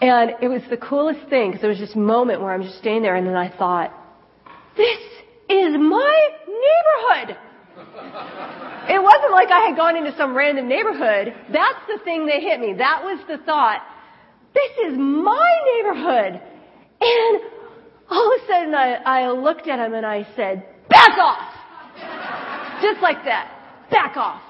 And 0.00 0.32
it 0.42 0.48
was 0.48 0.62
the 0.68 0.76
coolest 0.76 1.28
thing 1.28 1.50
because 1.50 1.62
there 1.62 1.70
was 1.70 1.78
this 1.78 1.96
moment 1.96 2.40
where 2.40 2.52
I'm 2.52 2.62
just 2.62 2.78
standing 2.78 3.02
there 3.02 3.16
and 3.16 3.26
then 3.26 3.34
I 3.34 3.54
thought, 3.56 3.92
this 4.76 5.00
is 5.48 5.74
my 5.78 6.28
neighborhood. 6.46 7.36
it 8.88 9.02
wasn't 9.02 9.32
like 9.32 9.48
I 9.50 9.68
had 9.68 9.76
gone 9.76 9.96
into 9.96 10.16
some 10.16 10.36
random 10.36 10.68
neighborhood. 10.68 11.34
That's 11.52 11.80
the 11.88 11.98
thing 12.04 12.26
that 12.26 12.40
hit 12.40 12.60
me. 12.60 12.74
That 12.74 13.02
was 13.02 13.20
the 13.26 13.38
thought. 13.38 13.82
This 14.54 14.92
is 14.92 14.98
my 14.98 15.50
neighborhood. 15.74 16.40
And 17.00 17.40
all 18.10 18.32
of 18.32 18.40
a 18.40 18.46
sudden 18.46 18.74
I, 18.74 18.94
I 19.04 19.30
looked 19.30 19.68
at 19.68 19.78
him 19.78 19.94
and 19.94 20.06
I 20.06 20.26
said, 20.34 20.64
back 20.88 21.16
off! 21.18 21.54
Just 22.82 23.02
like 23.02 23.24
that. 23.24 23.54
Back 23.90 24.16
off. 24.16 24.42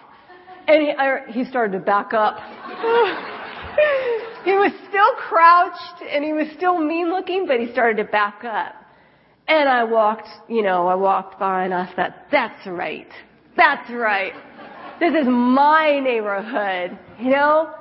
And 0.66 0.82
he, 0.82 0.90
I, 0.90 1.20
he 1.30 1.44
started 1.44 1.78
to 1.78 1.84
back 1.84 2.12
up. 2.12 2.36
he 4.44 4.52
was 4.52 4.72
still 4.88 5.10
crouched 5.16 6.02
and 6.10 6.24
he 6.24 6.32
was 6.32 6.48
still 6.56 6.78
mean 6.78 7.10
looking, 7.10 7.46
but 7.46 7.58
he 7.58 7.72
started 7.72 8.02
to 8.02 8.10
back 8.10 8.44
up. 8.44 8.74
And 9.46 9.68
I 9.68 9.84
walked, 9.84 10.28
you 10.48 10.62
know, 10.62 10.88
I 10.88 10.94
walked 10.94 11.40
by 11.40 11.64
and 11.64 11.72
I 11.72 11.90
thought, 11.94 12.14
that's 12.30 12.66
right. 12.66 13.08
That's 13.56 13.90
right. 13.90 14.34
This 15.00 15.14
is 15.14 15.26
my 15.26 16.00
neighborhood, 16.00 16.98
you 17.18 17.30
know? 17.30 17.72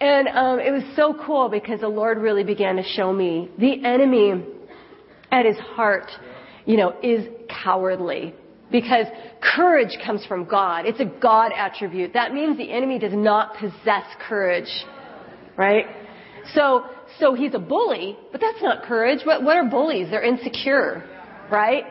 And 0.00 0.26
um, 0.28 0.58
it 0.58 0.72
was 0.72 0.82
so 0.96 1.14
cool 1.24 1.48
because 1.48 1.80
the 1.80 1.88
Lord 1.88 2.18
really 2.18 2.42
began 2.42 2.76
to 2.76 2.82
show 2.82 3.12
me 3.12 3.48
the 3.58 3.84
enemy 3.84 4.42
at 5.34 5.44
his 5.44 5.58
heart, 5.58 6.10
you 6.64 6.76
know, 6.76 6.94
is 7.02 7.26
cowardly. 7.50 8.34
Because 8.70 9.06
courage 9.42 9.98
comes 10.04 10.24
from 10.26 10.44
God. 10.44 10.86
It's 10.86 11.00
a 11.00 11.04
God 11.20 11.52
attribute. 11.54 12.12
That 12.14 12.32
means 12.32 12.56
the 12.56 12.70
enemy 12.70 12.98
does 12.98 13.12
not 13.12 13.54
possess 13.56 14.04
courage. 14.28 14.70
Right? 15.56 15.86
So, 16.54 16.84
so 17.18 17.34
he's 17.34 17.54
a 17.54 17.58
bully, 17.58 18.16
but 18.32 18.40
that's 18.40 18.62
not 18.62 18.84
courage. 18.84 19.20
What, 19.24 19.42
what 19.42 19.56
are 19.56 19.68
bullies? 19.68 20.08
They're 20.10 20.22
insecure. 20.22 21.04
Right? 21.50 21.84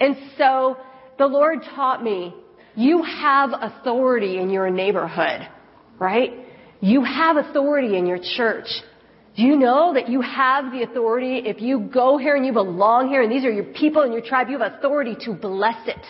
And 0.00 0.16
so 0.38 0.76
the 1.18 1.26
Lord 1.26 1.58
taught 1.74 2.02
me, 2.02 2.34
you 2.76 3.02
have 3.02 3.50
authority 3.52 4.38
in 4.38 4.50
your 4.50 4.70
neighborhood. 4.70 5.48
Right? 5.98 6.30
You 6.80 7.02
have 7.02 7.36
authority 7.36 7.96
in 7.96 8.06
your 8.06 8.18
church. 8.36 8.68
Do 9.36 9.42
you 9.42 9.56
know 9.56 9.92
that 9.92 10.08
you 10.08 10.22
have 10.22 10.72
the 10.72 10.82
authority 10.82 11.42
if 11.44 11.60
you 11.60 11.90
go 11.92 12.16
here 12.16 12.36
and 12.36 12.46
you 12.46 12.54
belong 12.54 13.08
here 13.08 13.22
and 13.22 13.30
these 13.30 13.44
are 13.44 13.50
your 13.50 13.64
people 13.64 14.02
and 14.02 14.12
your 14.12 14.22
tribe, 14.22 14.48
you 14.48 14.58
have 14.58 14.72
authority 14.72 15.14
to 15.26 15.34
bless 15.34 15.86
it. 15.86 16.06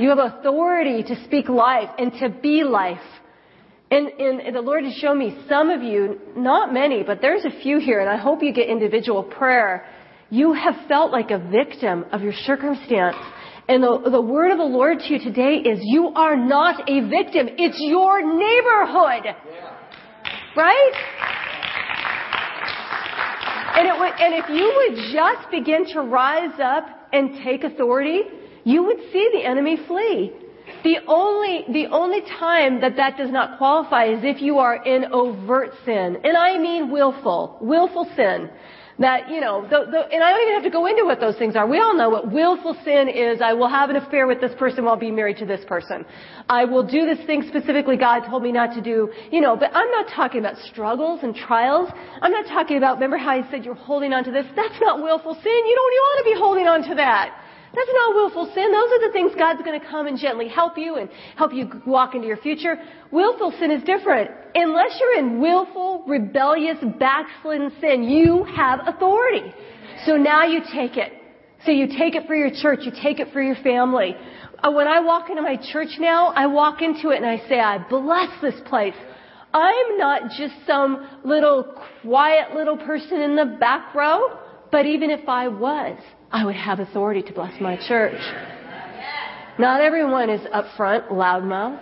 You 0.00 0.08
have 0.08 0.18
authority 0.18 1.04
to 1.04 1.24
speak 1.24 1.48
life 1.48 1.90
and 1.98 2.12
to 2.14 2.28
be 2.28 2.64
life. 2.64 2.98
And, 3.92 4.08
and, 4.08 4.56
the 4.56 4.60
Lord 4.60 4.84
has 4.84 4.94
shown 4.94 5.18
me 5.18 5.44
some 5.48 5.68
of 5.68 5.82
you, 5.82 6.18
not 6.34 6.72
many, 6.72 7.02
but 7.02 7.20
there's 7.20 7.44
a 7.44 7.50
few 7.62 7.78
here, 7.78 8.00
and 8.00 8.08
I 8.08 8.16
hope 8.16 8.42
you 8.42 8.52
get 8.52 8.68
individual 8.70 9.22
prayer. 9.22 9.86
You 10.30 10.54
have 10.54 10.74
felt 10.88 11.12
like 11.12 11.30
a 11.30 11.38
victim 11.38 12.06
of 12.10 12.22
your 12.22 12.32
circumstance. 12.32 13.16
And 13.68 13.82
the, 13.82 14.08
the 14.10 14.20
word 14.20 14.50
of 14.50 14.56
the 14.56 14.64
Lord 14.64 14.98
to 14.98 15.12
you 15.12 15.18
today 15.18 15.56
is 15.56 15.78
you 15.82 16.08
are 16.16 16.36
not 16.36 16.88
a 16.88 17.00
victim. 17.02 17.48
It's 17.58 17.76
your 17.80 18.22
neighborhood. 18.22 19.36
Right? 20.56 20.92
And, 23.74 23.88
it 23.88 23.98
would, 23.98 24.12
and 24.20 24.34
if 24.34 24.48
you 24.48 24.72
would 24.76 25.12
just 25.12 25.50
begin 25.50 25.86
to 25.94 26.00
rise 26.02 26.58
up 26.62 26.86
and 27.12 27.42
take 27.42 27.64
authority, 27.64 28.22
you 28.64 28.84
would 28.84 28.98
see 29.12 29.30
the 29.32 29.44
enemy 29.44 29.78
flee. 29.86 30.32
The 30.84 30.98
only, 31.06 31.64
the 31.72 31.86
only 31.86 32.20
time 32.38 32.80
that 32.80 32.96
that 32.96 33.16
does 33.16 33.30
not 33.30 33.58
qualify 33.58 34.06
is 34.06 34.20
if 34.22 34.42
you 34.42 34.58
are 34.58 34.82
in 34.84 35.06
overt 35.12 35.72
sin. 35.84 36.18
And 36.22 36.36
I 36.36 36.58
mean 36.58 36.90
willful, 36.90 37.58
willful 37.60 38.08
sin 38.16 38.50
that, 38.98 39.30
you 39.30 39.40
know, 39.40 39.62
the, 39.62 39.86
the, 39.90 40.00
and 40.12 40.22
I 40.22 40.30
don't 40.30 40.42
even 40.42 40.54
have 40.54 40.64
to 40.64 40.70
go 40.70 40.86
into 40.86 41.04
what 41.04 41.20
those 41.20 41.36
things 41.36 41.56
are. 41.56 41.66
We 41.66 41.80
all 41.80 41.96
know 41.96 42.10
what 42.10 42.30
willful 42.30 42.76
sin 42.84 43.08
is. 43.08 43.40
I 43.40 43.52
will 43.52 43.68
have 43.68 43.90
an 43.90 43.96
affair 43.96 44.26
with 44.26 44.40
this 44.40 44.52
person 44.58 44.84
while 44.84 44.96
being 44.96 45.16
married 45.16 45.38
to 45.38 45.46
this 45.46 45.64
person. 45.66 46.04
I 46.48 46.64
will 46.64 46.86
do 46.86 47.06
this 47.06 47.24
thing 47.26 47.44
specifically 47.48 47.96
God 47.96 48.26
told 48.28 48.42
me 48.42 48.52
not 48.52 48.74
to 48.74 48.80
do, 48.80 49.10
you 49.30 49.40
know, 49.40 49.56
but 49.56 49.70
I'm 49.74 49.90
not 49.90 50.06
talking 50.14 50.40
about 50.40 50.56
struggles 50.58 51.20
and 51.22 51.34
trials. 51.34 51.88
I'm 52.20 52.32
not 52.32 52.46
talking 52.46 52.76
about, 52.76 52.96
remember 52.96 53.16
how 53.16 53.30
I 53.30 53.50
said 53.50 53.64
you're 53.64 53.74
holding 53.74 54.12
on 54.12 54.24
to 54.24 54.30
this? 54.30 54.46
That's 54.54 54.80
not 54.80 55.02
willful 55.02 55.34
sin. 55.34 55.44
You 55.44 55.74
don't 55.74 55.92
even 55.92 56.04
want 56.04 56.18
to 56.18 56.30
be 56.30 56.38
holding 56.38 56.66
on 56.66 56.88
to 56.90 56.94
that. 56.96 57.41
That's 57.74 57.90
not 57.92 58.14
willful 58.14 58.52
sin. 58.54 58.70
Those 58.70 58.90
are 58.92 59.06
the 59.08 59.12
things 59.12 59.32
God's 59.36 59.62
going 59.62 59.80
to 59.80 59.86
come 59.86 60.06
and 60.06 60.18
gently 60.18 60.48
help 60.48 60.76
you 60.76 60.96
and 60.96 61.08
help 61.36 61.54
you 61.54 61.70
walk 61.86 62.14
into 62.14 62.26
your 62.26 62.36
future. 62.36 62.76
Willful 63.10 63.52
sin 63.58 63.70
is 63.70 63.82
different. 63.84 64.30
Unless 64.54 65.00
you're 65.00 65.18
in 65.18 65.40
willful, 65.40 66.04
rebellious, 66.06 66.76
backslidden 66.98 67.72
sin, 67.80 68.04
you 68.04 68.44
have 68.44 68.80
authority. 68.86 69.54
So 70.04 70.16
now 70.16 70.44
you 70.44 70.60
take 70.72 70.98
it. 70.98 71.12
So 71.64 71.70
you 71.70 71.86
take 71.86 72.14
it 72.14 72.26
for 72.26 72.34
your 72.34 72.50
church, 72.50 72.80
you 72.82 72.92
take 73.02 73.20
it 73.20 73.32
for 73.32 73.40
your 73.40 73.54
family. 73.56 74.16
Uh, 74.58 74.70
when 74.72 74.88
I 74.88 75.00
walk 75.00 75.30
into 75.30 75.42
my 75.42 75.56
church 75.72 75.90
now, 75.98 76.28
I 76.28 76.46
walk 76.46 76.82
into 76.82 77.10
it 77.10 77.16
and 77.16 77.26
I 77.26 77.38
say, 77.48 77.58
I 77.58 77.78
bless 77.88 78.28
this 78.42 78.60
place. 78.68 78.94
I'm 79.54 79.98
not 79.98 80.30
just 80.36 80.54
some 80.66 81.06
little 81.24 81.74
quiet 82.02 82.54
little 82.54 82.76
person 82.76 83.20
in 83.20 83.36
the 83.36 83.56
back 83.60 83.94
row, 83.94 84.38
but 84.70 84.86
even 84.86 85.10
if 85.10 85.28
I 85.28 85.48
was, 85.48 85.98
I 86.32 86.46
would 86.46 86.56
have 86.56 86.80
authority 86.80 87.22
to 87.22 87.32
bless 87.32 87.60
my 87.60 87.76
church. 87.86 88.20
Not 89.58 89.82
everyone 89.82 90.30
is 90.30 90.40
up 90.50 90.64
front, 90.78 91.10
loudmouth, 91.10 91.80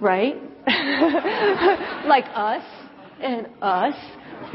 right? 0.00 0.36
like 2.06 2.24
us 2.34 2.64
and 3.20 3.46
us, 3.60 3.94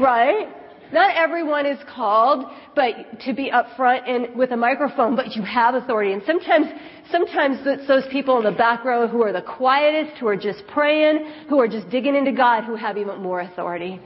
right? 0.00 0.48
Not 0.92 1.16
everyone 1.16 1.64
is 1.66 1.78
called, 1.94 2.46
but 2.74 3.20
to 3.26 3.34
be 3.34 3.52
up 3.52 3.66
front 3.76 4.08
and 4.08 4.36
with 4.36 4.50
a 4.50 4.56
microphone, 4.56 5.14
but 5.14 5.36
you 5.36 5.42
have 5.42 5.74
authority. 5.74 6.12
And 6.12 6.22
sometimes, 6.26 6.66
sometimes 7.12 7.58
it's 7.66 7.86
those 7.86 8.04
people 8.10 8.38
in 8.38 8.44
the 8.44 8.58
back 8.58 8.84
row 8.84 9.06
who 9.06 9.22
are 9.22 9.32
the 9.32 9.42
quietest, 9.42 10.18
who 10.18 10.26
are 10.26 10.36
just 10.36 10.66
praying, 10.66 11.30
who 11.48 11.60
are 11.60 11.68
just 11.68 11.88
digging 11.90 12.16
into 12.16 12.32
God, 12.32 12.64
who 12.64 12.74
have 12.74 12.96
even 12.96 13.22
more 13.22 13.40
authority. 13.40 14.00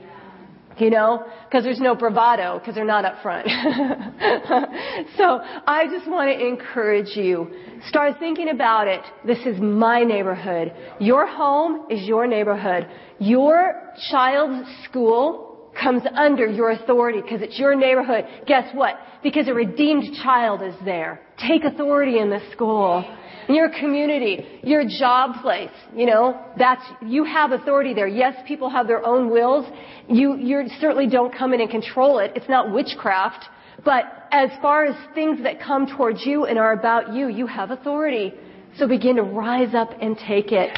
You 0.79 0.89
know, 0.89 1.25
because 1.45 1.63
there's 1.63 1.79
no 1.79 1.95
bravado, 1.95 2.59
because 2.59 2.75
they're 2.75 2.85
not 2.85 3.05
up 3.05 3.21
front. 3.21 3.47
so 5.17 5.39
I 5.67 5.87
just 5.91 6.09
want 6.09 6.37
to 6.37 6.45
encourage 6.45 7.15
you. 7.15 7.51
Start 7.87 8.15
thinking 8.19 8.49
about 8.49 8.87
it. 8.87 9.01
This 9.25 9.39
is 9.45 9.59
my 9.59 10.03
neighborhood. 10.03 10.73
Your 10.99 11.27
home 11.27 11.85
is 11.91 12.07
your 12.07 12.25
neighborhood. 12.25 12.87
Your 13.19 13.93
child's 14.09 14.67
school 14.85 15.71
comes 15.79 16.03
under 16.15 16.47
your 16.47 16.71
authority 16.71 17.21
because 17.21 17.41
it's 17.41 17.59
your 17.59 17.75
neighborhood. 17.75 18.25
Guess 18.47 18.73
what? 18.73 18.95
Because 19.21 19.47
a 19.47 19.53
redeemed 19.53 20.15
child 20.23 20.61
is 20.61 20.75
there. 20.85 21.21
Take 21.37 21.63
authority 21.63 22.19
in 22.19 22.29
the 22.29 22.39
school 22.51 23.03
your 23.49 23.69
community, 23.79 24.59
your 24.63 24.83
job 24.85 25.41
place, 25.41 25.71
you 25.95 26.05
know, 26.05 26.39
that's, 26.57 26.83
you 27.01 27.23
have 27.23 27.51
authority 27.51 27.93
there. 27.93 28.07
Yes, 28.07 28.35
people 28.47 28.69
have 28.69 28.87
their 28.87 29.05
own 29.05 29.29
wills. 29.29 29.65
You, 30.07 30.35
you 30.35 30.63
certainly 30.79 31.07
don't 31.07 31.35
come 31.35 31.53
in 31.53 31.61
and 31.61 31.69
control 31.69 32.19
it. 32.19 32.31
It's 32.35 32.49
not 32.49 32.71
witchcraft. 32.71 33.45
But 33.83 34.05
as 34.31 34.49
far 34.61 34.85
as 34.85 34.95
things 35.13 35.43
that 35.43 35.61
come 35.61 35.87
towards 35.87 36.25
you 36.25 36.45
and 36.45 36.57
are 36.57 36.73
about 36.73 37.13
you, 37.13 37.27
you 37.27 37.47
have 37.47 37.71
authority. 37.71 38.33
So 38.77 38.87
begin 38.87 39.17
to 39.17 39.23
rise 39.23 39.75
up 39.75 39.89
and 40.01 40.17
take 40.17 40.51
it. 40.51 40.69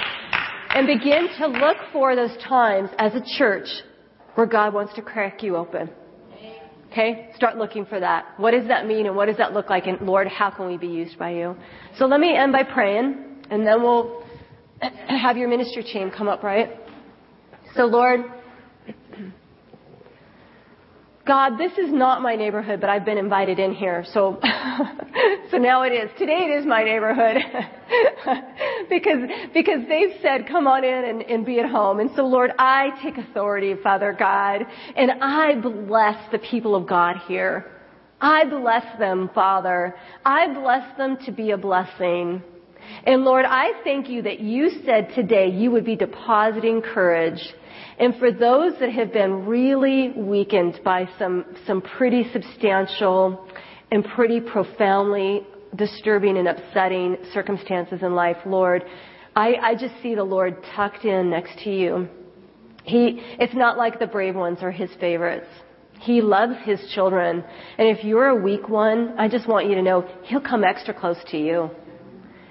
And 0.70 0.88
begin 0.88 1.30
to 1.40 1.48
look 1.48 1.78
for 1.94 2.16
those 2.16 2.36
times 2.44 2.90
as 2.98 3.14
a 3.16 3.22
church 3.38 3.68
where 4.36 4.48
God 4.48 4.74
wants 4.74 4.94
to 4.96 5.02
crack 5.02 5.42
you 5.42 5.56
open. 5.56 5.90
Okay? 6.96 7.28
Start 7.36 7.58
looking 7.58 7.86
for 7.86 8.00
that. 8.00 8.26
What 8.38 8.52
does 8.52 8.70
that 8.70 8.88
mean 8.88 9.06
and 9.06 9.18
what 9.18 9.26
does 9.26 9.36
that 9.36 9.52
look 9.52 9.70
like? 9.70 9.86
And 9.86 10.00
Lord, 10.00 10.30
how 10.30 10.50
can 10.50 10.66
we 10.66 10.78
be 10.78 10.88
used 10.88 11.20
by 11.20 11.32
you? 11.32 11.58
So 11.98 12.06
let 12.06 12.22
me 12.22 12.34
end 12.34 12.54
by 12.54 12.64
praying 12.64 13.44
and 13.50 13.68
then 13.68 13.84
we'll 13.84 14.24
have 14.82 15.36
your 15.36 15.50
ministry 15.50 15.84
team 15.84 16.10
come 16.10 16.30
up, 16.30 16.42
right? 16.42 16.80
So 17.76 17.84
Lord, 17.84 18.22
God, 21.26 21.58
this 21.58 21.72
is 21.80 21.92
not 21.92 22.22
my 22.22 22.36
neighborhood, 22.36 22.80
but 22.80 22.90
I've 22.90 23.04
been 23.04 23.18
invited 23.18 23.58
in 23.58 23.74
here. 23.74 24.06
So, 24.14 24.40
so 25.52 25.58
now 25.58 25.82
it 25.82 25.92
is. 25.92 26.12
Today 26.20 26.48
it 26.48 26.60
is 26.60 26.68
my 26.68 26.84
neighborhood. 26.84 27.38
because, 28.90 29.28
because 29.52 29.88
they've 29.90 30.20
said, 30.22 30.48
come 30.48 30.68
on 30.68 30.84
in 30.84 31.04
and, 31.04 31.22
and 31.24 31.44
be 31.44 31.60
at 31.60 31.68
home. 31.68 32.00
And 32.00 32.12
so 32.16 32.28
Lord, 32.28 32.52
I 32.60 32.92
take 33.02 33.18
authority, 33.18 33.74
Father 33.82 34.16
God, 34.18 34.68
and 34.96 35.14
I 35.20 35.56
bless 35.56 36.32
the 36.32 36.38
people 36.38 36.76
of 36.76 36.88
God 36.88 37.16
here. 37.28 37.72
I 38.22 38.46
bless 38.46 38.86
them, 39.00 39.32
Father. 39.34 39.96
I 40.24 40.54
bless 40.54 40.96
them 40.96 41.18
to 41.26 41.32
be 41.32 41.52
a 41.52 41.58
blessing. 41.58 42.44
And 43.04 43.24
Lord, 43.24 43.46
I 43.46 43.72
thank 43.84 44.10
you 44.10 44.22
that 44.22 44.42
you 44.42 44.70
said 44.86 45.10
today 45.16 45.50
you 45.50 45.72
would 45.72 45.86
be 45.86 45.96
depositing 45.96 46.84
courage 46.84 47.42
and 47.98 48.16
for 48.18 48.32
those 48.32 48.74
that 48.80 48.92
have 48.92 49.14
been 49.14 49.46
really 49.46 50.12
weakened 50.12 50.82
by 50.84 51.08
some, 51.18 51.46
some 51.66 51.82
pretty 51.82 52.30
substantial 52.34 53.48
and 53.92 54.04
pretty 54.04 54.42
profoundly 54.42 55.42
disturbing 55.76 56.38
and 56.38 56.48
upsetting 56.48 57.18
circumstances 57.34 58.00
in 58.02 58.14
life, 58.14 58.38
Lord, 58.46 58.84
I, 59.36 59.56
I 59.56 59.76
just 59.76 59.94
see 60.02 60.16
the 60.16 60.24
Lord 60.24 60.58
tucked 60.76 61.06
in 61.06 61.30
next 61.30 61.60
to 61.64 61.70
you. 61.70 62.10
He, 62.84 63.22
it's 63.40 63.56
not 63.56 63.78
like 63.78 64.00
the 64.00 64.08
brave 64.08 64.36
ones 64.36 64.60
are 64.62 64.72
his 64.72 64.90
favorites. 65.00 65.48
He 66.00 66.22
loves 66.22 66.56
his 66.66 66.80
children. 66.94 67.44
And 67.78 67.88
if 67.88 68.04
you're 68.04 68.28
a 68.28 68.36
weak 68.36 68.68
one, 68.68 69.16
I 69.18 69.28
just 69.30 69.48
want 69.48 69.70
you 69.70 69.76
to 69.76 69.82
know 69.82 70.08
he'll 70.24 70.42
come 70.42 70.64
extra 70.64 70.94
close 70.94 71.18
to 71.32 71.38
you. 71.38 71.70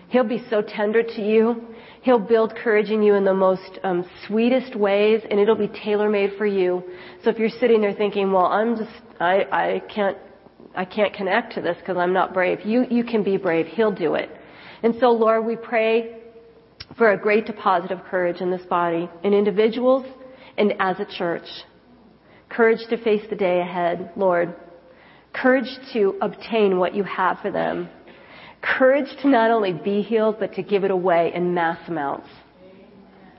He'll 0.09 0.25
be 0.25 0.43
so 0.49 0.63
tender 0.63 1.03
to 1.03 1.23
you. 1.23 1.74
He'll 2.05 2.19
build 2.19 2.55
courage 2.55 2.91
in 2.91 3.03
you 3.03 3.15
in 3.15 3.25
the 3.25 3.33
most 3.33 3.79
um, 3.83 4.05
sweetest 4.27 4.77
ways, 4.77 5.23
and 5.31 5.41
it'll 5.41 5.57
be 5.57 5.69
tailor 5.69 6.11
made 6.11 6.33
for 6.37 6.45
you. 6.45 6.85
So 7.23 7.31
if 7.31 7.39
you're 7.39 7.49
sitting 7.49 7.81
there 7.81 7.95
thinking, 7.95 8.31
"Well, 8.31 8.45
I'm 8.45 8.77
just, 8.77 8.91
I, 9.19 9.47
I 9.51 9.83
can't, 9.93 10.19
I 10.77 10.85
can't 10.85 11.15
connect 11.15 11.55
to 11.55 11.63
this 11.63 11.79
because 11.79 11.97
I'm 11.97 12.13
not 12.13 12.35
brave," 12.35 12.61
you 12.63 12.85
you 12.91 13.05
can 13.05 13.23
be 13.25 13.39
brave. 13.39 13.67
He'll 13.69 13.91
do 13.91 14.17
it. 14.17 14.29
And 14.83 14.95
so, 15.01 15.13
Lord, 15.13 15.47
we 15.47 15.57
pray 15.57 16.19
for 16.99 17.13
a 17.13 17.17
great 17.17 17.47
deposit 17.47 17.91
of 17.91 18.05
courage 18.05 18.43
in 18.43 18.51
this 18.51 18.67
body, 18.67 19.09
in 19.23 19.33
individuals, 19.33 20.05
and 20.59 20.75
as 20.81 21.01
a 21.01 21.07
church. 21.07 21.49
Courage 22.51 22.81
to 22.91 23.03
face 23.03 23.25
the 23.31 23.37
day 23.37 23.61
ahead, 23.61 24.11
Lord. 24.15 24.55
Courage 25.33 25.71
to 25.95 26.19
obtain 26.21 26.79
what 26.79 26.95
you 26.95 27.03
have 27.05 27.39
for 27.41 27.51
them 27.51 27.89
Courage 28.65 29.09
to 29.21 29.29
not 29.29 29.51
only 29.51 29.73
be 29.73 30.01
healed, 30.01 30.37
but 30.41 30.55
to 30.55 30.63
give 30.63 30.85
it 30.85 30.91
away 30.91 31.33
in 31.35 31.53
mass 31.53 31.79
amounts. 31.87 32.29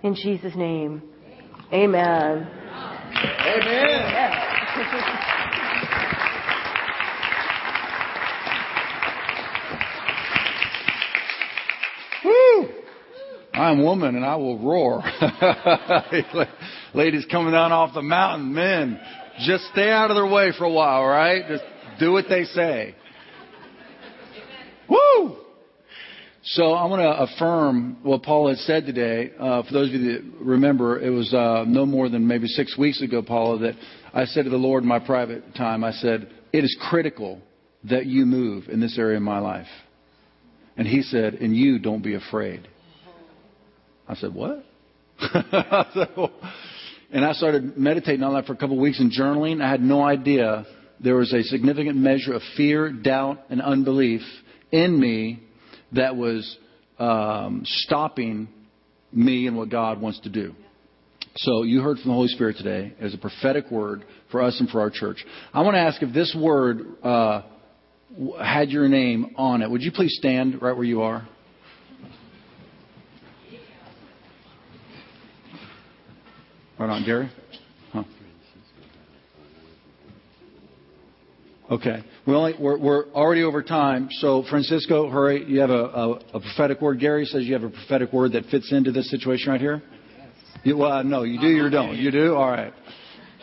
In 0.03 0.13
Jesus' 0.13 0.55
name. 0.55 1.01
Amen. 1.73 2.47
Amen. 3.15 4.11
Woo! 12.23 12.69
I'm 13.53 13.83
woman 13.83 14.15
and 14.15 14.25
I 14.25 14.35
will 14.35 14.59
roar. 14.59 15.01
Ladies 16.93 17.25
coming 17.31 17.53
down 17.53 17.71
off 17.71 17.95
the 17.95 18.01
mountain, 18.01 18.53
men, 18.53 18.99
just 19.39 19.63
stay 19.71 19.89
out 19.89 20.11
of 20.11 20.15
their 20.15 20.27
way 20.27 20.51
for 20.57 20.65
a 20.65 20.71
while, 20.71 21.03
right? 21.03 21.47
Just 21.47 21.63
do 21.99 22.11
what 22.11 22.25
they 22.29 22.43
say. 22.43 22.95
Woo! 24.89 25.37
So 26.49 26.73
I 26.73 26.85
want 26.85 27.01
to 27.01 27.33
affirm 27.33 27.97
what 28.03 28.21
Paula 28.21 28.51
has 28.51 28.63
said 28.67 28.85
today. 28.85 29.31
Uh, 29.39 29.63
for 29.63 29.73
those 29.73 29.87
of 29.87 29.95
you 29.95 30.13
that 30.13 30.23
remember, 30.39 30.99
it 30.99 31.09
was 31.09 31.33
uh, 31.33 31.63
no 31.65 31.87
more 31.87 32.07
than 32.07 32.27
maybe 32.27 32.45
six 32.45 32.77
weeks 32.77 33.01
ago, 33.01 33.23
Paula, 33.23 33.57
that 33.59 33.73
I 34.13 34.25
said 34.25 34.43
to 34.43 34.51
the 34.51 34.55
Lord 34.55 34.83
in 34.83 34.89
my 34.89 34.99
private 34.99 35.55
time, 35.55 35.83
I 35.83 35.91
said, 35.91 36.29
it 36.53 36.63
is 36.63 36.77
critical 36.87 37.41
that 37.85 38.05
you 38.05 38.27
move 38.27 38.69
in 38.69 38.79
this 38.79 38.95
area 38.99 39.17
of 39.17 39.23
my 39.23 39.39
life. 39.39 39.65
And 40.77 40.87
he 40.87 41.01
said, 41.01 41.33
and 41.33 41.55
you 41.57 41.79
don't 41.79 42.03
be 42.03 42.13
afraid. 42.13 42.67
I 44.07 44.13
said, 44.13 44.31
what? 44.31 44.63
and 47.11 47.25
I 47.25 47.33
started 47.33 47.75
meditating 47.75 48.21
on 48.21 48.35
that 48.35 48.45
for 48.45 48.53
a 48.53 48.57
couple 48.57 48.75
of 48.75 48.81
weeks 48.81 48.99
and 48.99 49.11
journaling. 49.11 49.63
I 49.63 49.69
had 49.71 49.81
no 49.81 50.03
idea 50.03 50.67
there 50.99 51.15
was 51.15 51.33
a 51.33 51.41
significant 51.41 51.97
measure 51.97 52.33
of 52.33 52.43
fear, 52.55 52.91
doubt, 52.91 53.45
and 53.49 53.63
unbelief 53.63 54.21
in 54.71 54.99
me 54.99 55.44
that 55.95 56.15
was 56.15 56.57
um, 56.99 57.61
stopping 57.65 58.47
me 59.11 59.47
and 59.47 59.57
what 59.57 59.69
God 59.69 60.01
wants 60.01 60.19
to 60.21 60.29
do. 60.29 60.53
So 61.37 61.63
you 61.63 61.81
heard 61.81 61.97
from 61.97 62.09
the 62.09 62.15
Holy 62.15 62.29
Spirit 62.29 62.57
today 62.57 62.93
as 63.01 63.13
a 63.13 63.17
prophetic 63.17 63.69
word 63.69 64.05
for 64.31 64.41
us 64.41 64.57
and 64.59 64.69
for 64.69 64.79
our 64.79 64.89
church. 64.89 65.25
I 65.53 65.61
want 65.61 65.75
to 65.75 65.79
ask 65.79 66.01
if 66.01 66.13
this 66.13 66.35
word 66.39 66.79
uh, 67.03 67.41
had 68.41 68.69
your 68.69 68.87
name 68.87 69.35
on 69.37 69.61
it. 69.61 69.69
Would 69.69 69.81
you 69.81 69.91
please 69.91 70.15
stand 70.17 70.61
right 70.61 70.75
where 70.75 70.85
you 70.85 71.01
are? 71.01 71.27
Right 76.79 76.89
on, 76.89 77.05
Gary. 77.05 77.29
Okay. 81.71 82.03
We 82.27 82.33
only, 82.33 82.53
we're, 82.59 82.77
we're 82.77 83.05
already 83.13 83.43
over 83.43 83.63
time. 83.63 84.07
So, 84.11 84.43
Francisco, 84.49 85.09
hurry. 85.09 85.45
You 85.45 85.59
have 85.61 85.71
a, 85.71 86.19
prophetic 86.31 86.81
word. 86.81 86.99
Gary 86.99 87.25
says 87.25 87.43
you 87.43 87.53
have 87.53 87.63
a 87.63 87.69
prophetic 87.69 88.13
word 88.13 88.33
that 88.33 88.45
fits 88.45 88.71
into 88.71 88.91
this 88.91 89.09
situation 89.09 89.51
right 89.51 89.61
here? 89.61 89.81
Yes. 90.17 90.27
You, 90.63 90.77
well, 90.77 91.03
no, 91.03 91.23
you 91.23 91.39
do, 91.39 91.47
you 91.47 91.69
don't. 91.69 91.95
You 91.97 92.11
do? 92.11 92.35
All 92.35 92.49
right. 92.49 92.73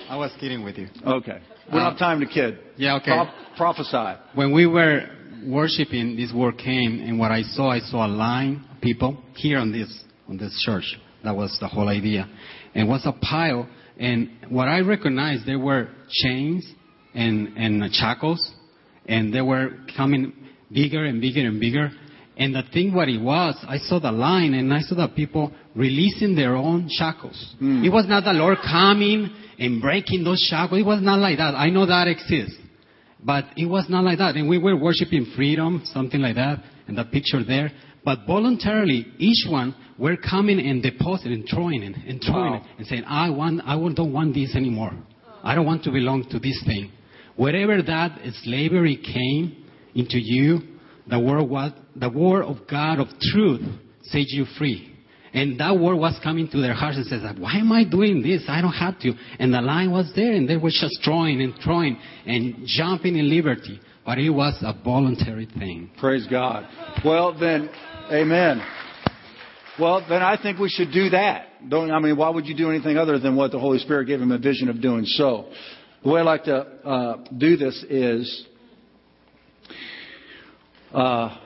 I 0.08 0.16
was 0.16 0.30
kidding 0.38 0.62
with 0.62 0.78
you. 0.78 0.88
Okay. 1.04 1.40
We 1.66 1.72
don't 1.72 1.80
uh, 1.80 1.90
have 1.90 1.98
time 1.98 2.20
to 2.20 2.26
kid. 2.26 2.58
Yeah, 2.76 2.96
okay. 2.96 3.12
Pro- 3.12 3.72
prophesy. 3.72 4.20
When 4.34 4.52
we 4.52 4.66
were 4.66 5.08
worshiping, 5.44 6.16
this 6.16 6.32
word 6.32 6.58
came, 6.58 7.02
and 7.04 7.18
what 7.18 7.32
I 7.32 7.42
saw, 7.42 7.70
I 7.70 7.80
saw 7.80 8.06
a 8.06 8.08
line 8.08 8.64
of 8.74 8.80
people 8.80 9.22
here 9.34 9.58
on 9.58 9.72
this, 9.72 10.04
on 10.28 10.36
this 10.36 10.56
church. 10.64 10.84
That 11.24 11.36
was 11.36 11.56
the 11.60 11.68
whole 11.68 11.88
idea. 11.88 12.28
And 12.74 12.88
was 12.88 13.02
a 13.04 13.12
pile, 13.12 13.68
and 13.98 14.30
what 14.48 14.68
I 14.68 14.80
recognized, 14.80 15.46
there 15.46 15.58
were 15.58 15.88
chains, 16.10 16.66
and, 17.14 17.56
and 17.56 17.92
shackles, 17.94 18.52
and 19.06 19.32
they 19.32 19.40
were 19.40 19.70
coming 19.96 20.32
bigger 20.72 21.04
and 21.04 21.20
bigger 21.20 21.46
and 21.46 21.60
bigger. 21.60 21.90
And 22.36 22.54
the 22.54 22.62
thing 22.72 22.94
what 22.94 23.08
it 23.08 23.20
was, 23.20 23.56
I 23.68 23.76
saw 23.76 23.98
the 23.98 24.10
line 24.10 24.54
and 24.54 24.72
I 24.72 24.80
saw 24.80 24.94
the 24.94 25.08
people 25.08 25.52
releasing 25.74 26.34
their 26.34 26.56
own 26.56 26.88
shackles. 26.90 27.54
Mm. 27.60 27.84
It 27.84 27.90
was 27.90 28.06
not 28.08 28.24
the 28.24 28.32
Lord 28.32 28.58
coming 28.62 29.30
and 29.58 29.82
breaking 29.82 30.24
those 30.24 30.40
shackles. 30.50 30.80
It 30.80 30.86
was 30.86 31.02
not 31.02 31.18
like 31.18 31.38
that. 31.38 31.54
I 31.54 31.68
know 31.68 31.84
that 31.86 32.08
exists. 32.08 32.56
But 33.24 33.44
it 33.56 33.66
was 33.66 33.86
not 33.88 34.02
like 34.02 34.18
that. 34.18 34.34
And 34.34 34.48
we 34.48 34.58
were 34.58 34.76
worshiping 34.76 35.32
freedom, 35.36 35.82
something 35.84 36.20
like 36.20 36.36
that, 36.36 36.64
and 36.88 36.96
the 36.96 37.04
picture 37.04 37.44
there. 37.44 37.70
But 38.04 38.20
voluntarily, 38.26 39.06
each 39.18 39.48
one 39.48 39.76
were 39.98 40.16
coming 40.16 40.58
and 40.58 40.82
depositing 40.82 41.32
and 41.32 41.48
throwing 41.48 41.82
it 41.82 41.96
and 42.08 42.20
throwing 42.20 42.52
wow. 42.52 42.56
it 42.56 42.78
and 42.78 42.86
saying, 42.86 43.04
I 43.06 43.30
want, 43.30 43.60
I 43.64 43.74
don't 43.74 44.12
want 44.12 44.34
this 44.34 44.56
anymore. 44.56 44.92
I 45.44 45.54
don't 45.54 45.66
want 45.66 45.84
to 45.84 45.92
belong 45.92 46.28
to 46.30 46.38
this 46.38 46.60
thing. 46.66 46.90
Wherever 47.37 47.83
that 47.83 48.18
slavery 48.43 48.97
came 48.97 49.64
into 49.95 50.18
you, 50.18 50.61
the 51.07 51.18
word, 51.18 51.45
was, 51.45 51.72
the 51.97 52.09
word 52.09 52.45
of 52.45 52.59
God 52.70 53.01
of 53.01 53.09
truth 53.20 53.62
set 54.03 54.28
you 54.28 54.45
free. 54.59 54.89
And 55.35 55.59
that 55.61 55.78
word 55.78 55.97
was 55.97 56.18
coming 56.22 56.49
to 56.51 56.61
their 56.61 56.74
hearts 56.74 56.99
and 56.99 57.07
says, 57.07 57.22
why 57.39 57.55
am 57.55 57.72
I 57.72 57.85
doing 57.85 58.22
this? 58.22 58.45
I 58.49 58.61
don't 58.61 58.72
have 58.72 58.99
to. 59.01 59.14
And 59.39 59.53
the 59.53 59.62
line 59.62 59.91
was 59.91 60.12
there 60.14 60.33
and 60.33 60.47
they 60.49 60.59
were 60.59 60.70
just 60.70 61.01
throwing 61.03 61.41
and 61.41 61.55
throwing 61.64 61.99
and 62.26 62.66
jumping 62.66 63.16
in 63.16 63.30
liberty. 63.30 63.80
But 64.05 64.18
it 64.18 64.30
was 64.30 64.59
a 64.61 64.74
voluntary 64.85 65.47
thing. 65.47 65.91
Praise 65.99 66.26
God. 66.28 66.66
Well 67.05 67.39
then, 67.39 67.70
amen. 68.11 68.62
Well, 69.80 70.05
then 70.07 70.20
I 70.20 70.41
think 70.41 70.59
we 70.59 70.68
should 70.68 70.93
do 70.93 71.11
that. 71.11 71.47
Don't, 71.68 71.91
I 71.91 71.99
mean, 71.99 72.16
why 72.16 72.28
would 72.28 72.47
you 72.47 72.55
do 72.55 72.68
anything 72.68 72.99
other 72.99 73.18
than 73.18 73.35
what 73.35 73.53
the 73.53 73.59
Holy 73.59 73.78
Spirit 73.78 74.07
gave 74.07 74.20
him 74.20 74.33
a 74.33 74.39
vision 74.39 74.68
of 74.68 74.83
doing? 74.83 75.05
So, 75.07 75.51
the 76.03 76.11
way 76.11 76.20
I 76.20 76.24
like 76.24 76.44
to 76.44 76.57
uh, 76.57 77.16
do 77.36 77.57
this 77.57 77.84
is 77.88 78.46
uh, 80.92 81.36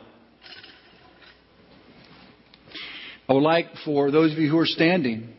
I 3.29 3.33
would 3.33 3.43
like 3.43 3.67
for 3.85 4.11
those 4.11 4.33
of 4.33 4.39
you 4.39 4.51
who 4.51 4.59
are 4.59 4.67
standing, 4.67 5.35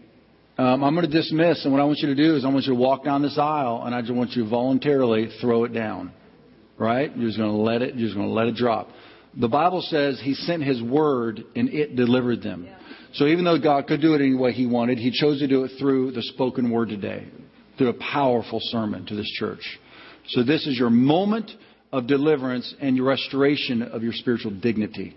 um, 0.60 0.84
I'm 0.84 0.94
going 0.94 1.10
to 1.10 1.12
dismiss, 1.12 1.64
and 1.64 1.74
what 1.74 1.82
I 1.82 1.86
want 1.86 1.98
you 2.00 2.10
to 2.10 2.16
do 2.16 2.36
is 2.36 2.46
I 2.46 2.50
want 2.50 2.66
you 2.66 2.74
to 2.74 2.80
walk 2.80 3.04
down 3.04 3.24
this 3.24 3.40
aisle, 3.40 3.84
and 3.86 3.96
I 3.96 4.02
just 4.02 4.14
want 4.14 4.32
you 4.32 4.44
to 4.44 4.50
voluntarily 4.50 5.30
throw 5.42 5.64
it 5.64 5.74
down. 5.74 6.12
Right? 6.78 7.16
You're 7.16 7.30
just 7.30 7.40
going 7.40 7.50
to 7.52 7.58
let 7.58 7.82
it. 7.82 7.96
You're 7.96 8.08
just 8.08 8.16
going 8.16 8.28
to 8.28 8.34
let 8.34 8.48
it 8.48 8.56
drop. 8.56 8.90
The 9.36 9.48
Bible 9.48 9.82
says 9.82 10.22
He 10.24 10.36
sent 10.36 10.64
His 10.64 10.80
word, 10.82 11.44
and 11.56 11.70
it 11.70 11.96
delivered 11.96 12.44
them. 12.44 12.68
So 13.14 13.26
even 13.26 13.46
though 13.46 13.58
God 13.58 13.88
could 13.88 14.00
do 14.00 14.14
it 14.14 14.22
any 14.22 14.36
way 14.36 14.52
He 14.52 14.68
wanted, 14.68 15.00
He 15.00 15.10
chose 15.10 15.40
to 15.40 15.48
do 15.48 15.64
it 15.64 15.72
through 15.80 16.12
the 16.12 16.22
spoken 16.22 16.70
word 16.70 16.90
today 16.90 17.28
through 17.78 17.90
a 17.90 17.94
powerful 17.94 18.60
sermon 18.62 19.06
to 19.06 19.16
this 19.16 19.30
church. 19.40 19.80
So 20.30 20.44
this 20.44 20.68
is 20.68 20.78
your 20.78 20.90
moment 20.90 21.52
of 21.92 22.08
deliverance 22.08 22.74
and 22.82 22.98
your 22.98 23.06
restoration 23.06 23.82
of 23.82 24.04
your 24.04 24.14
spiritual 24.14 24.52
dignity. 24.52 25.16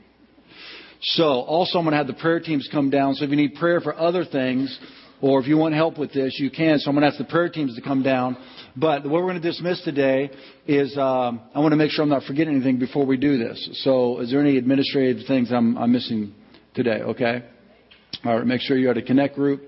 So 1.01 1.25
also 1.25 1.79
I'm 1.79 1.85
going 1.85 1.93
to 1.93 1.99
have 1.99 2.07
the 2.07 2.13
prayer 2.13 2.41
teams 2.41 2.69
come 2.71 2.91
down. 2.91 3.15
So 3.15 3.25
if 3.25 3.31
you 3.31 3.37
need 3.37 3.55
prayer 3.55 3.81
for 3.81 3.97
other 3.97 4.25
things, 4.25 4.79
or 5.23 5.41
if 5.41 5.47
you 5.47 5.57
want 5.57 5.75
help 5.75 5.99
with 5.99 6.13
this, 6.13 6.39
you 6.39 6.51
can. 6.51 6.79
So 6.79 6.91
I'm 6.91 6.97
going 6.97 7.03
to 7.03 7.09
ask 7.09 7.19
the 7.19 7.25
prayer 7.25 7.49
teams 7.49 7.75
to 7.77 7.83
come 7.83 8.03
down. 8.03 8.39
But 8.77 9.03
what 9.03 9.13
we're 9.13 9.31
going 9.31 9.41
to 9.41 9.49
dismiss 9.49 9.83
today 9.83 10.31
is 10.67 10.97
um, 10.97 11.43
I 11.55 11.61
want 11.61 11.73
to 11.73 11.77
make 11.77 11.91
sure 11.91 12.03
I'm 12.03 12.09
not 12.09 12.23
forgetting 12.23 12.55
anything 12.55 12.79
before 12.79 13.05
we 13.05 13.17
do 13.17 13.37
this. 13.37 13.83
So 13.85 14.21
is 14.21 14.31
there 14.31 14.41
any 14.41 14.57
administrative 14.57 15.27
things 15.27 15.53
I'm, 15.53 15.77
I'm 15.77 15.93
missing 15.93 16.35
today? 16.75 17.03
Okay. 17.03 17.45
All 18.25 18.37
right. 18.37 18.47
Make 18.47 18.61
sure 18.63 18.79
you're 18.79 18.93
at 18.93 18.97
a 18.97 19.03
connect 19.03 19.35
group. 19.35 19.63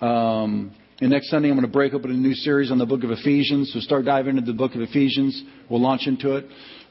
Um, 0.00 0.72
and 1.00 1.10
next 1.10 1.28
Sunday, 1.28 1.50
I'm 1.50 1.56
going 1.56 1.66
to 1.66 1.72
break 1.72 1.92
open 1.92 2.10
a 2.10 2.14
new 2.14 2.32
series 2.32 2.70
on 2.70 2.78
the 2.78 2.86
book 2.86 3.04
of 3.04 3.10
Ephesians. 3.10 3.70
So 3.74 3.80
start 3.80 4.06
diving 4.06 4.38
into 4.38 4.50
the 4.50 4.56
book 4.56 4.74
of 4.74 4.80
Ephesians. 4.80 5.42
We'll 5.68 5.82
launch 5.82 6.06
into 6.06 6.36
it. 6.36 6.46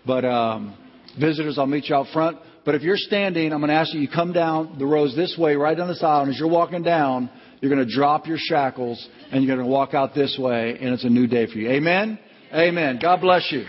But 0.05 0.23
um, 0.23 0.77
visitors, 1.19 1.57
I'll 1.57 1.65
meet 1.65 1.89
you 1.89 1.95
out 1.95 2.07
front. 2.13 2.37
But 2.65 2.75
if 2.75 2.83
you're 2.83 2.97
standing, 2.97 3.51
I'm 3.51 3.59
going 3.59 3.69
to 3.69 3.75
ask 3.75 3.93
you, 3.95 3.99
you 3.99 4.07
come 4.07 4.31
down 4.31 4.77
the 4.77 4.85
rows 4.85 5.15
this 5.15 5.35
way, 5.39 5.55
right 5.55 5.75
down 5.75 5.87
this 5.87 6.03
aisle. 6.03 6.21
And 6.21 6.31
as 6.31 6.39
you're 6.39 6.49
walking 6.49 6.83
down, 6.83 7.31
you're 7.61 7.73
going 7.73 7.87
to 7.87 7.91
drop 7.91 8.27
your 8.27 8.37
shackles 8.39 9.07
and 9.31 9.43
you're 9.43 9.55
going 9.55 9.65
to 9.65 9.71
walk 9.71 9.95
out 9.95 10.13
this 10.13 10.37
way, 10.39 10.77
and 10.79 10.93
it's 10.93 11.03
a 11.03 11.09
new 11.09 11.25
day 11.25 11.47
for 11.47 11.57
you. 11.57 11.71
Amen? 11.71 12.19
Amen. 12.53 12.99
God 13.01 13.21
bless 13.21 13.51
you. 13.51 13.65